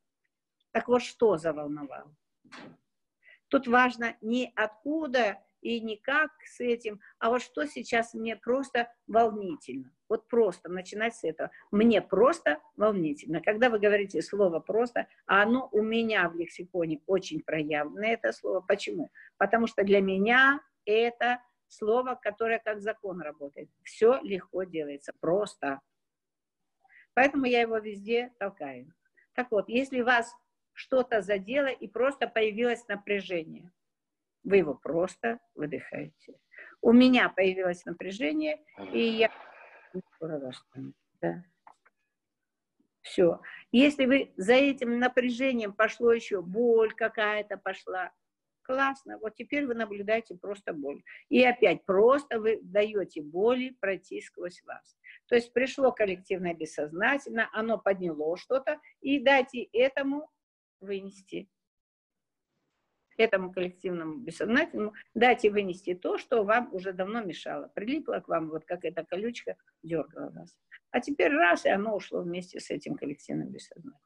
Так 0.71 0.89
вот, 0.89 1.01
что 1.01 1.37
заволновало? 1.37 2.13
Тут 3.47 3.67
важно 3.67 4.17
не 4.19 4.51
откуда 4.57 5.41
и 5.61 5.79
не 5.79 5.95
как 5.95 6.31
с 6.43 6.59
этим, 6.59 6.99
а 7.19 7.29
вот 7.29 7.41
что 7.41 7.67
сейчас 7.67 8.13
мне 8.13 8.35
просто 8.35 8.91
волнительно. 9.07 9.93
Вот 10.11 10.27
просто 10.27 10.67
начинать 10.67 11.15
с 11.15 11.23
этого. 11.23 11.51
Мне 11.71 12.01
просто 12.01 12.59
волнительно. 12.75 13.39
Когда 13.39 13.69
вы 13.69 13.79
говорите 13.79 14.21
слово 14.21 14.59
«просто», 14.59 15.07
а 15.25 15.43
оно 15.43 15.69
у 15.71 15.81
меня 15.81 16.27
в 16.27 16.35
лексиконе 16.35 16.99
очень 17.07 17.41
проявлено, 17.41 18.05
это 18.05 18.33
слово. 18.33 18.59
Почему? 18.59 19.09
Потому 19.37 19.67
что 19.67 19.85
для 19.85 20.01
меня 20.01 20.59
это 20.83 21.41
слово, 21.69 22.19
которое 22.21 22.59
как 22.59 22.81
закон 22.81 23.21
работает. 23.21 23.69
Все 23.83 24.19
легко 24.21 24.63
делается, 24.63 25.13
просто. 25.21 25.79
Поэтому 27.13 27.45
я 27.45 27.61
его 27.61 27.77
везде 27.77 28.33
толкаю. 28.37 28.93
Так 29.31 29.49
вот, 29.49 29.69
если 29.69 30.01
вас 30.01 30.35
что-то 30.73 31.21
задело 31.21 31.67
и 31.67 31.87
просто 31.87 32.27
появилось 32.27 32.85
напряжение, 32.89 33.71
вы 34.43 34.57
его 34.57 34.73
просто 34.73 35.39
выдыхаете. 35.55 36.37
У 36.81 36.91
меня 36.91 37.29
появилось 37.29 37.85
напряжение, 37.85 38.59
и 38.91 38.99
я 38.99 39.31
да. 41.21 41.43
Все. 43.01 43.41
Если 43.71 44.05
вы 44.05 44.31
за 44.37 44.53
этим 44.53 44.99
напряжением 44.99 45.73
пошло 45.73 46.13
еще 46.13 46.41
боль 46.41 46.93
какая-то 46.93 47.57
пошла, 47.57 48.11
классно, 48.61 49.17
вот 49.17 49.35
теперь 49.35 49.65
вы 49.65 49.73
наблюдаете 49.73 50.35
просто 50.35 50.73
боль. 50.73 51.03
И 51.29 51.43
опять 51.43 51.83
просто 51.85 52.39
вы 52.39 52.59
даете 52.61 53.21
боли 53.21 53.75
пройти 53.79 54.21
сквозь 54.21 54.61
вас. 54.63 54.97
То 55.27 55.35
есть 55.35 55.51
пришло 55.51 55.91
коллективное 55.91 56.53
бессознательно, 56.53 57.49
оно 57.53 57.77
подняло 57.77 58.37
что-то, 58.37 58.79
и 59.01 59.19
дайте 59.19 59.63
этому 59.73 60.29
вынести 60.79 61.49
этому 63.21 63.51
коллективному 63.51 64.17
бессознательному, 64.17 64.93
дайте 65.13 65.49
вынести 65.49 65.93
то, 65.93 66.17
что 66.17 66.43
вам 66.43 66.73
уже 66.73 66.93
давно 66.93 67.21
мешало. 67.23 67.71
Прилипло 67.73 68.19
к 68.19 68.27
вам, 68.27 68.49
вот 68.49 68.65
как 68.65 68.85
эта 68.85 69.05
колючка 69.05 69.55
дергала 69.83 70.29
вас. 70.31 70.57
А 70.91 70.99
теперь 70.99 71.31
раз, 71.31 71.65
и 71.65 71.69
оно 71.69 71.95
ушло 71.95 72.21
вместе 72.21 72.59
с 72.59 72.69
этим 72.69 72.95
коллективным 72.95 73.49
бессознательным. 73.49 73.99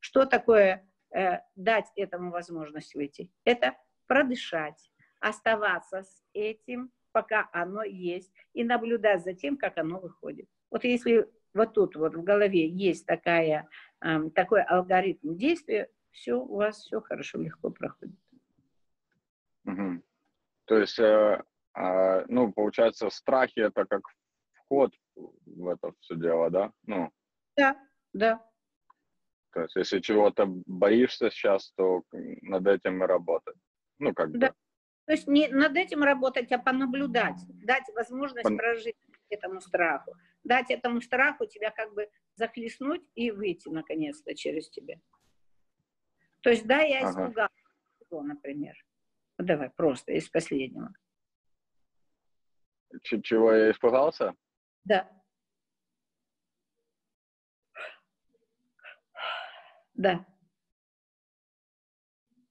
Что 0.00 0.26
такое 0.26 0.86
э, 1.14 1.38
дать 1.54 1.86
этому 1.96 2.30
возможность 2.30 2.94
выйти? 2.94 3.30
Это 3.44 3.74
продышать, 4.06 4.92
оставаться 5.20 6.02
с 6.02 6.22
этим, 6.32 6.90
пока 7.12 7.48
оно 7.52 7.82
есть, 7.82 8.32
и 8.52 8.62
наблюдать 8.64 9.24
за 9.24 9.32
тем, 9.32 9.56
как 9.56 9.78
оно 9.78 9.98
выходит. 9.98 10.48
Вот 10.70 10.84
если 10.84 11.26
вот 11.54 11.72
тут 11.72 11.96
вот 11.96 12.14
в 12.14 12.22
голове 12.22 12.68
есть 12.68 13.06
такая, 13.06 13.68
э, 14.04 14.30
такой 14.34 14.62
алгоритм 14.62 15.36
действия, 15.36 15.88
все, 16.10 16.34
у 16.34 16.56
вас 16.56 16.78
все 16.78 17.00
хорошо, 17.00 17.38
легко 17.38 17.70
проходит. 17.70 18.16
Угу. 19.66 20.02
То 20.66 20.78
есть, 20.78 20.98
э, 20.98 21.42
э, 21.76 22.24
ну, 22.28 22.52
получается, 22.52 23.10
страхи 23.10 23.60
это 23.60 23.84
как 23.84 24.02
вход 24.54 24.92
в 25.14 25.68
это 25.68 25.92
все 26.00 26.16
дело, 26.16 26.50
да? 26.50 26.72
Ну. 26.86 27.10
Да, 27.56 27.76
да. 28.12 28.44
То 29.52 29.62
есть, 29.62 29.76
если 29.76 30.00
чего-то 30.00 30.46
боишься 30.66 31.30
сейчас, 31.30 31.72
то 31.76 32.02
над 32.12 32.66
этим 32.66 33.02
и 33.02 33.06
работать. 33.06 33.56
Ну, 33.98 34.12
как 34.12 34.32
да. 34.32 34.48
бы. 34.48 34.54
То 35.06 35.12
есть 35.12 35.28
не 35.28 35.48
над 35.48 35.76
этим 35.76 36.02
работать, 36.02 36.50
а 36.50 36.58
понаблюдать, 36.58 37.40
дать 37.64 37.84
возможность 37.94 38.42
Пон... 38.42 38.56
прожить 38.56 38.96
этому 39.30 39.60
страху, 39.60 40.14
дать 40.42 40.70
этому 40.70 41.00
страху 41.00 41.46
тебя 41.46 41.70
как 41.70 41.94
бы 41.94 42.08
захлестнуть 42.34 43.02
и 43.14 43.30
выйти 43.30 43.68
наконец-то 43.68 44.34
через 44.34 44.68
тебя. 44.68 44.96
То 46.40 46.50
есть, 46.50 46.66
да, 46.66 46.80
я 46.80 47.08
испугалась, 47.08 47.50
ага. 48.10 48.22
например. 48.22 48.74
Давай, 49.38 49.70
просто 49.70 50.12
из 50.12 50.28
последнего. 50.28 50.92
Ч- 53.02 53.20
чего 53.20 53.52
я 53.52 53.70
испугался? 53.70 54.34
Да. 54.84 55.10
Да. 59.94 60.26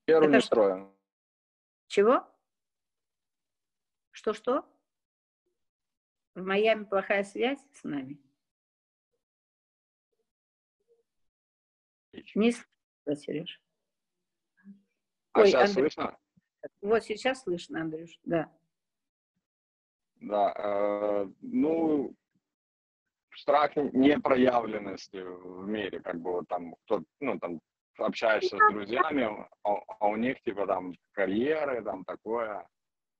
Веру 0.05 0.29
не 0.29 0.41
строю. 0.41 0.95
Чего? 1.87 2.27
Что-что? 4.11 4.69
В 6.35 6.43
Майами 6.43 6.83
плохая 6.83 7.23
связь 7.23 7.59
с 7.73 7.83
нами? 7.83 8.19
Не 12.35 12.51
слышно, 12.51 13.15
Сереж. 13.15 13.61
А 15.33 15.39
Ой, 15.39 15.47
сейчас 15.47 15.69
Андрей... 15.69 15.89
слышно? 15.91 16.17
Вот 16.81 17.03
сейчас 17.03 17.43
слышно, 17.43 17.81
Андрюш, 17.81 18.19
да. 18.23 18.49
Да, 20.21 20.53
э, 20.57 21.27
ну, 21.41 22.15
страх 23.35 23.75
непроявленности 23.75 25.17
в 25.17 25.67
мире, 25.67 25.99
как 25.99 26.19
бы 26.19 26.31
вот 26.31 26.47
там, 26.47 26.75
кто, 26.85 27.03
ну, 27.19 27.37
там, 27.39 27.59
общаешься 27.97 28.57
с 28.57 28.73
друзьями, 28.73 29.47
а, 29.63 29.75
а 29.99 30.07
у 30.07 30.15
них, 30.15 30.41
типа, 30.41 30.67
там, 30.67 30.93
карьеры, 31.11 31.83
там, 31.83 32.03
такое, 32.05 32.67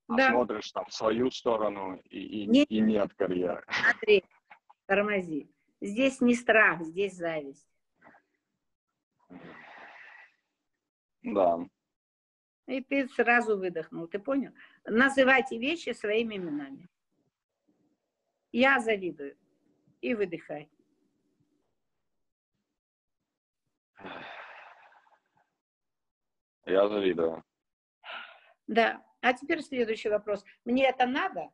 а 0.08 0.16
да. 0.16 0.30
смотришь 0.30 0.72
там 0.72 0.86
в 0.86 0.93
свою 0.93 1.32
сторону, 1.32 2.00
и, 2.10 2.43
и, 2.43 2.48
нет. 2.48 2.68
и 2.70 2.80
нет 2.80 3.14
карьеры. 3.16 3.64
Андрей, 3.93 4.24
тормози. 4.86 5.50
Здесь 5.82 6.22
не 6.22 6.36
страх, 6.36 6.82
здесь 6.82 7.16
зависть. 7.16 7.68
Да. 11.24 11.60
И 12.68 12.82
ты 12.82 13.07
сразу 13.09 13.57
выдохнул, 13.57 14.07
ты 14.07 14.20
понял? 14.20 14.51
Называйте 14.86 15.57
вещи 15.57 15.93
своими 15.93 16.36
именами. 16.36 16.89
Я 18.51 18.80
завидую. 18.80 19.38
И 20.01 20.16
выдыхай. 20.16 20.70
Я 26.66 26.88
завидую. 26.88 27.43
Да. 28.68 29.05
А 29.22 29.34
теперь 29.34 29.61
следующий 29.61 30.09
вопрос. 30.09 30.43
Мне 30.66 30.88
это 30.88 31.05
надо? 31.05 31.51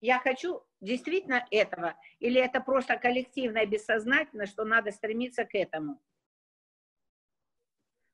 Я 0.00 0.18
хочу 0.18 0.64
действительно 0.80 1.46
этого? 1.50 1.96
Или 2.18 2.40
это 2.40 2.60
просто 2.60 2.96
коллективное, 2.96 3.66
бессознательно, 3.66 4.46
что 4.46 4.64
надо 4.64 4.90
стремиться 4.90 5.44
к 5.44 5.54
этому? 5.54 6.00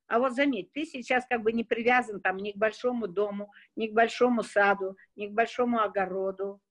А 0.08 0.18
вот 0.18 0.32
заметь, 0.32 0.72
ты 0.72 0.86
сейчас 0.86 1.26
как 1.26 1.42
бы 1.42 1.52
не 1.52 1.64
привязан 1.64 2.20
там 2.20 2.38
ни 2.38 2.52
к 2.52 2.56
большому 2.56 3.06
дому, 3.06 3.52
ни 3.76 3.88
к 3.88 3.92
большому 3.92 4.42
саду, 4.42 4.96
ни 5.16 5.26
к 5.26 5.32
большому 5.32 5.80
огороду. 5.80 6.62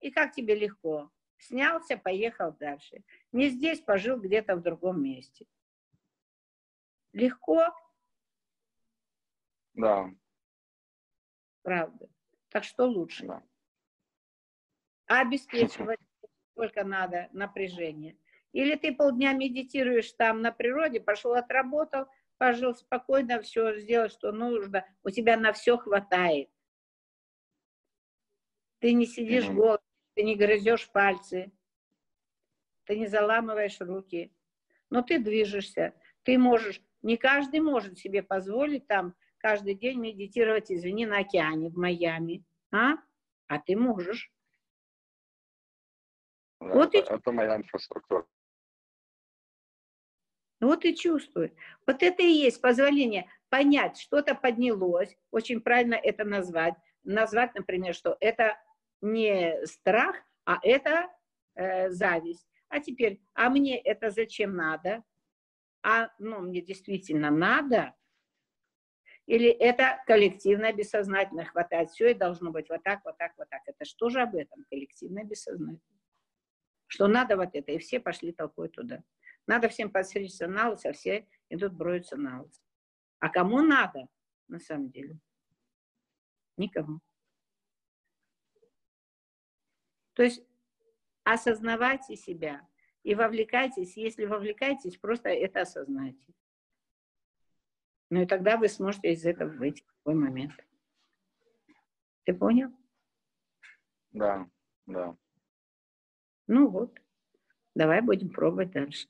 И 0.00 0.10
как 0.10 0.32
тебе 0.32 0.54
легко? 0.54 1.10
Снялся, 1.36 1.98
поехал 1.98 2.52
дальше. 2.52 3.04
Не 3.30 3.50
здесь, 3.50 3.80
пожил 3.80 4.18
где-то 4.18 4.56
в 4.56 4.62
другом 4.62 5.02
месте. 5.02 5.44
Легко? 7.12 7.66
Да. 9.74 10.10
Правда. 11.60 12.08
Так 12.48 12.64
что 12.64 12.86
лучше? 12.86 13.26
Да. 13.26 13.42
А 15.06 15.20
обеспечивать 15.20 16.00
сколько 16.52 16.84
надо 16.84 17.28
напряжение? 17.32 18.16
Или 18.52 18.76
ты 18.76 18.94
полдня 18.94 19.32
медитируешь 19.34 20.12
там 20.12 20.40
на 20.40 20.52
природе, 20.52 21.00
пошел 21.00 21.34
отработал, 21.34 22.06
пожил 22.42 22.74
спокойно, 22.74 23.40
все 23.40 23.78
сделал, 23.78 24.08
что 24.08 24.32
нужно, 24.32 24.84
у 25.04 25.10
тебя 25.10 25.36
на 25.36 25.52
все 25.52 25.78
хватает. 25.78 26.50
Ты 28.80 28.94
не 28.94 29.06
сидишь 29.06 29.44
mm-hmm. 29.44 29.54
голый, 29.54 29.78
ты 30.14 30.24
не 30.24 30.34
грызешь 30.34 30.90
пальцы, 30.90 31.52
ты 32.82 32.98
не 32.98 33.06
заламываешь 33.06 33.80
руки, 33.80 34.34
но 34.90 35.02
ты 35.02 35.20
движешься, 35.20 35.94
ты 36.24 36.36
можешь, 36.36 36.82
не 37.02 37.16
каждый 37.16 37.60
может 37.60 37.96
себе 37.96 38.24
позволить 38.24 38.88
там 38.88 39.14
каждый 39.38 39.76
день 39.76 40.00
медитировать, 40.00 40.72
извини, 40.72 41.06
на 41.06 41.18
океане 41.18 41.68
в 41.68 41.76
Майами, 41.76 42.44
а? 42.72 42.94
А 43.46 43.60
ты 43.60 43.76
можешь. 43.76 44.32
Да, 46.58 46.74
вот 46.74 46.92
это, 46.92 47.14
и... 47.14 47.16
это 47.18 47.30
моя 47.30 47.54
инфраструктура. 47.54 48.26
Вот 50.62 50.84
и 50.84 50.94
чувствуй. 50.94 51.52
Вот 51.86 52.04
это 52.04 52.22
и 52.22 52.30
есть 52.30 52.60
позволение 52.60 53.28
понять, 53.50 53.98
что-то 53.98 54.36
поднялось, 54.36 55.14
очень 55.32 55.60
правильно 55.60 55.96
это 55.96 56.24
назвать. 56.24 56.74
Назвать, 57.02 57.52
например, 57.56 57.94
что 57.94 58.16
это 58.20 58.56
не 59.00 59.66
страх, 59.66 60.14
а 60.44 60.60
это 60.62 61.10
э, 61.56 61.90
зависть. 61.90 62.46
А 62.68 62.78
теперь, 62.78 63.20
а 63.34 63.50
мне 63.50 63.76
это 63.76 64.10
зачем 64.10 64.54
надо? 64.54 65.02
А, 65.82 66.10
ну, 66.20 66.38
мне 66.38 66.62
действительно 66.62 67.32
надо? 67.32 67.94
Или 69.26 69.48
это 69.48 70.00
коллективно 70.06 70.72
бессознательно 70.72 71.44
хватает 71.44 71.90
все 71.90 72.12
и 72.12 72.14
должно 72.14 72.52
быть 72.52 72.68
вот 72.70 72.84
так, 72.84 73.04
вот 73.04 73.18
так, 73.18 73.32
вот 73.36 73.48
так. 73.50 73.62
Это 73.66 73.84
что 73.84 74.10
же 74.10 74.20
об 74.20 74.36
этом? 74.36 74.64
Коллективно 74.70 75.24
бессознательно. 75.24 75.80
Что 76.86 77.08
надо 77.08 77.36
вот 77.36 77.50
это, 77.52 77.72
и 77.72 77.78
все 77.78 77.98
пошли 77.98 78.32
толпой 78.32 78.68
туда. 78.68 79.02
Надо 79.46 79.68
всем 79.68 79.90
подстричься 79.90 80.46
на 80.46 80.70
лысо, 80.70 80.90
а 80.90 80.92
все 80.92 81.28
идут 81.48 81.72
броются 81.72 82.16
на 82.16 82.42
лысо. 82.42 82.62
А 83.18 83.28
кому 83.28 83.60
надо, 83.62 84.08
на 84.48 84.58
самом 84.58 84.90
деле? 84.90 85.18
Никому. 86.56 87.00
То 90.14 90.22
есть 90.22 90.44
осознавайте 91.24 92.16
себя 92.16 92.68
и 93.02 93.14
вовлекайтесь. 93.14 93.96
Если 93.96 94.26
вовлекаетесь, 94.26 94.98
просто 94.98 95.30
это 95.30 95.62
осознайте. 95.62 96.34
Ну 98.10 98.22
и 98.22 98.26
тогда 98.26 98.56
вы 98.56 98.68
сможете 98.68 99.12
из 99.12 99.24
этого 99.24 99.50
выйти 99.50 99.82
в 99.82 100.08
любой 100.08 100.22
момент. 100.22 100.52
Ты 102.24 102.34
понял? 102.34 102.70
Да, 104.10 104.48
да. 104.86 105.16
Ну 106.46 106.68
вот, 106.68 107.00
давай 107.74 108.02
будем 108.02 108.30
пробовать 108.30 108.72
дальше 108.72 109.08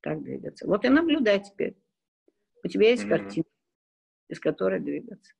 как 0.00 0.22
двигаться. 0.22 0.66
Вот 0.66 0.84
и 0.84 0.88
наблюдай 0.88 1.42
теперь. 1.42 1.76
У 2.64 2.68
тебя 2.68 2.90
есть 2.90 3.04
mm-hmm. 3.04 3.08
картина, 3.08 3.46
из 4.28 4.40
которой 4.40 4.80
двигаться. 4.80 5.34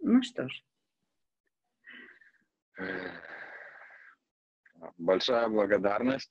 Ну 0.00 0.22
что 0.22 0.48
ж. 0.48 0.64
Большая 4.98 5.48
благодарность. 5.48 6.30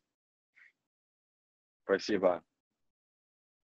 Спасибо. 1.83 2.43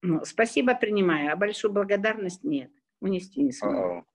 Ну, 0.03 0.25
спасибо 0.25 0.75
принимаю, 0.75 1.33
а 1.33 1.37
большую 1.37 1.73
благодарность 1.73 2.45
нет. 2.45 2.71
Унести 3.01 3.43
не 3.43 3.53
смогу. 3.53 4.07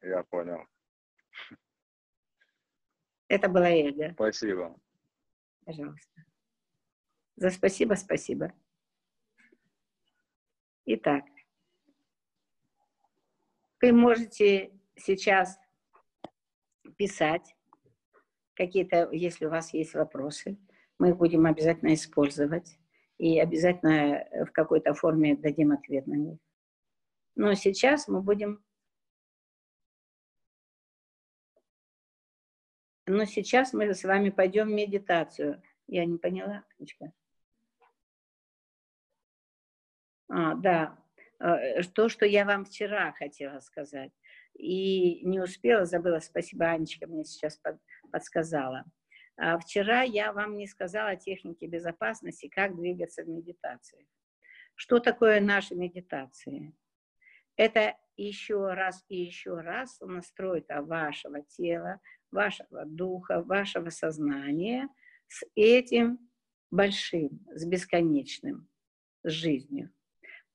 Я 0.00 0.24
понял. 0.24 0.64
Это 3.28 3.48
была 3.48 3.68
эго. 3.70 4.12
Спасибо. 4.14 4.80
Пожалуйста. 5.64 6.24
За 7.36 7.50
спасибо, 7.50 7.94
спасибо. 7.94 8.52
Итак, 10.86 11.24
вы 13.82 13.92
можете 13.92 14.72
сейчас 14.96 15.58
писать 16.96 17.54
какие-то, 18.54 19.10
если 19.12 19.44
у 19.44 19.50
вас 19.50 19.74
есть 19.74 19.92
вопросы, 19.92 20.56
мы 20.98 21.10
их 21.10 21.18
будем 21.18 21.44
обязательно 21.44 21.92
использовать 21.92 22.78
и 23.18 23.38
обязательно 23.38 24.26
в 24.46 24.52
какой-то 24.52 24.94
форме 24.94 25.36
дадим 25.36 25.72
ответ 25.72 26.06
на 26.06 26.14
них. 26.14 26.38
Но 27.34 27.52
сейчас 27.52 28.08
мы 28.08 28.22
будем... 28.22 28.64
Но 33.04 33.24
сейчас 33.26 33.74
мы 33.74 33.92
с 33.92 34.02
вами 34.04 34.30
пойдем 34.30 34.68
в 34.68 34.72
медитацию. 34.72 35.62
Я 35.86 36.06
не 36.06 36.16
поняла, 36.16 36.64
Анечка. 36.78 37.12
А, 40.28 40.54
да, 40.54 40.98
э, 41.40 41.82
то, 41.82 42.08
что 42.08 42.26
я 42.26 42.44
вам 42.44 42.64
вчера 42.64 43.12
хотела 43.12 43.60
сказать. 43.60 44.12
И 44.54 45.24
не 45.26 45.40
успела, 45.40 45.84
забыла, 45.84 46.20
спасибо, 46.20 46.66
Анечка 46.66 47.06
мне 47.06 47.24
сейчас 47.24 47.56
под, 47.58 47.78
подсказала. 48.10 48.84
А 49.36 49.58
вчера 49.58 50.02
я 50.02 50.32
вам 50.32 50.56
не 50.56 50.66
сказала 50.66 51.10
о 51.10 51.16
технике 51.16 51.66
безопасности, 51.66 52.48
как 52.48 52.74
двигаться 52.74 53.22
в 53.22 53.28
медитации. 53.28 54.06
Что 54.74 54.98
такое 54.98 55.40
наши 55.40 55.74
медитации? 55.74 56.74
Это 57.56 57.96
еще 58.16 58.72
раз 58.72 59.04
и 59.08 59.16
еще 59.16 59.60
раз 59.60 60.00
настройка 60.00 60.82
вашего 60.82 61.42
тела, 61.42 62.00
вашего 62.30 62.84
духа, 62.86 63.42
вашего 63.42 63.90
сознания 63.90 64.88
с 65.28 65.44
этим 65.54 66.18
большим, 66.70 67.46
с 67.54 67.64
бесконечным, 67.66 68.68
с 69.22 69.30
жизнью. 69.30 69.90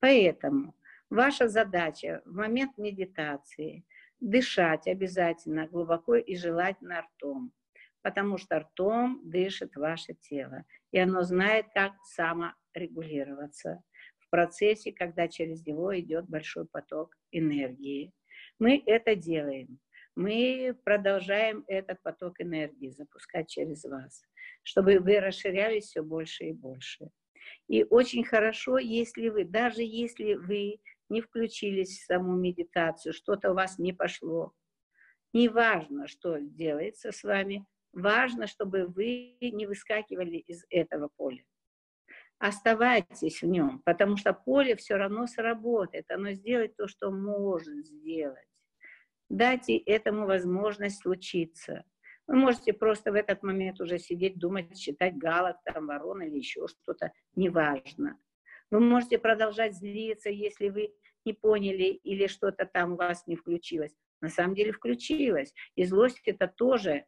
Поэтому 0.02 0.76
ваша 1.12 1.48
задача 1.48 2.24
в 2.26 2.34
момент 2.34 2.76
медитации 2.78 3.86
дышать 4.20 4.88
обязательно 4.88 5.68
глубоко 5.68 6.16
и 6.16 6.36
желательно 6.36 7.02
ртом, 7.02 7.54
потому 8.02 8.40
что 8.40 8.60
ртом 8.60 9.22
дышит 9.24 9.76
ваше 9.76 10.16
тело, 10.16 10.64
и 10.92 10.98
оно 10.98 11.22
знает, 11.22 11.68
как 11.76 11.94
саморегулироваться 12.04 13.84
в 14.18 14.30
процессе, 14.32 14.92
когда 14.92 15.28
через 15.28 15.64
него 15.68 15.98
идет 16.00 16.28
большой 16.28 16.66
поток 16.66 17.16
энергии. 17.32 18.12
Мы 18.58 18.82
это 18.88 19.16
делаем. 19.16 19.80
Мы 20.16 20.76
продолжаем 20.84 21.64
этот 21.68 22.02
поток 22.02 22.42
энергии 22.42 22.90
запускать 22.90 23.50
через 23.50 23.86
вас, 23.86 24.24
чтобы 24.64 24.98
вы 24.98 25.20
расширялись 25.20 25.86
все 25.86 26.02
больше 26.02 26.46
и 26.46 26.54
больше. 26.54 27.12
И 27.68 27.84
очень 27.84 28.24
хорошо, 28.24 28.78
если 28.78 29.30
вы, 29.30 29.46
даже 29.46 29.82
если 29.82 30.36
вы 30.36 30.80
не 31.10 31.22
включились 31.22 32.00
в 32.00 32.06
саму 32.06 32.36
медитацию, 32.36 33.14
что-то 33.14 33.52
у 33.52 33.54
вас 33.54 33.78
не 33.80 33.94
пошло, 33.94 34.54
не 35.34 35.50
важно, 35.50 36.08
что 36.08 36.38
делается 36.40 37.12
с 37.12 37.24
вами, 37.24 37.66
важно, 37.94 38.48
чтобы 38.48 38.88
вы 38.88 39.38
не 39.42 39.66
выскакивали 39.66 40.38
из 40.38 40.66
этого 40.70 41.10
поля. 41.16 41.44
Оставайтесь 42.40 43.44
в 43.44 43.46
нем, 43.46 43.82
потому 43.86 44.18
что 44.18 44.34
поле 44.34 44.76
все 44.76 44.96
равно 44.96 45.28
сработает, 45.28 46.10
оно 46.10 46.32
сделает 46.32 46.76
то, 46.76 46.88
что 46.88 47.12
может 47.12 47.86
сделать. 47.86 48.48
Дайте 49.30 49.78
этому 49.78 50.26
возможность 50.26 51.02
случиться. 51.02 51.86
Вы 52.28 52.36
можете 52.36 52.74
просто 52.74 53.12
в 53.12 53.16
этот 53.16 53.44
момент 53.44 53.82
уже 53.82 54.00
сидеть, 54.00 54.38
думать, 54.38 54.78
считать 54.78 55.18
галок, 55.18 55.58
там, 55.66 55.88
ворон 55.88 56.22
или 56.22 56.38
еще 56.38 56.68
что-то, 56.68 57.12
неважно. 57.36 58.18
Вы 58.70 58.80
можете 58.80 59.18
продолжать 59.20 59.76
злиться, 59.76 60.30
если 60.30 60.70
вы 60.70 60.94
не 61.26 61.34
поняли 61.34 62.00
или 62.04 62.28
что-то 62.28 62.66
там 62.66 62.94
у 62.94 62.96
вас 62.96 63.28
не 63.28 63.36
включилось. 63.36 63.94
На 64.22 64.30
самом 64.30 64.56
деле 64.56 64.72
включилось. 64.72 65.54
И 65.76 65.84
злость 65.84 66.22
это 66.26 66.48
тоже, 66.48 67.06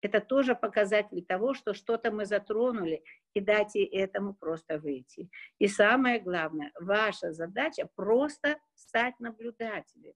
это 0.00 0.20
тоже 0.20 0.54
показатель 0.54 1.24
того, 1.24 1.54
что 1.54 1.74
что-то 1.74 2.12
мы 2.12 2.24
затронули, 2.24 3.02
и 3.34 3.40
дайте 3.40 3.84
этому 3.84 4.34
просто 4.34 4.78
выйти. 4.78 5.30
И 5.58 5.66
самое 5.66 6.20
главное, 6.20 6.72
ваша 6.78 7.32
задача 7.32 7.88
просто 7.94 8.58
стать 8.74 9.18
наблюдателем 9.18 10.14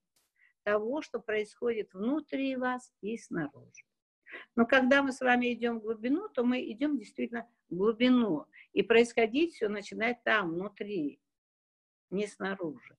того, 0.62 1.02
что 1.02 1.20
происходит 1.20 1.92
внутри 1.92 2.56
вас 2.56 2.92
и 3.02 3.16
снаружи. 3.18 3.84
Но 4.56 4.66
когда 4.66 5.02
мы 5.02 5.12
с 5.12 5.20
вами 5.20 5.52
идем 5.52 5.78
в 5.78 5.82
глубину, 5.82 6.28
то 6.28 6.44
мы 6.44 6.60
идем 6.70 6.98
действительно 6.98 7.48
в 7.68 7.76
глубину. 7.76 8.46
И 8.72 8.82
происходить 8.82 9.54
все 9.54 9.68
начинает 9.68 10.22
там, 10.24 10.52
внутри, 10.54 11.20
не 12.10 12.26
снаружи. 12.26 12.96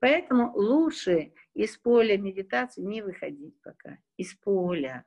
Поэтому 0.00 0.52
лучше 0.54 1.32
из 1.54 1.76
поля 1.78 2.18
медитации 2.18 2.82
не 2.82 3.02
выходить 3.02 3.60
пока, 3.62 3.98
из 4.16 4.34
поля. 4.34 5.04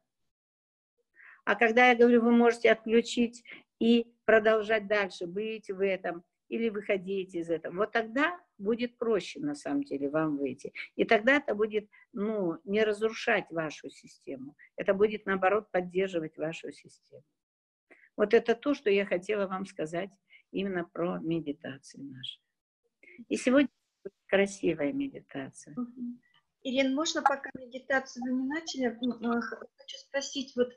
А 1.46 1.56
когда 1.56 1.90
я 1.90 1.96
говорю, 1.96 2.22
вы 2.22 2.32
можете 2.32 2.72
отключить 2.72 3.44
и 3.80 4.12
продолжать 4.26 4.88
дальше 4.88 5.28
быть 5.28 5.70
в 5.70 5.86
этом, 5.86 6.24
или 6.50 6.70
выходить 6.70 7.36
из 7.36 7.50
этого, 7.50 7.76
вот 7.76 7.92
тогда 7.92 8.40
будет 8.58 8.98
проще 8.98 9.40
на 9.40 9.56
самом 9.56 9.84
деле 9.84 10.10
вам 10.10 10.38
выйти. 10.38 10.74
И 10.96 11.06
тогда 11.06 11.38
это 11.38 11.56
будет 11.56 11.90
ну, 12.14 12.60
не 12.64 12.84
разрушать 12.84 13.46
вашу 13.52 13.90
систему, 13.90 14.56
это 14.76 14.94
будет 14.94 15.26
наоборот 15.26 15.70
поддерживать 15.72 16.38
вашу 16.38 16.72
систему. 16.72 17.24
Вот 18.16 18.34
это 18.34 18.56
то, 18.56 18.74
что 18.74 18.90
я 18.90 19.06
хотела 19.06 19.48
вам 19.48 19.66
сказать 19.66 20.10
именно 20.52 20.84
про 20.84 21.20
медитации 21.20 22.02
наши. 22.02 22.40
И 23.30 23.38
сегодня 23.38 23.70
красивая 24.28 24.92
медитация. 24.94 25.76
Ирина, 26.64 26.96
можно 26.96 27.22
пока 27.22 27.50
медитацию 27.58 28.24
вы 28.24 28.32
не 28.32 28.48
начали? 28.48 28.88
Э, 28.88 29.42
хочу 29.42 29.98
спросить, 29.98 30.56
вот 30.56 30.74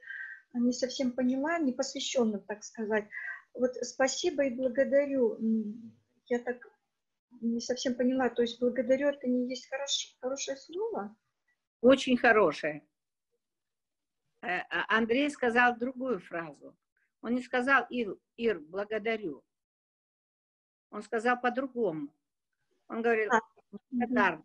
не 0.52 0.73
совсем 0.73 1.12
поняла, 1.12 1.59
не 1.59 1.73
посвященно, 1.73 2.39
так 2.39 2.62
сказать. 2.62 3.09
Вот 3.55 3.74
спасибо 3.82 4.44
и 4.44 4.55
благодарю. 4.55 5.39
Я 6.27 6.39
так 6.39 6.66
не 7.41 7.61
совсем 7.61 7.95
поняла. 7.95 8.31
То 8.31 8.43
есть 8.43 8.61
благодарю 8.61 9.09
это 9.09 9.27
не 9.27 9.49
есть 9.49 9.69
хорош, 9.69 10.17
хорошее 10.21 10.57
слово? 10.57 11.17
Очень 11.81 12.17
хорошее. 12.17 12.87
Э, 14.43 14.61
а 14.71 14.97
Андрей 14.97 15.31
сказал 15.31 15.77
другую 15.77 16.21
фразу. 16.21 16.77
Он 17.23 17.35
не 17.35 17.43
сказал, 17.43 17.87
Ир, 17.91 18.17
Ир 18.37 18.61
благодарю. 18.61 19.45
Он 20.91 21.03
сказал 21.03 21.41
по-другому. 21.41 22.15
Он 22.89 23.03
говорил, 23.03 23.31
а, 23.31 23.41
благодарен. 23.91 24.43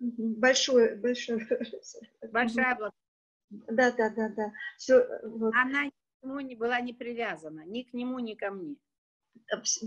Большое, 0.00 0.96
большое. 0.96 1.46
Большая 2.30 2.74
благодарность. 2.76 2.96
Да, 3.50 3.90
да, 3.92 4.10
да, 4.10 4.28
да. 4.28 4.52
Все, 4.78 5.04
вот. 5.24 5.52
Она 5.54 5.90
к 5.90 6.22
нему 6.22 6.40
не 6.40 6.54
была 6.54 6.80
не 6.80 6.92
привязана, 6.92 7.66
ни 7.66 7.82
к 7.82 7.92
нему, 7.92 8.18
ни 8.20 8.34
ко 8.34 8.50
мне. 8.50 8.76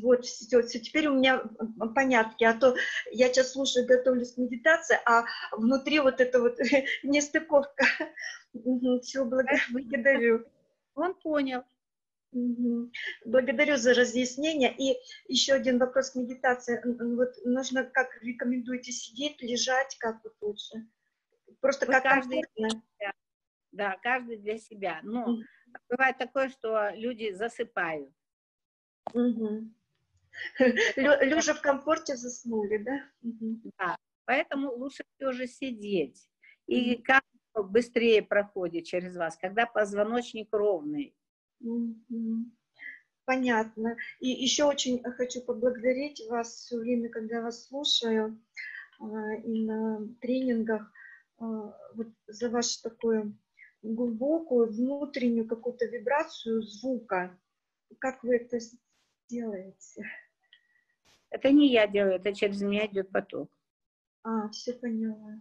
Вот, 0.01 0.25
все, 0.25 0.61
все, 0.61 0.79
теперь 0.79 1.07
у 1.07 1.15
меня 1.15 1.41
понятки, 1.95 2.43
а 2.43 2.53
то 2.53 2.75
я 3.11 3.29
сейчас 3.29 3.53
слушаю, 3.53 3.87
готовлюсь 3.87 4.33
к 4.33 4.37
медитации, 4.37 4.97
а 5.05 5.23
внутри 5.53 5.99
вот 5.99 6.19
это 6.19 6.41
вот 6.41 6.57
нестыковка. 7.03 7.85
Все, 9.01 9.25
благодарю. 9.25 10.45
Он 10.95 11.15
понял. 11.15 11.63
Благодарю 13.25 13.77
за 13.77 13.93
разъяснение. 13.93 14.73
И 14.75 14.97
еще 15.27 15.53
один 15.53 15.79
вопрос 15.79 16.11
к 16.11 16.15
медитации. 16.15 16.81
Вот 17.15 17.33
нужно, 17.45 17.83
как 17.83 18.21
рекомендуете, 18.21 18.91
сидеть, 18.91 19.41
лежать, 19.41 19.95
как 19.99 20.23
вот 20.23 20.33
лучше? 20.41 20.87
Просто 21.61 21.85
вот 21.85 21.93
как 21.93 22.03
каждый, 22.03 22.43
Да, 23.71 23.97
каждый 24.01 24.37
для 24.37 24.57
себя. 24.57 24.99
Но 25.03 25.37
mm. 25.37 25.43
бывает 25.89 26.17
такое, 26.17 26.49
что 26.49 26.89
люди 26.93 27.31
засыпают. 27.31 28.11
Угу. 29.13 29.69
Лежа 30.95 31.53
в 31.53 31.61
комфорте 31.61 32.15
заснули, 32.15 32.77
да? 32.77 33.03
Да, 33.77 33.97
поэтому 34.25 34.71
лучше 34.71 35.03
все 35.15 35.31
же 35.31 35.47
сидеть. 35.47 36.27
И 36.65 36.95
как 37.01 37.23
быстрее 37.61 38.23
проходит 38.23 38.85
через 38.85 39.15
вас, 39.15 39.37
когда 39.37 39.65
позвоночник 39.65 40.47
ровный. 40.51 41.15
Понятно. 43.25 43.95
И 44.19 44.29
еще 44.29 44.65
очень 44.65 45.01
хочу 45.03 45.41
поблагодарить 45.41 46.21
вас 46.29 46.55
все 46.55 46.77
время, 46.77 47.09
когда 47.09 47.41
вас 47.41 47.67
слушаю 47.67 48.41
а, 48.99 49.33
и 49.35 49.63
на 49.65 50.07
тренингах, 50.19 50.91
а, 51.37 51.77
вот 51.93 52.07
за 52.27 52.49
вашу 52.49 52.81
такую 52.81 53.37
глубокую 53.81 54.67
внутреннюю 54.71 55.47
какую-то 55.47 55.85
вибрацию 55.85 56.63
звука. 56.63 57.39
Как 57.99 58.23
вы 58.23 58.37
это 58.37 58.59
делаете? 59.29 60.05
Это 61.29 61.51
не 61.51 61.71
я 61.71 61.87
делаю, 61.87 62.15
это 62.15 62.33
через 62.33 62.61
меня 62.61 62.85
идет 62.85 63.09
поток. 63.11 63.49
А, 64.23 64.49
все 64.49 64.73
поняла. 64.73 65.39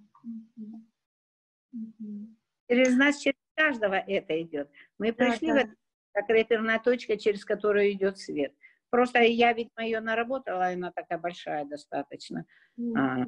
Через 2.69 2.97
нас, 2.97 3.19
через 3.19 3.39
каждого 3.55 3.95
это 3.95 4.41
идет. 4.41 4.71
Мы 4.99 5.13
да, 5.13 5.25
пришли 5.25 5.49
да. 5.49 5.55
в 5.55 5.57
это 5.59 5.75
как 6.13 6.29
реперная 6.31 6.79
точка, 6.79 7.17
через 7.17 7.45
которую 7.45 7.91
идет 7.93 8.19
свет. 8.19 8.55
Просто 8.91 9.21
я 9.21 9.53
ведь 9.53 9.71
ее 9.79 10.01
наработала, 10.01 10.67
она 10.67 10.93
такая 10.93 11.19
большая 11.19 11.65
достаточно. 11.65 12.45
Mm-hmm. 12.79 12.99
А, 12.99 13.27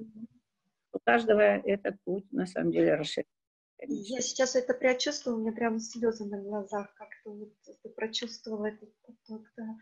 у 0.92 0.98
каждого 1.00 1.40
этот 1.40 1.96
путь 2.04 2.30
на 2.32 2.46
самом 2.46 2.72
деле 2.72 2.94
расширяется. 2.94 3.32
Я 3.86 4.20
сейчас 4.20 4.56
это 4.56 4.74
прочувствовала, 4.74 5.38
у 5.38 5.42
меня 5.42 5.52
прям 5.52 5.78
слезы 5.78 6.24
на 6.24 6.40
глазах, 6.40 6.94
как-то 6.94 7.30
вот 7.30 7.52
прочувствовала 7.96 8.66
этот 8.66 8.90
поток, 9.02 9.46
да. 9.56 9.76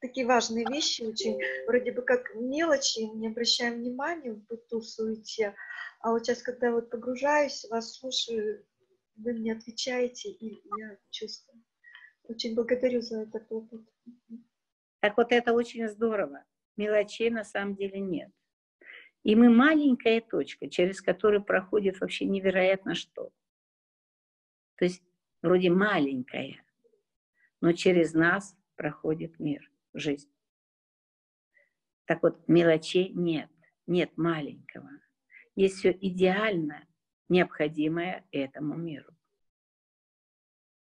Такие 0.00 0.26
важные 0.26 0.66
вещи 0.66 1.02
очень, 1.02 1.38
вроде 1.66 1.92
бы 1.92 2.02
как 2.02 2.34
мелочи, 2.34 3.00
не 3.00 3.28
обращаем 3.28 3.74
внимания 3.74 4.32
в 4.32 4.44
быту, 4.46 4.80
в 4.80 4.84
суете, 4.84 5.54
а 6.00 6.10
вот 6.10 6.26
сейчас, 6.26 6.42
когда 6.42 6.70
вот 6.70 6.90
погружаюсь, 6.90 7.64
вас 7.70 7.94
слушаю, 7.94 8.66
вы 9.16 9.32
мне 9.32 9.52
отвечаете, 9.54 10.30
и 10.30 10.60
я 10.78 10.98
чувствую. 11.10 11.64
Очень 12.24 12.54
благодарю 12.54 13.00
за 13.00 13.22
этот 13.22 13.50
опыт. 13.50 13.80
Так 15.00 15.16
вот 15.16 15.32
это 15.32 15.52
очень 15.54 15.88
здорово. 15.88 16.44
Мелочей 16.76 17.30
на 17.30 17.44
самом 17.44 17.74
деле 17.76 18.00
нет. 18.00 18.30
И 19.22 19.34
мы 19.34 19.48
маленькая 19.48 20.20
точка, 20.20 20.68
через 20.68 21.00
которую 21.00 21.42
проходит 21.42 22.00
вообще 22.00 22.26
невероятно 22.26 22.94
что. 22.94 23.30
То 24.76 24.84
есть 24.84 25.02
вроде 25.40 25.70
маленькая, 25.70 26.62
но 27.60 27.72
через 27.72 28.12
нас 28.12 28.54
проходит 28.76 29.38
мир, 29.38 29.70
жизнь. 29.92 30.30
Так 32.06 32.22
вот, 32.22 32.46
мелочей 32.48 33.10
нет, 33.10 33.50
нет 33.86 34.16
маленького. 34.16 34.90
Есть 35.54 35.78
все 35.78 35.90
идеально 35.92 36.86
необходимое 37.28 38.26
этому 38.30 38.76
миру. 38.76 39.14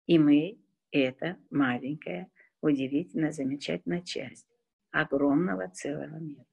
И 0.07 0.19
мы 0.19 0.61
это 0.91 1.39
маленькая, 1.51 2.31
удивительная, 2.61 3.33
замечательная 3.33 4.03
часть 4.03 4.49
огромного 4.91 5.69
целого 5.69 6.19
мира. 6.19 6.47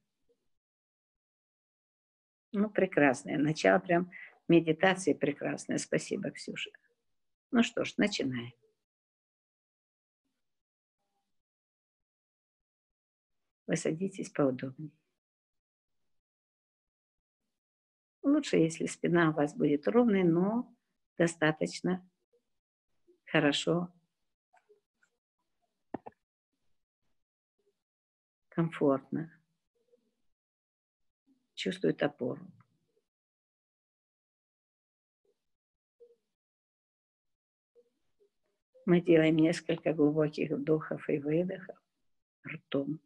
Ну, 2.51 2.69
прекрасное. 2.69 3.37
Начало 3.37 3.79
прям 3.79 4.11
медитации 4.47 5.13
прекрасное. 5.13 5.77
Спасибо, 5.77 6.29
Ксюша. 6.31 6.71
Ну 7.51 7.63
что 7.63 7.83
ж, 7.83 7.95
начинаем. 7.97 8.53
Вы 13.67 13.77
садитесь 13.77 14.29
поудобнее. 14.29 14.91
Лучше, 18.21 18.57
если 18.57 18.85
спина 18.87 19.29
у 19.29 19.33
вас 19.33 19.55
будет 19.55 19.87
ровной, 19.87 20.23
но 20.23 20.73
достаточно 21.17 22.09
хорошо 23.25 23.93
комфортно. 28.49 29.31
Чувствует 31.53 32.01
опору. 32.03 32.41
Мы 38.85 38.99
делаем 39.01 39.37
несколько 39.37 39.93
глубоких 39.93 40.51
вдохов 40.51 41.09
и 41.09 41.17
выдохов 41.17 41.77
ртом. 42.45 42.99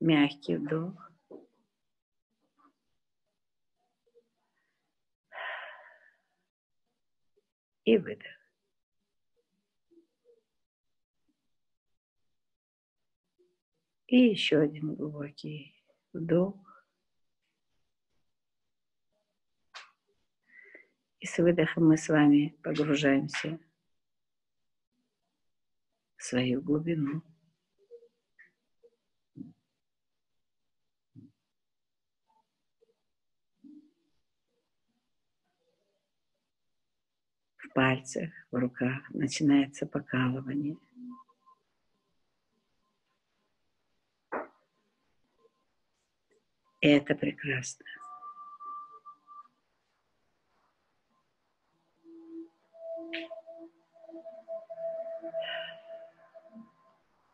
Мягкий 0.00 0.56
вдох. 0.56 1.12
И 7.84 7.98
выдох. 7.98 8.36
И 14.06 14.16
еще 14.16 14.58
один 14.58 14.94
глубокий 14.94 15.74
вдох. 16.12 16.54
И 21.18 21.26
с 21.26 21.38
выдохом 21.38 21.88
мы 21.88 21.96
с 21.96 22.08
вами 22.08 22.56
погружаемся 22.62 23.58
в 26.16 26.22
свою 26.22 26.62
глубину. 26.62 27.22
Пальцах, 37.76 38.30
в 38.50 38.56
руках 38.56 39.02
начинается 39.10 39.86
покалывание. 39.86 40.78
Это 46.80 47.14
прекрасно. 47.14 47.84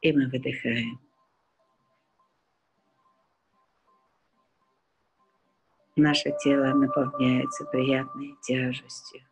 И 0.01 0.13
мы 0.13 0.29
выдыхаем. 0.29 1.01
Наше 5.95 6.37
тело 6.43 6.75
наполняется 6.75 7.65
приятной 7.67 8.37
тяжестью. 8.43 9.23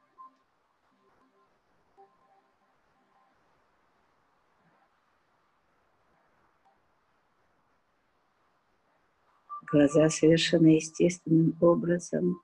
Глаза 9.73 10.09
совершенно 10.09 10.67
естественным 10.67 11.57
образом 11.61 12.43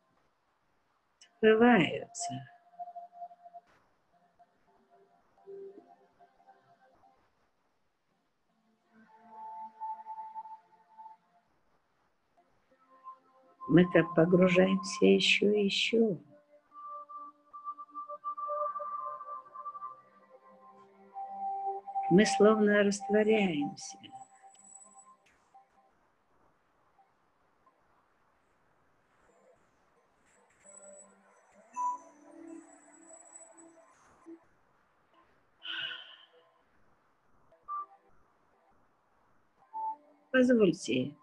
открываются. 1.18 2.48
Мы 13.68 13.84
так 13.92 14.14
погружаемся 14.14 15.06
еще 15.06 15.60
и 15.60 15.64
еще. 15.64 16.16
Мы 22.10 22.24
словно 22.24 22.84
растворяемся. 22.84 23.98
Позвольте 40.36 41.16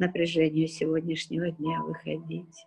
напряжению 0.00 0.66
сегодняшнего 0.66 1.48
дня 1.52 1.80
выходить 1.80 2.66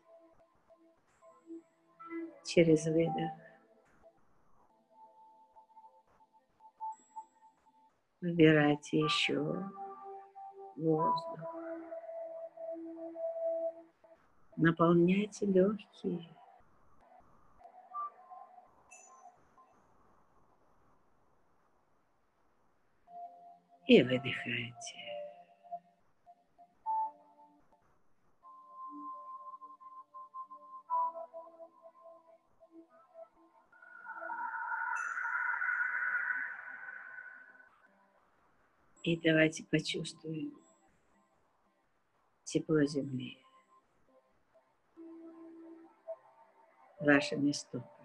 через 2.46 2.86
выдох. 2.86 3.32
Выбирайте 8.22 9.00
еще 9.00 9.70
воздух. 10.78 11.56
Наполняйте 14.56 15.46
легкие. 15.46 16.34
И 23.88 24.02
выдыхайте. 24.04 25.09
И 39.04 39.16
давайте 39.18 39.64
почувствуем 39.64 40.54
тепло 42.44 42.84
земли 42.84 43.38
вашими 47.00 47.52
стопами. 47.52 48.00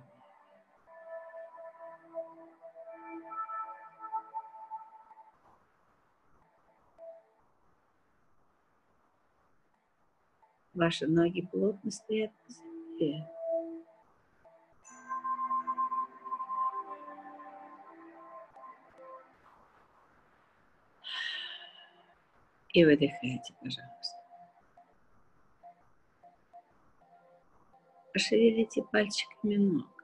Ваши 10.75 11.07
ноги 11.07 11.41
плотно 11.41 11.91
стоят 11.91 12.33
на 12.49 12.55
земле. 12.55 13.34
И 22.74 22.84
выдыхайте, 22.84 23.55
пожалуйста. 23.62 24.20
Пошевелите 28.12 28.82
пальчиками 28.82 29.56
ног. 29.56 29.94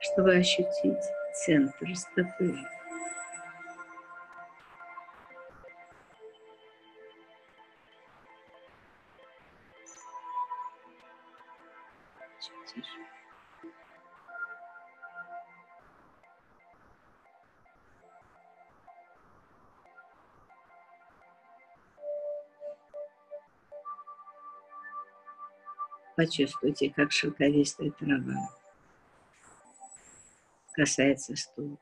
чтобы 0.00 0.34
ощутить 0.34 1.04
центр 1.32 1.94
стопы. 1.94 2.56
Чуть 12.40 12.74
тише. 12.74 13.17
Почувствуйте, 26.18 26.90
как 26.90 27.12
шелковистая 27.12 27.92
трава 27.92 28.50
касается 30.72 31.36
стула. 31.36 31.76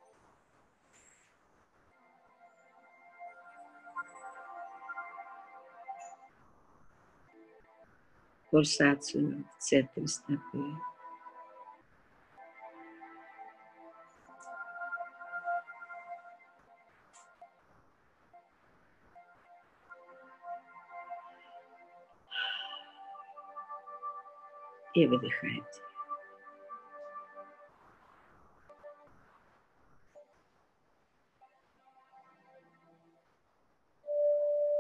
Пульсацию 8.51 9.47
в 9.57 9.63
центре 9.63 10.07
стопы. 10.07 10.77
И 24.97 25.07
выдыхайте. 25.07 25.83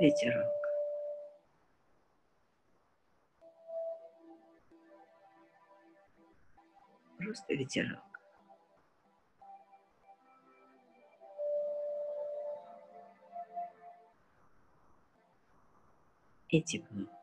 Ветерок. 0.00 0.46
Просто 7.18 7.52
ветерок. 7.52 8.00
И 16.48 16.62
тепло. 16.62 17.15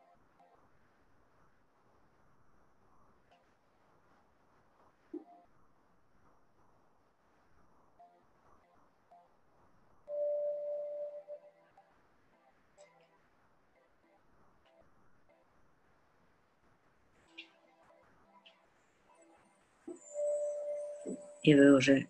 И 21.44 21.54
вы 21.54 21.76
уже 21.76 22.08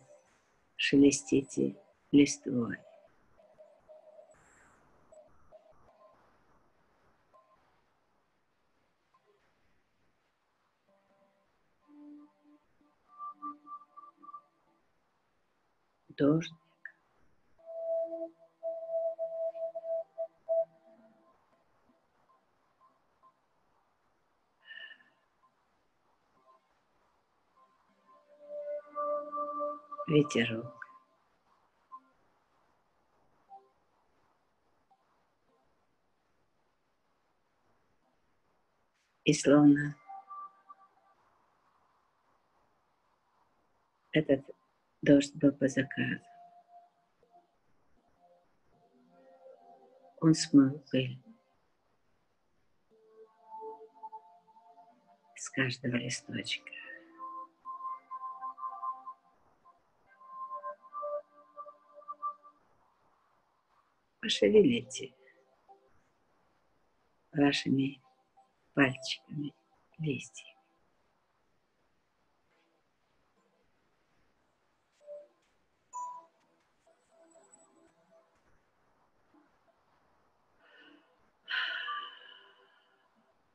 шелестите 0.76 1.74
листвой. 2.12 2.78
Дождь 16.10 16.63
ветерок. 30.14 30.72
И 39.24 39.32
словно 39.32 39.96
этот 44.12 44.44
дождь 45.02 45.34
был 45.34 45.52
по 45.52 45.66
заказу. 45.66 46.20
Он 50.20 50.34
смыл 50.34 50.78
пыль 50.90 51.18
с 55.36 55.50
каждого 55.50 55.96
листочка. 55.96 56.73
Пошевелите 64.24 65.12
вашими 67.30 68.00
пальчиками 68.72 69.52
листья. 69.98 70.46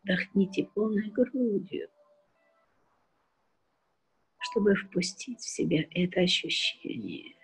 Вдохните 0.04 0.66
полной 0.66 1.10
грудью, 1.10 1.90
чтобы 4.38 4.76
впустить 4.76 5.40
в 5.40 5.50
себя 5.50 5.88
это 5.96 6.22
ощущение. 6.22 7.39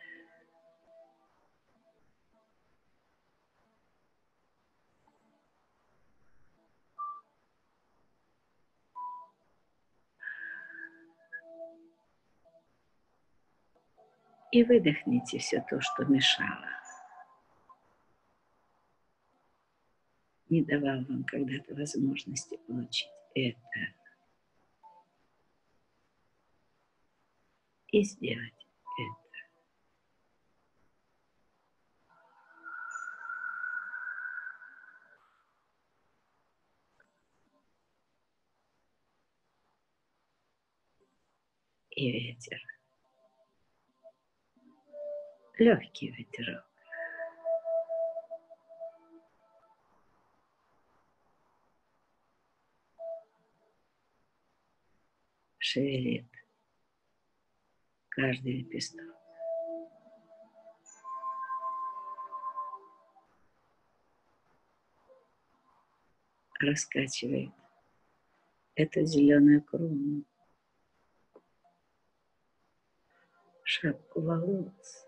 И 14.55 14.63
выдохните 14.63 15.37
все 15.37 15.59
то, 15.69 15.81
что 15.81 16.05
мешало. 16.05 16.69
Не 20.47 20.63
давал 20.63 21.03
вам 21.03 21.25
когда-то 21.25 21.75
возможности 21.75 22.57
получить 22.65 23.09
это. 23.33 23.59
И 27.89 28.01
сделать 28.03 28.65
это. 28.97 29.35
И 41.89 42.09
ветер 42.09 42.74
легкий 45.59 46.11
ветерок. 46.11 46.65
Шевелит 55.57 56.27
каждый 58.09 58.59
лепесток. 58.59 59.05
Раскачивает 66.59 67.51
эту 68.75 69.05
зеленую 69.05 69.61
крону, 69.61 70.23
шапку 73.63 74.21
волос. 74.21 75.04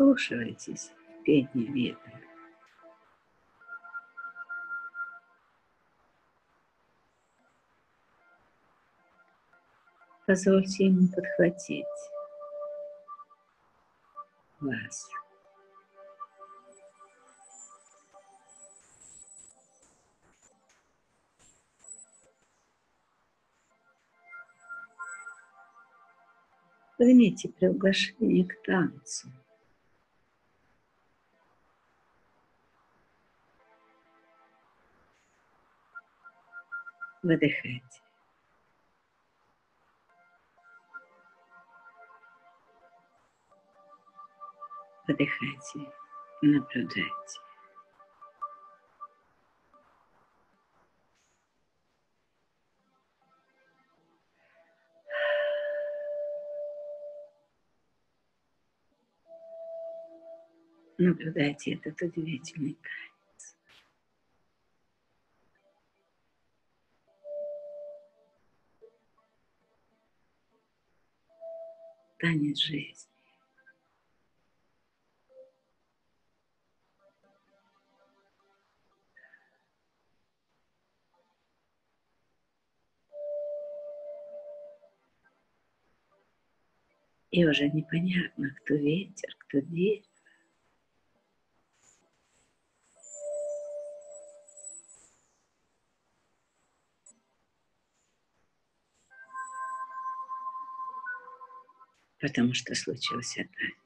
Вслушивайтесь 0.00 0.92
в 1.20 1.24
пение 1.24 1.50
ветра. 1.54 2.20
Позвольте 10.26 10.86
ему 10.86 11.06
подхватить 11.08 11.84
вас. 14.60 15.10
Примите 26.96 27.50
приглашение 27.50 28.46
к 28.46 28.62
танцу. 28.62 29.30
Выдыхайте. 37.22 38.00
Выдыхайте, 45.06 45.92
наблюдайте. 46.40 47.40
Наблюдайте 60.96 61.74
этот 61.74 62.00
удивительный 62.02 62.74
кайф. 62.74 63.09
Танец 72.20 72.58
жизни. 72.58 73.10
И 87.30 87.46
уже 87.46 87.68
непонятно, 87.68 88.54
кто 88.56 88.74
ветер, 88.74 89.34
кто 89.38 89.60
дерево. 89.60 90.09
потому 102.20 102.54
что 102.54 102.74
случился 102.74 103.48
танец. 103.56 103.76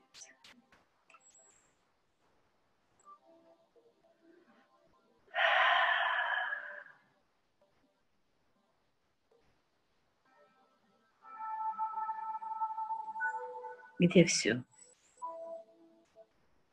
Где 14.00 14.24
все? 14.24 14.62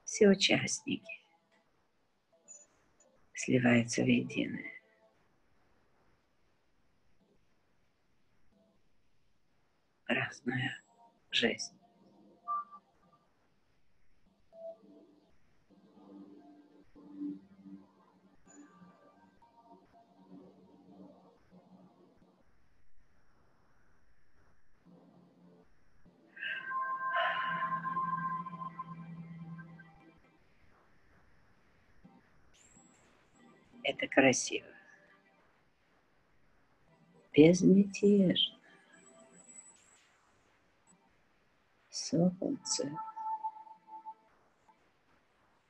Все 0.04 0.28
участники 0.28 1.22
сливаются 3.34 4.02
в 4.04 4.08
единое. 4.08 4.72
разное 10.14 10.81
жизнь. 11.32 11.74
Это 33.84 34.08
красиво. 34.08 34.68
Безмятежно. 37.34 38.61
Солнце. 42.12 42.92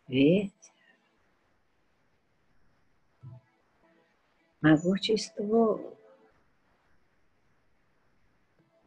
Ветер. 0.08 0.52
Могучий 4.62 5.18
ствол. 5.18 5.98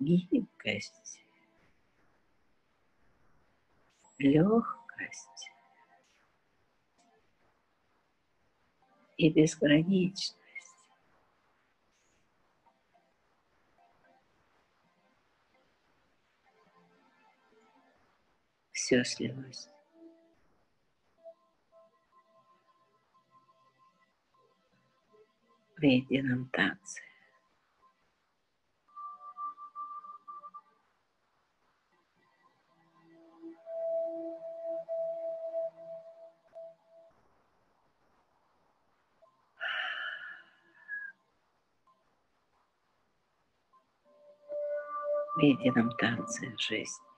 Гибкость. 0.01 1.21
Легкость. 4.19 5.51
и 9.17 9.31
безграничность. 9.31 10.37
Все 18.85 19.03
слилось. 19.03 19.71
В 25.79 25.83
едином 25.83 26.51
танце. 26.51 27.01
в 45.37 45.41
едином 45.41 45.91
танце 45.97 46.55
жизни. 46.59 47.14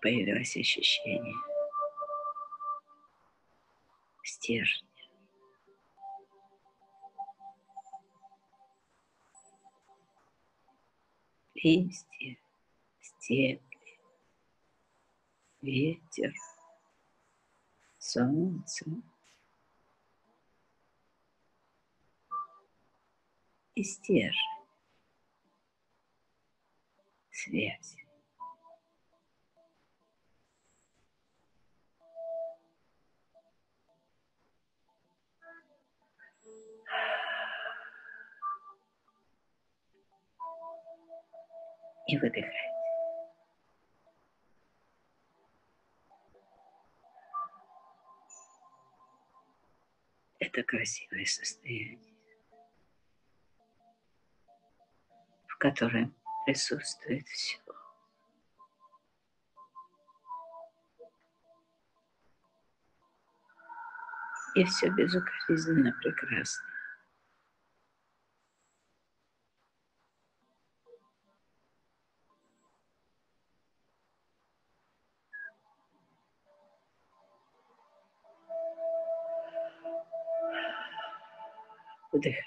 Появилось 0.00 0.56
ощущение 0.56 1.34
стержня. 4.24 4.88
Листья, 11.54 12.38
стебли, 13.00 14.00
ветер, 15.60 16.32
солнце 17.98 18.86
и 23.74 23.84
стержень, 23.84 24.34
связь. 27.30 28.09
И 42.10 42.18
выдыхать. 42.18 42.52
Это 50.40 50.62
красивое 50.64 51.24
состояние, 51.24 52.14
в 55.46 55.56
котором 55.58 56.14
присутствует 56.46 57.26
все. 57.28 57.58
И 64.56 64.64
все 64.64 64.88
безукоризненно 64.90 65.92
прекрасно. 66.02 66.69
Вдыхайте. 82.20 82.44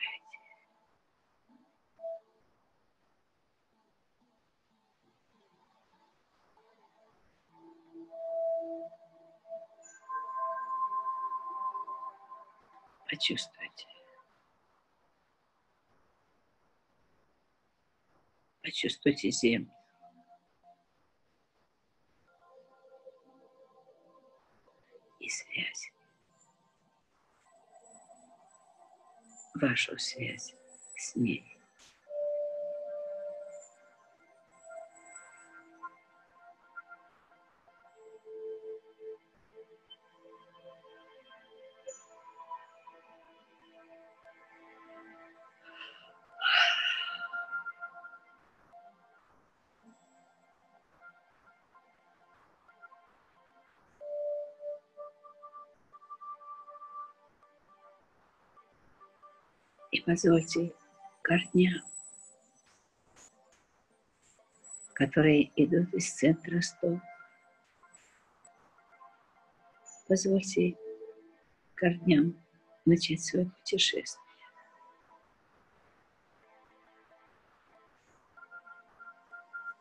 Почувствуйте. 13.09 13.87
Почувствуйте 18.61 19.31
землю. 19.31 19.71
И 25.19 25.29
связь. 25.29 25.93
Вашу 29.55 29.97
связь 29.97 30.53
с 30.95 31.15
ней. 31.15 31.57
Позвольте 60.13 60.71
корням, 61.23 61.81
которые 64.93 65.51
идут 65.55 65.91
из 65.95 66.13
центра 66.13 66.61
стоп, 66.61 66.99
позвольте 70.07 70.77
корням 71.73 72.39
начать 72.85 73.23
свое 73.23 73.47
путешествие. 73.47 74.23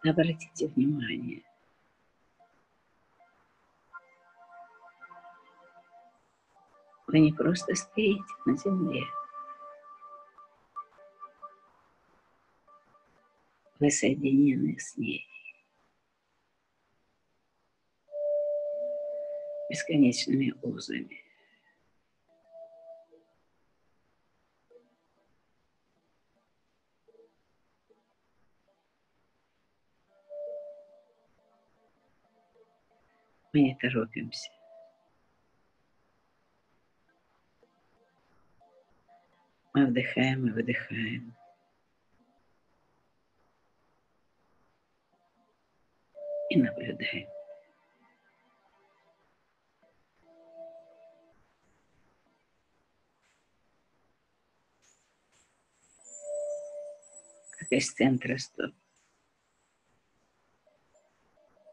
Обратите 0.03 0.69
внимание 0.69 1.43
Вы 7.07 7.19
не 7.19 7.33
просто 7.33 7.75
стоите 7.75 8.25
на 8.47 8.57
земле. 8.57 9.05
Вы 13.83 13.91
соединены 13.91 14.79
с 14.79 14.97
ней. 14.97 15.27
Бесконечными 19.69 20.55
узами. 20.63 21.25
Мы 33.53 33.63
не 33.63 33.75
торопимся. 33.75 34.49
Мы 39.75 39.87
вдыхаем 39.87 40.47
и 40.47 40.51
выдыхаем. 40.53 41.42
И 46.53 46.57
наблюдаем. 46.59 47.31
Как 57.59 57.73
из 57.73 57.91
центра 57.95 58.37
стоп 58.37 58.75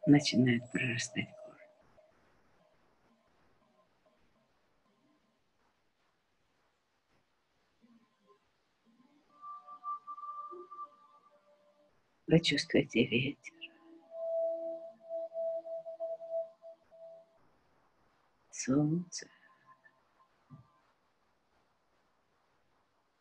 начинает 0.06 0.62
прорастать 0.72 1.28
Вы 12.28 12.40
чувствуете 12.40 13.06
ветер. 13.06 13.59
Солнце. 18.60 19.26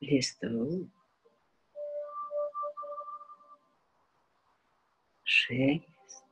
Листву. 0.00 0.90
Шелест. 5.22 6.24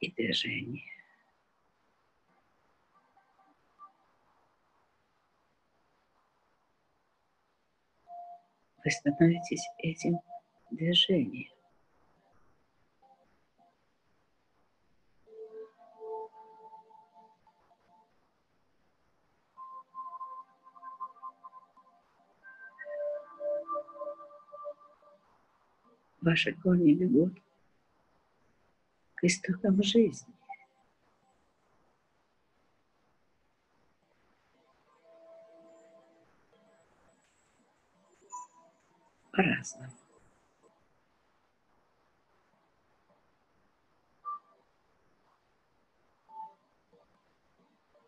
И 0.00 0.10
движение. 0.12 0.92
вы 8.84 8.90
становитесь 8.90 9.64
этим 9.78 10.18
движением. 10.70 11.51
Ваши 26.22 26.54
корни 26.54 26.94
бегут 26.94 27.38
к 29.16 29.24
истокам 29.24 29.82
жизни. 29.82 30.32
по-разному. 39.32 39.92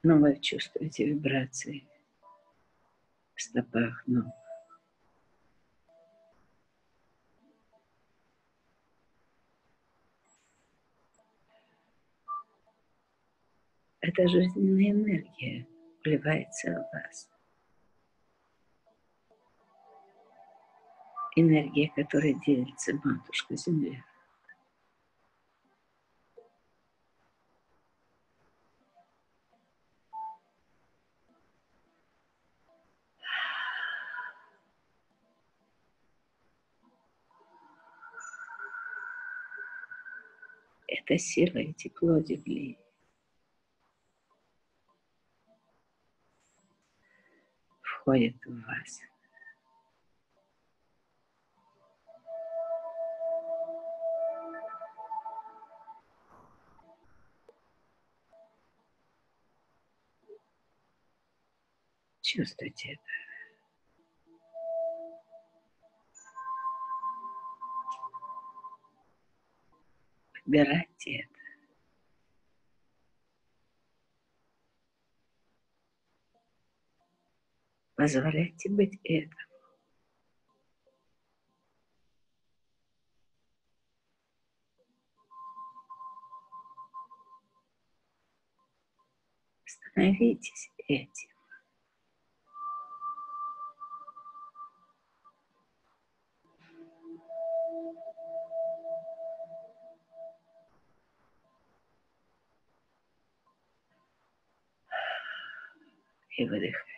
Но 0.03 0.19
вы 0.19 0.39
чувствуете 0.39 1.07
вибрации 1.07 1.89
в 3.35 3.43
стопах 3.43 4.07
ног. 4.07 4.44
Эта 14.17 14.29
жизненная 14.29 14.93
энергия 14.93 15.67
вливается 16.05 16.71
в 16.71 16.97
вас. 16.97 17.29
энергия, 21.37 21.91
которая 21.97 22.35
делится 22.47 22.93
Матушка 23.03 23.57
Земля. 23.57 24.05
Это 40.87 41.19
сила 41.19 41.59
и 41.59 41.73
тепло 41.73 42.21
Земли. 42.21 42.79
Входит 48.05 48.37
в 48.45 48.67
вас– 48.67 49.01
Чувствуйте 62.21 62.95
это. 62.95 63.03
Выбирайте 70.45 71.21
это. 71.21 71.34
Позволяйте 77.97 78.69
быть 78.71 78.99
этому. 79.05 79.35
Становитесь 89.65 90.71
этим. 90.89 91.35
и 106.37 106.45
выдыхайте. 106.49 106.94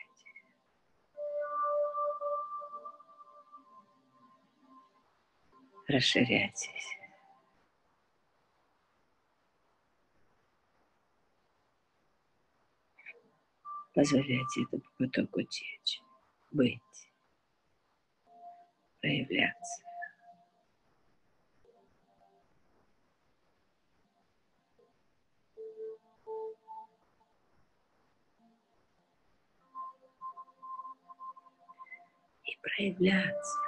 Расширяйтесь. 5.97 6.69
Позволяйте 13.95 14.65
этому 14.65 14.83
потоку 14.99 15.41
течь, 15.41 16.03
быть, 16.51 16.83
проявляться. 19.01 19.83
проявляться. 32.77 33.66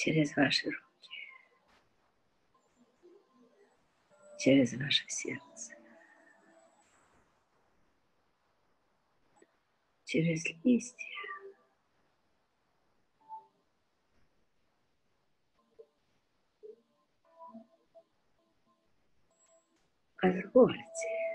через 0.00 0.34
ваши 0.34 0.70
руки, 0.70 1.10
через 4.38 4.72
ваше 4.72 5.04
сердце, 5.08 5.74
через 10.06 10.42
листья, 10.64 11.06
позвольте. 20.16 21.29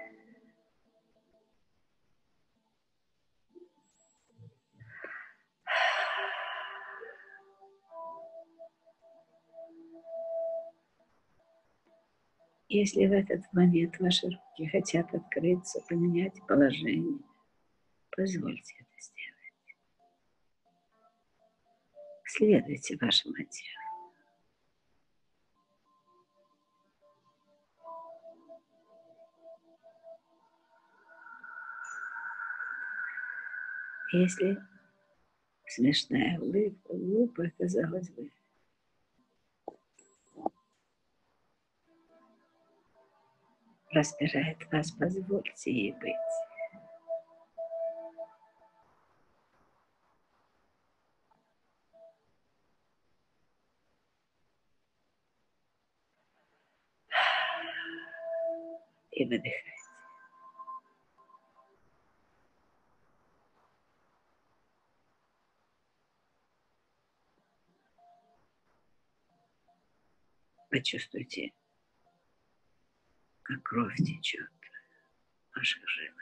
Если 12.68 13.06
в 13.06 13.12
этот 13.12 13.42
момент 13.54 14.00
ваши 14.00 14.26
руки 14.26 14.68
хотят 14.68 15.14
открыться, 15.14 15.82
поменять 15.88 16.34
положение, 16.48 17.20
позвольте 18.10 18.76
это 18.80 19.00
сделать. 19.00 19.78
Следуйте 22.26 22.98
вашему 23.00 23.36
телу. 23.36 23.86
Если 34.12 34.58
смешная 35.68 36.40
улыбка, 36.40 36.94
глупая, 36.94 37.54
казалось 37.58 38.10
бы, 38.10 38.32
распирает 43.96 44.58
вас, 44.72 44.92
позвольте 44.92 45.72
ей 45.72 45.94
быть. 45.94 46.14
И 59.12 59.24
выдыхайте. 59.24 59.62
Почувствуйте 70.70 71.54
как 73.46 73.62
кровь 73.62 73.96
течет 73.98 74.50
в 75.52 75.58
ваших 75.58 75.88
жилах. 75.88 76.16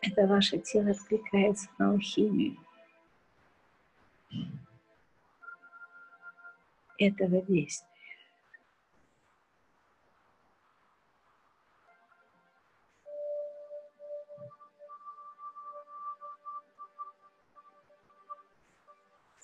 Это 0.00 0.26
ваше 0.26 0.58
тело 0.58 0.92
откликается 0.92 1.68
на 1.78 1.90
алхимию 1.90 2.56
этого 6.96 7.42
действия. 7.42 7.95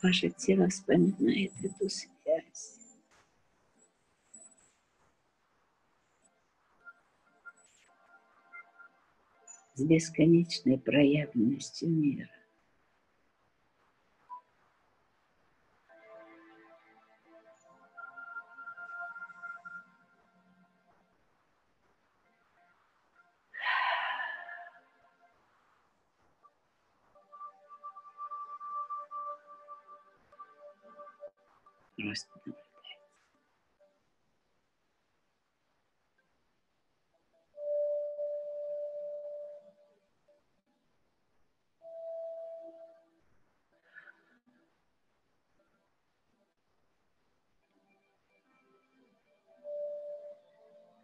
Ваше 0.02 0.30
тело 0.30 0.68
вспоминает 0.68 1.52
эту 1.62 1.88
связь. 1.88 2.78
с 9.74 9.82
бесконечной 9.82 10.78
проявленностью 10.78 11.88
мира. 11.88 12.28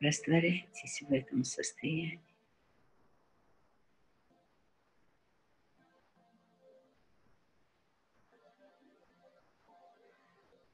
Растворяйтесь 0.01 1.03
в 1.03 1.13
этом 1.13 1.45
состоянии. 1.45 2.29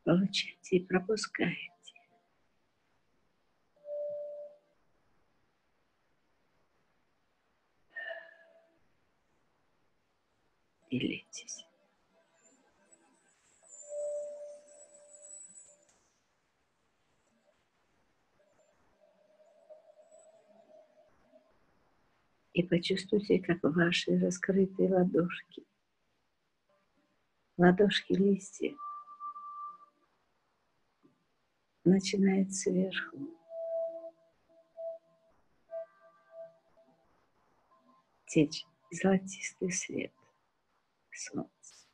получайте 0.05 0.76
и 0.76 0.86
пропускаете. 0.86 1.60
Делитесь. 10.90 11.64
И 22.55 22.62
почувствуйте, 22.62 23.40
как 23.40 23.59
ваши 23.64 24.16
раскрытые 24.16 24.89
ладошки, 24.89 25.64
ладошки 27.56 28.12
листьев 28.12 28.78
начинает 31.82 32.55
сверху. 32.55 33.28
Течь 38.26 38.64
золотистый 38.93 39.72
свет 39.72 40.12
солнца. 41.12 41.89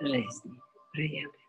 Жизни 0.00 0.58
проявленной. 0.92 1.47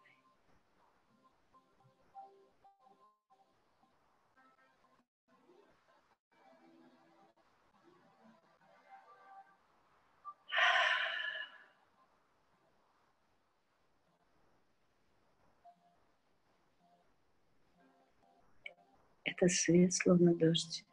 Это 19.42 19.48
свет, 19.48 19.94
словно 19.94 20.36
дождь, 20.36 20.84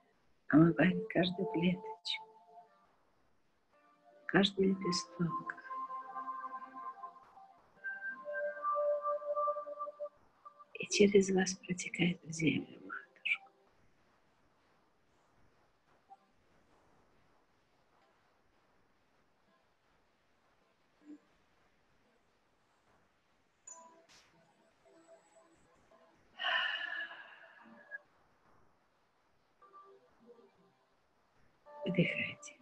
омывает 0.49 1.05
каждую 1.09 1.49
клеточку, 1.49 2.25
каждый 4.27 4.69
лепесток. 4.69 5.33
И 10.75 10.87
через 10.91 11.31
вас 11.31 11.55
протекает 11.55 12.23
в 12.23 12.31
землю 12.31 12.86
Выдыхайте. 31.97 32.57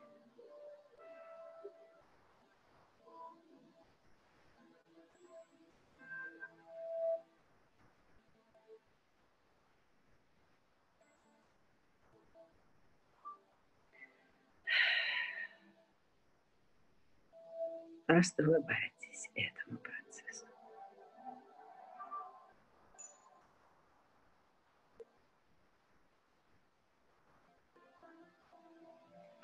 Просто 18.06 18.42
улыбайтесь 18.44 19.30
этому 19.34 19.78
процессу. 19.78 20.03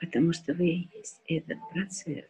Потому 0.00 0.32
что 0.32 0.54
вы 0.54 0.66
и 0.68 0.90
есть 0.94 1.20
этот 1.26 1.58
процесс. 1.70 2.24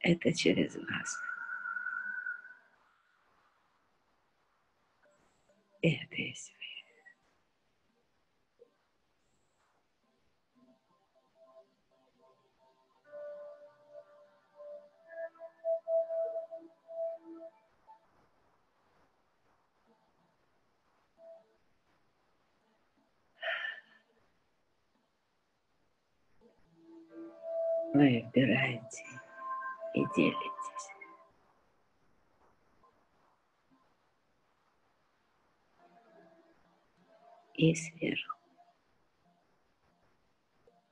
Это 0.00 0.32
через 0.32 0.74
вас. 0.74 1.16
Это 5.82 6.14
есть. 6.16 6.61
Вы 27.94 28.22
выбираете 28.34 29.04
и 29.94 30.04
делитесь. 30.16 30.88
И 37.54 37.74
сверху, 37.74 38.38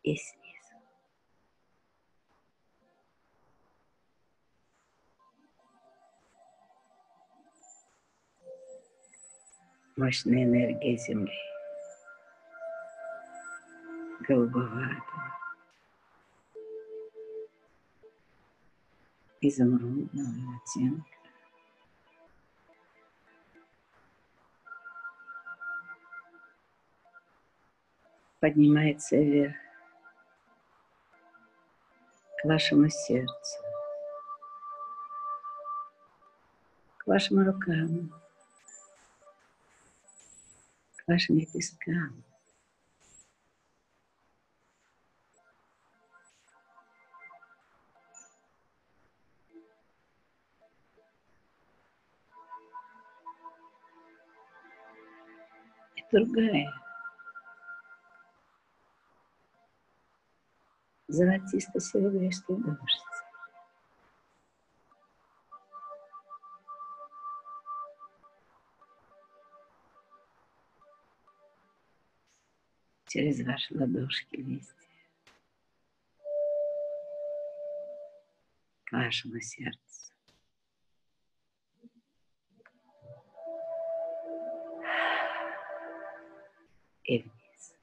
и 0.03 0.15
снизу. 0.15 0.75
Мощная 9.97 10.45
энергия 10.45 10.97
Земли, 10.97 11.33
голубоватая, 14.29 15.30
изумрудного 19.41 20.57
оттенка. 20.57 21.05
Поднимается 28.41 29.17
вверх 29.17 29.55
к 32.39 32.45
вашему 32.45 32.89
сердцу, 32.89 33.59
к 36.97 37.07
вашим 37.07 37.47
рукам, 37.47 38.11
к 40.97 41.07
вашим 41.07 41.37
лепесткам. 41.37 42.25
Другая. 56.13 56.73
Золотисто-серебристый 61.09 62.57
дождь. 62.57 63.21
через 73.11 73.45
ваши 73.45 73.77
ладошки 73.77 74.37
листья 74.37 74.89
к 78.85 78.93
вашему 78.93 79.41
сердцу. 79.41 80.10
И 87.11 87.19
вниз. 87.19 87.75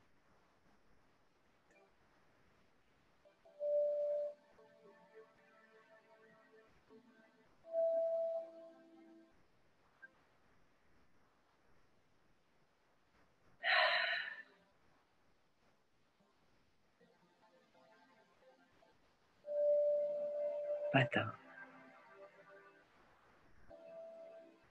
Потом 20.93 21.31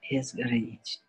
безгранично. 0.09 1.06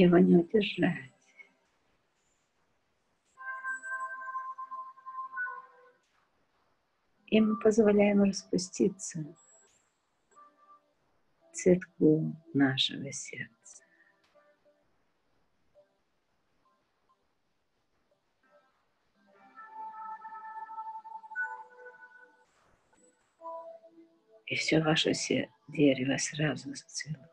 Его 0.00 0.18
не 0.18 0.36
удержать. 0.36 1.10
И 7.26 7.40
мы 7.40 7.60
позволяем 7.60 8.22
распуститься 8.24 9.24
цветку 11.52 12.34
нашего 12.54 13.12
сердца. 13.12 13.84
И 24.46 24.56
все 24.56 24.82
ваше 24.82 25.12
дерево 25.68 26.16
сразу 26.16 26.74
зацвело. 26.74 27.29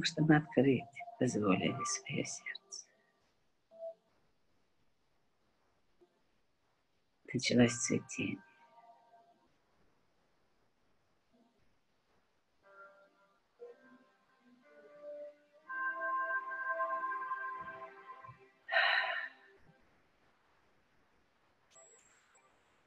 Потому 0.00 0.04
что 0.04 0.22
мы 0.22 0.36
открыть 0.36 0.84
позволили 1.18 1.76
свое 1.84 2.24
сердце. 2.24 2.86
Началось 7.32 7.72
цветение. 7.72 8.42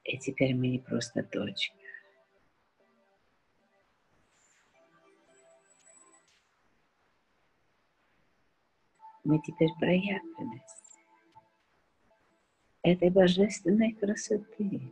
И 0.06 0.18
теперь 0.20 0.54
мы 0.54 0.68
не 0.68 0.80
просто 0.80 1.24
точка. 1.24 1.83
Мы 9.24 9.40
теперь 9.42 9.72
проявленность 9.80 10.84
этой 12.82 13.10
божественной 13.10 13.94
красоты. 13.94 14.92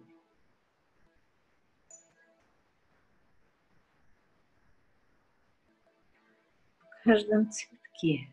В 6.79 7.03
каждом 7.03 7.51
цветке. 7.51 8.29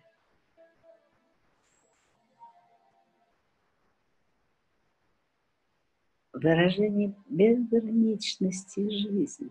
Выражение 6.32 7.12
безграничности 7.26 8.88
жизни. 8.88 9.50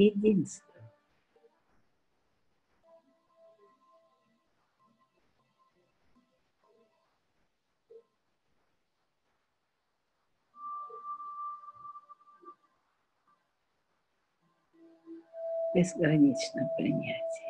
Единство. 0.00 0.66
Безграничное 15.74 16.68
принятие. 16.76 17.49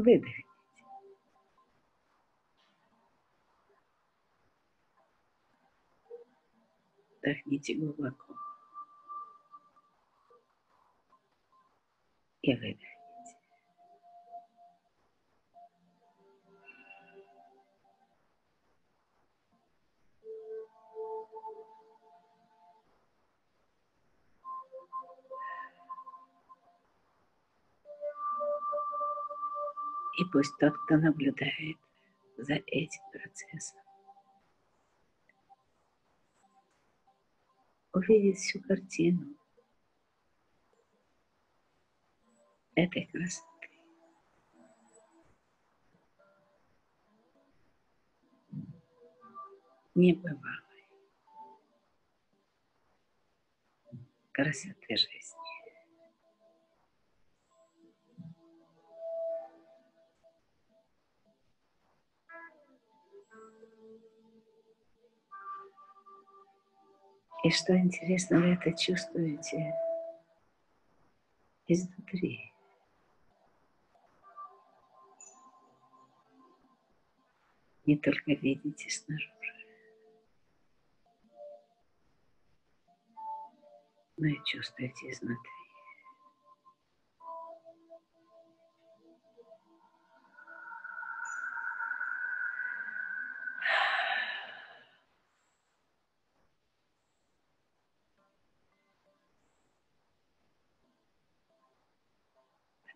Выдохните. 0.00 0.44
Вдохните 7.22 7.74
глубоко. 7.74 8.34
И 12.42 12.54
выдохните. 12.54 12.99
И 30.20 30.24
пусть 30.26 30.54
тот, 30.58 30.74
кто 30.84 30.98
наблюдает 30.98 31.78
за 32.36 32.52
этим 32.52 33.00
процессом, 33.10 33.80
увидит 37.94 38.36
всю 38.36 38.60
картину 38.60 39.34
этой 42.74 43.06
красоты. 43.06 43.70
Небывалой 49.94 50.86
красоты 54.32 54.96
жизни. 54.98 55.39
И 67.42 67.50
что 67.50 67.74
интересно, 67.74 68.38
вы 68.38 68.48
это 68.52 68.76
чувствуете 68.76 69.74
изнутри. 71.66 72.52
Не 77.86 77.96
только 77.96 78.32
видите 78.32 78.90
снаружи, 78.90 79.66
но 84.18 84.28
и 84.28 84.36
чувствуете 84.44 85.10
изнутри. 85.10 85.59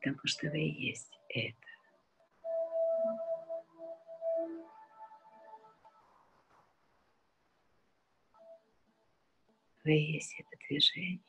Потому 0.05 0.20
что 0.26 0.51
вы 0.51 0.60
и 0.60 0.89
есть 0.90 1.18
это. 1.31 1.56
Вы 9.85 9.97
и 9.97 10.12
есть 10.12 10.35
это 10.39 10.56
движение. 10.68 11.20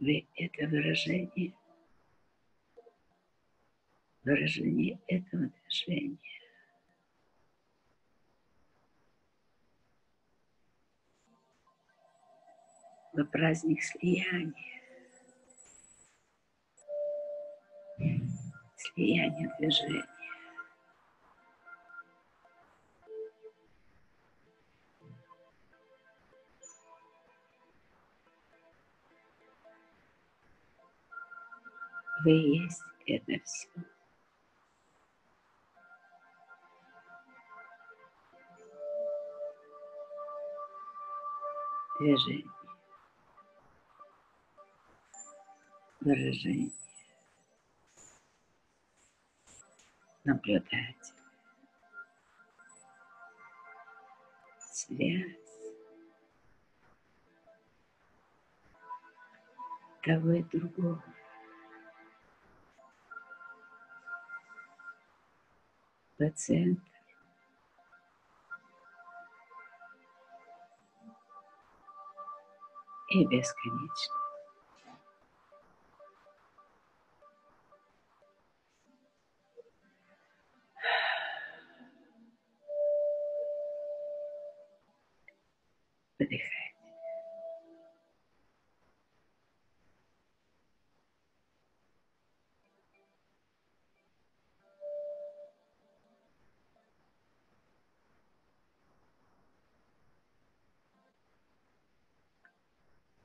Вы 0.00 0.28
это 0.36 0.66
выражение, 0.68 1.54
выражение 4.22 5.00
этого 5.08 5.48
движения. 5.48 6.18
На 13.18 13.24
праздник 13.24 13.82
слияния. 13.82 14.54
Слияние 18.76 19.52
движения. 19.58 20.06
Вы 32.22 32.30
есть 32.30 32.82
это 33.04 33.44
все. 33.44 33.68
Движение. 41.98 42.57
Выражение. 46.00 46.70
Наблюдать. 50.24 51.14
Связь. 54.58 55.36
Того 60.02 60.32
и 60.32 60.42
другого. 60.44 61.02
Пациент 66.16 66.80
и 73.10 73.24
бесконечно. 73.26 74.27
Выдыхать. 86.18 86.68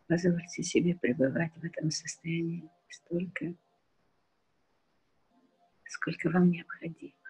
Позвольте 0.08 0.62
себе 0.64 0.96
пребывать 0.96 1.52
в 1.56 1.64
этом 1.64 1.90
состоянии 1.90 2.70
столько, 2.90 3.56
сколько 5.86 6.30
вам 6.30 6.52
необходимо. 6.52 7.23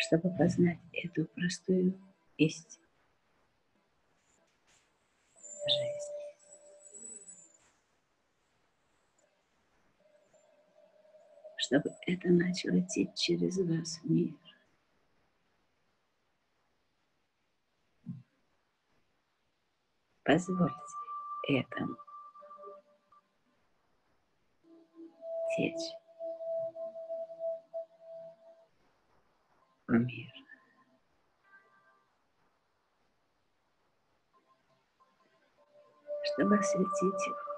Чтобы 0.00 0.30
познать 0.30 0.78
эту 0.92 1.26
простую 1.26 2.00
истину 2.38 2.86
жизни. 5.66 6.20
Чтобы 11.58 11.90
это 12.06 12.28
начало 12.28 12.80
течь 12.80 13.14
через 13.14 13.58
вас 13.58 14.00
в 14.02 14.10
мир. 14.10 14.34
Позвольте 20.24 20.74
этому 21.48 21.96
течь. 25.56 25.99
Мир. 29.98 30.32
Чтобы 36.22 36.58
осветить 36.58 37.26
его. 37.26 37.50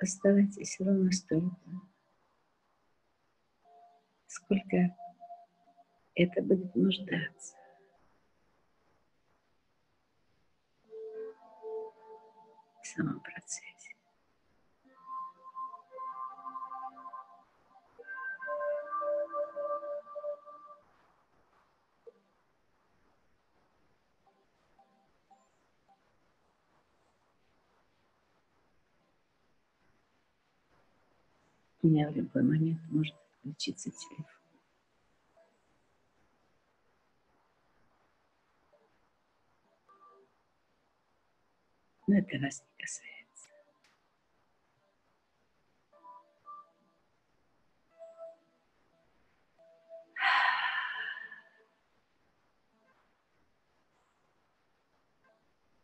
оставайтесь 0.00 0.78
ровно 0.80 1.10
столько, 1.12 1.56
сколько 4.26 4.96
это 6.14 6.42
будет 6.42 6.74
нуждаться. 6.74 7.65
в 12.86 12.96
самом 12.96 13.20
процессе. 13.20 13.96
меня 31.82 32.10
в 32.10 32.16
любой 32.16 32.42
момент 32.42 32.80
может 32.90 33.14
включиться 33.38 33.90
телефон. 33.90 34.45
Но 42.16 42.22
это 42.22 42.38
вас 42.38 42.62
не 42.62 42.82
касается. 42.82 43.50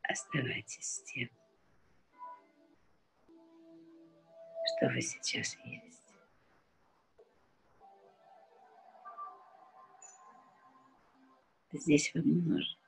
Оставайтесь 0.04 0.86
с 0.86 1.02
тем, 1.02 1.28
что 4.64 4.88
вы 4.88 5.02
сейчас 5.02 5.54
есть. 5.66 6.14
Здесь 11.72 12.14
не 12.14 12.22
нужен 12.22 12.78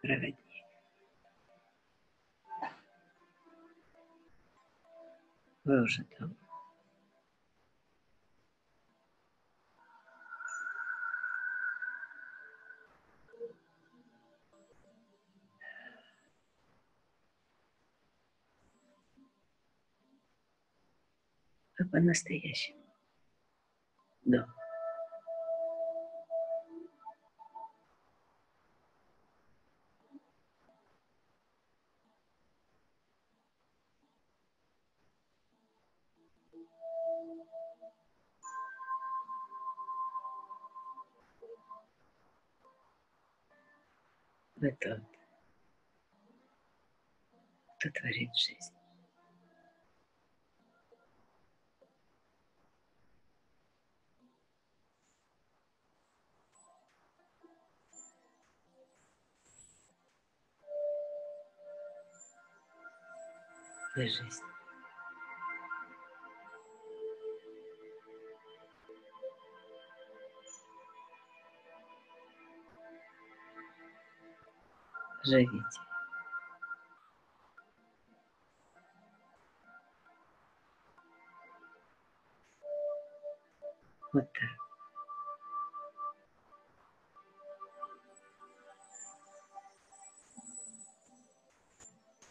проводник. 0.00 0.51
Вы 5.64 5.82
уже 5.82 6.04
там. 6.18 6.36
По-настоящему. 21.90 22.78
Да. 24.24 24.46
Тот, 44.62 44.78
кто 47.78 47.90
творит 47.90 48.30
жизнь. 48.36 48.72
Вы 63.96 64.06
жизнь. 64.06 64.51
Живите. 75.24 75.58
Вот 84.12 84.32
так. 84.32 84.42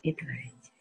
И 0.03 0.13
творите. 0.13 0.71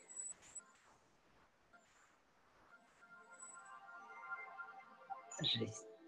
Жизнь. 5.42 5.99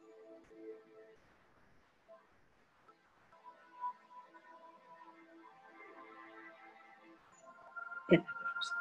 Это 8.15 8.25
просто. 8.25 8.77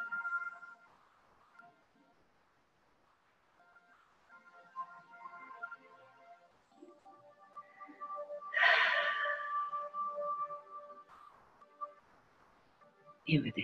И 13.26 13.40
выдыхаем. 13.40 13.61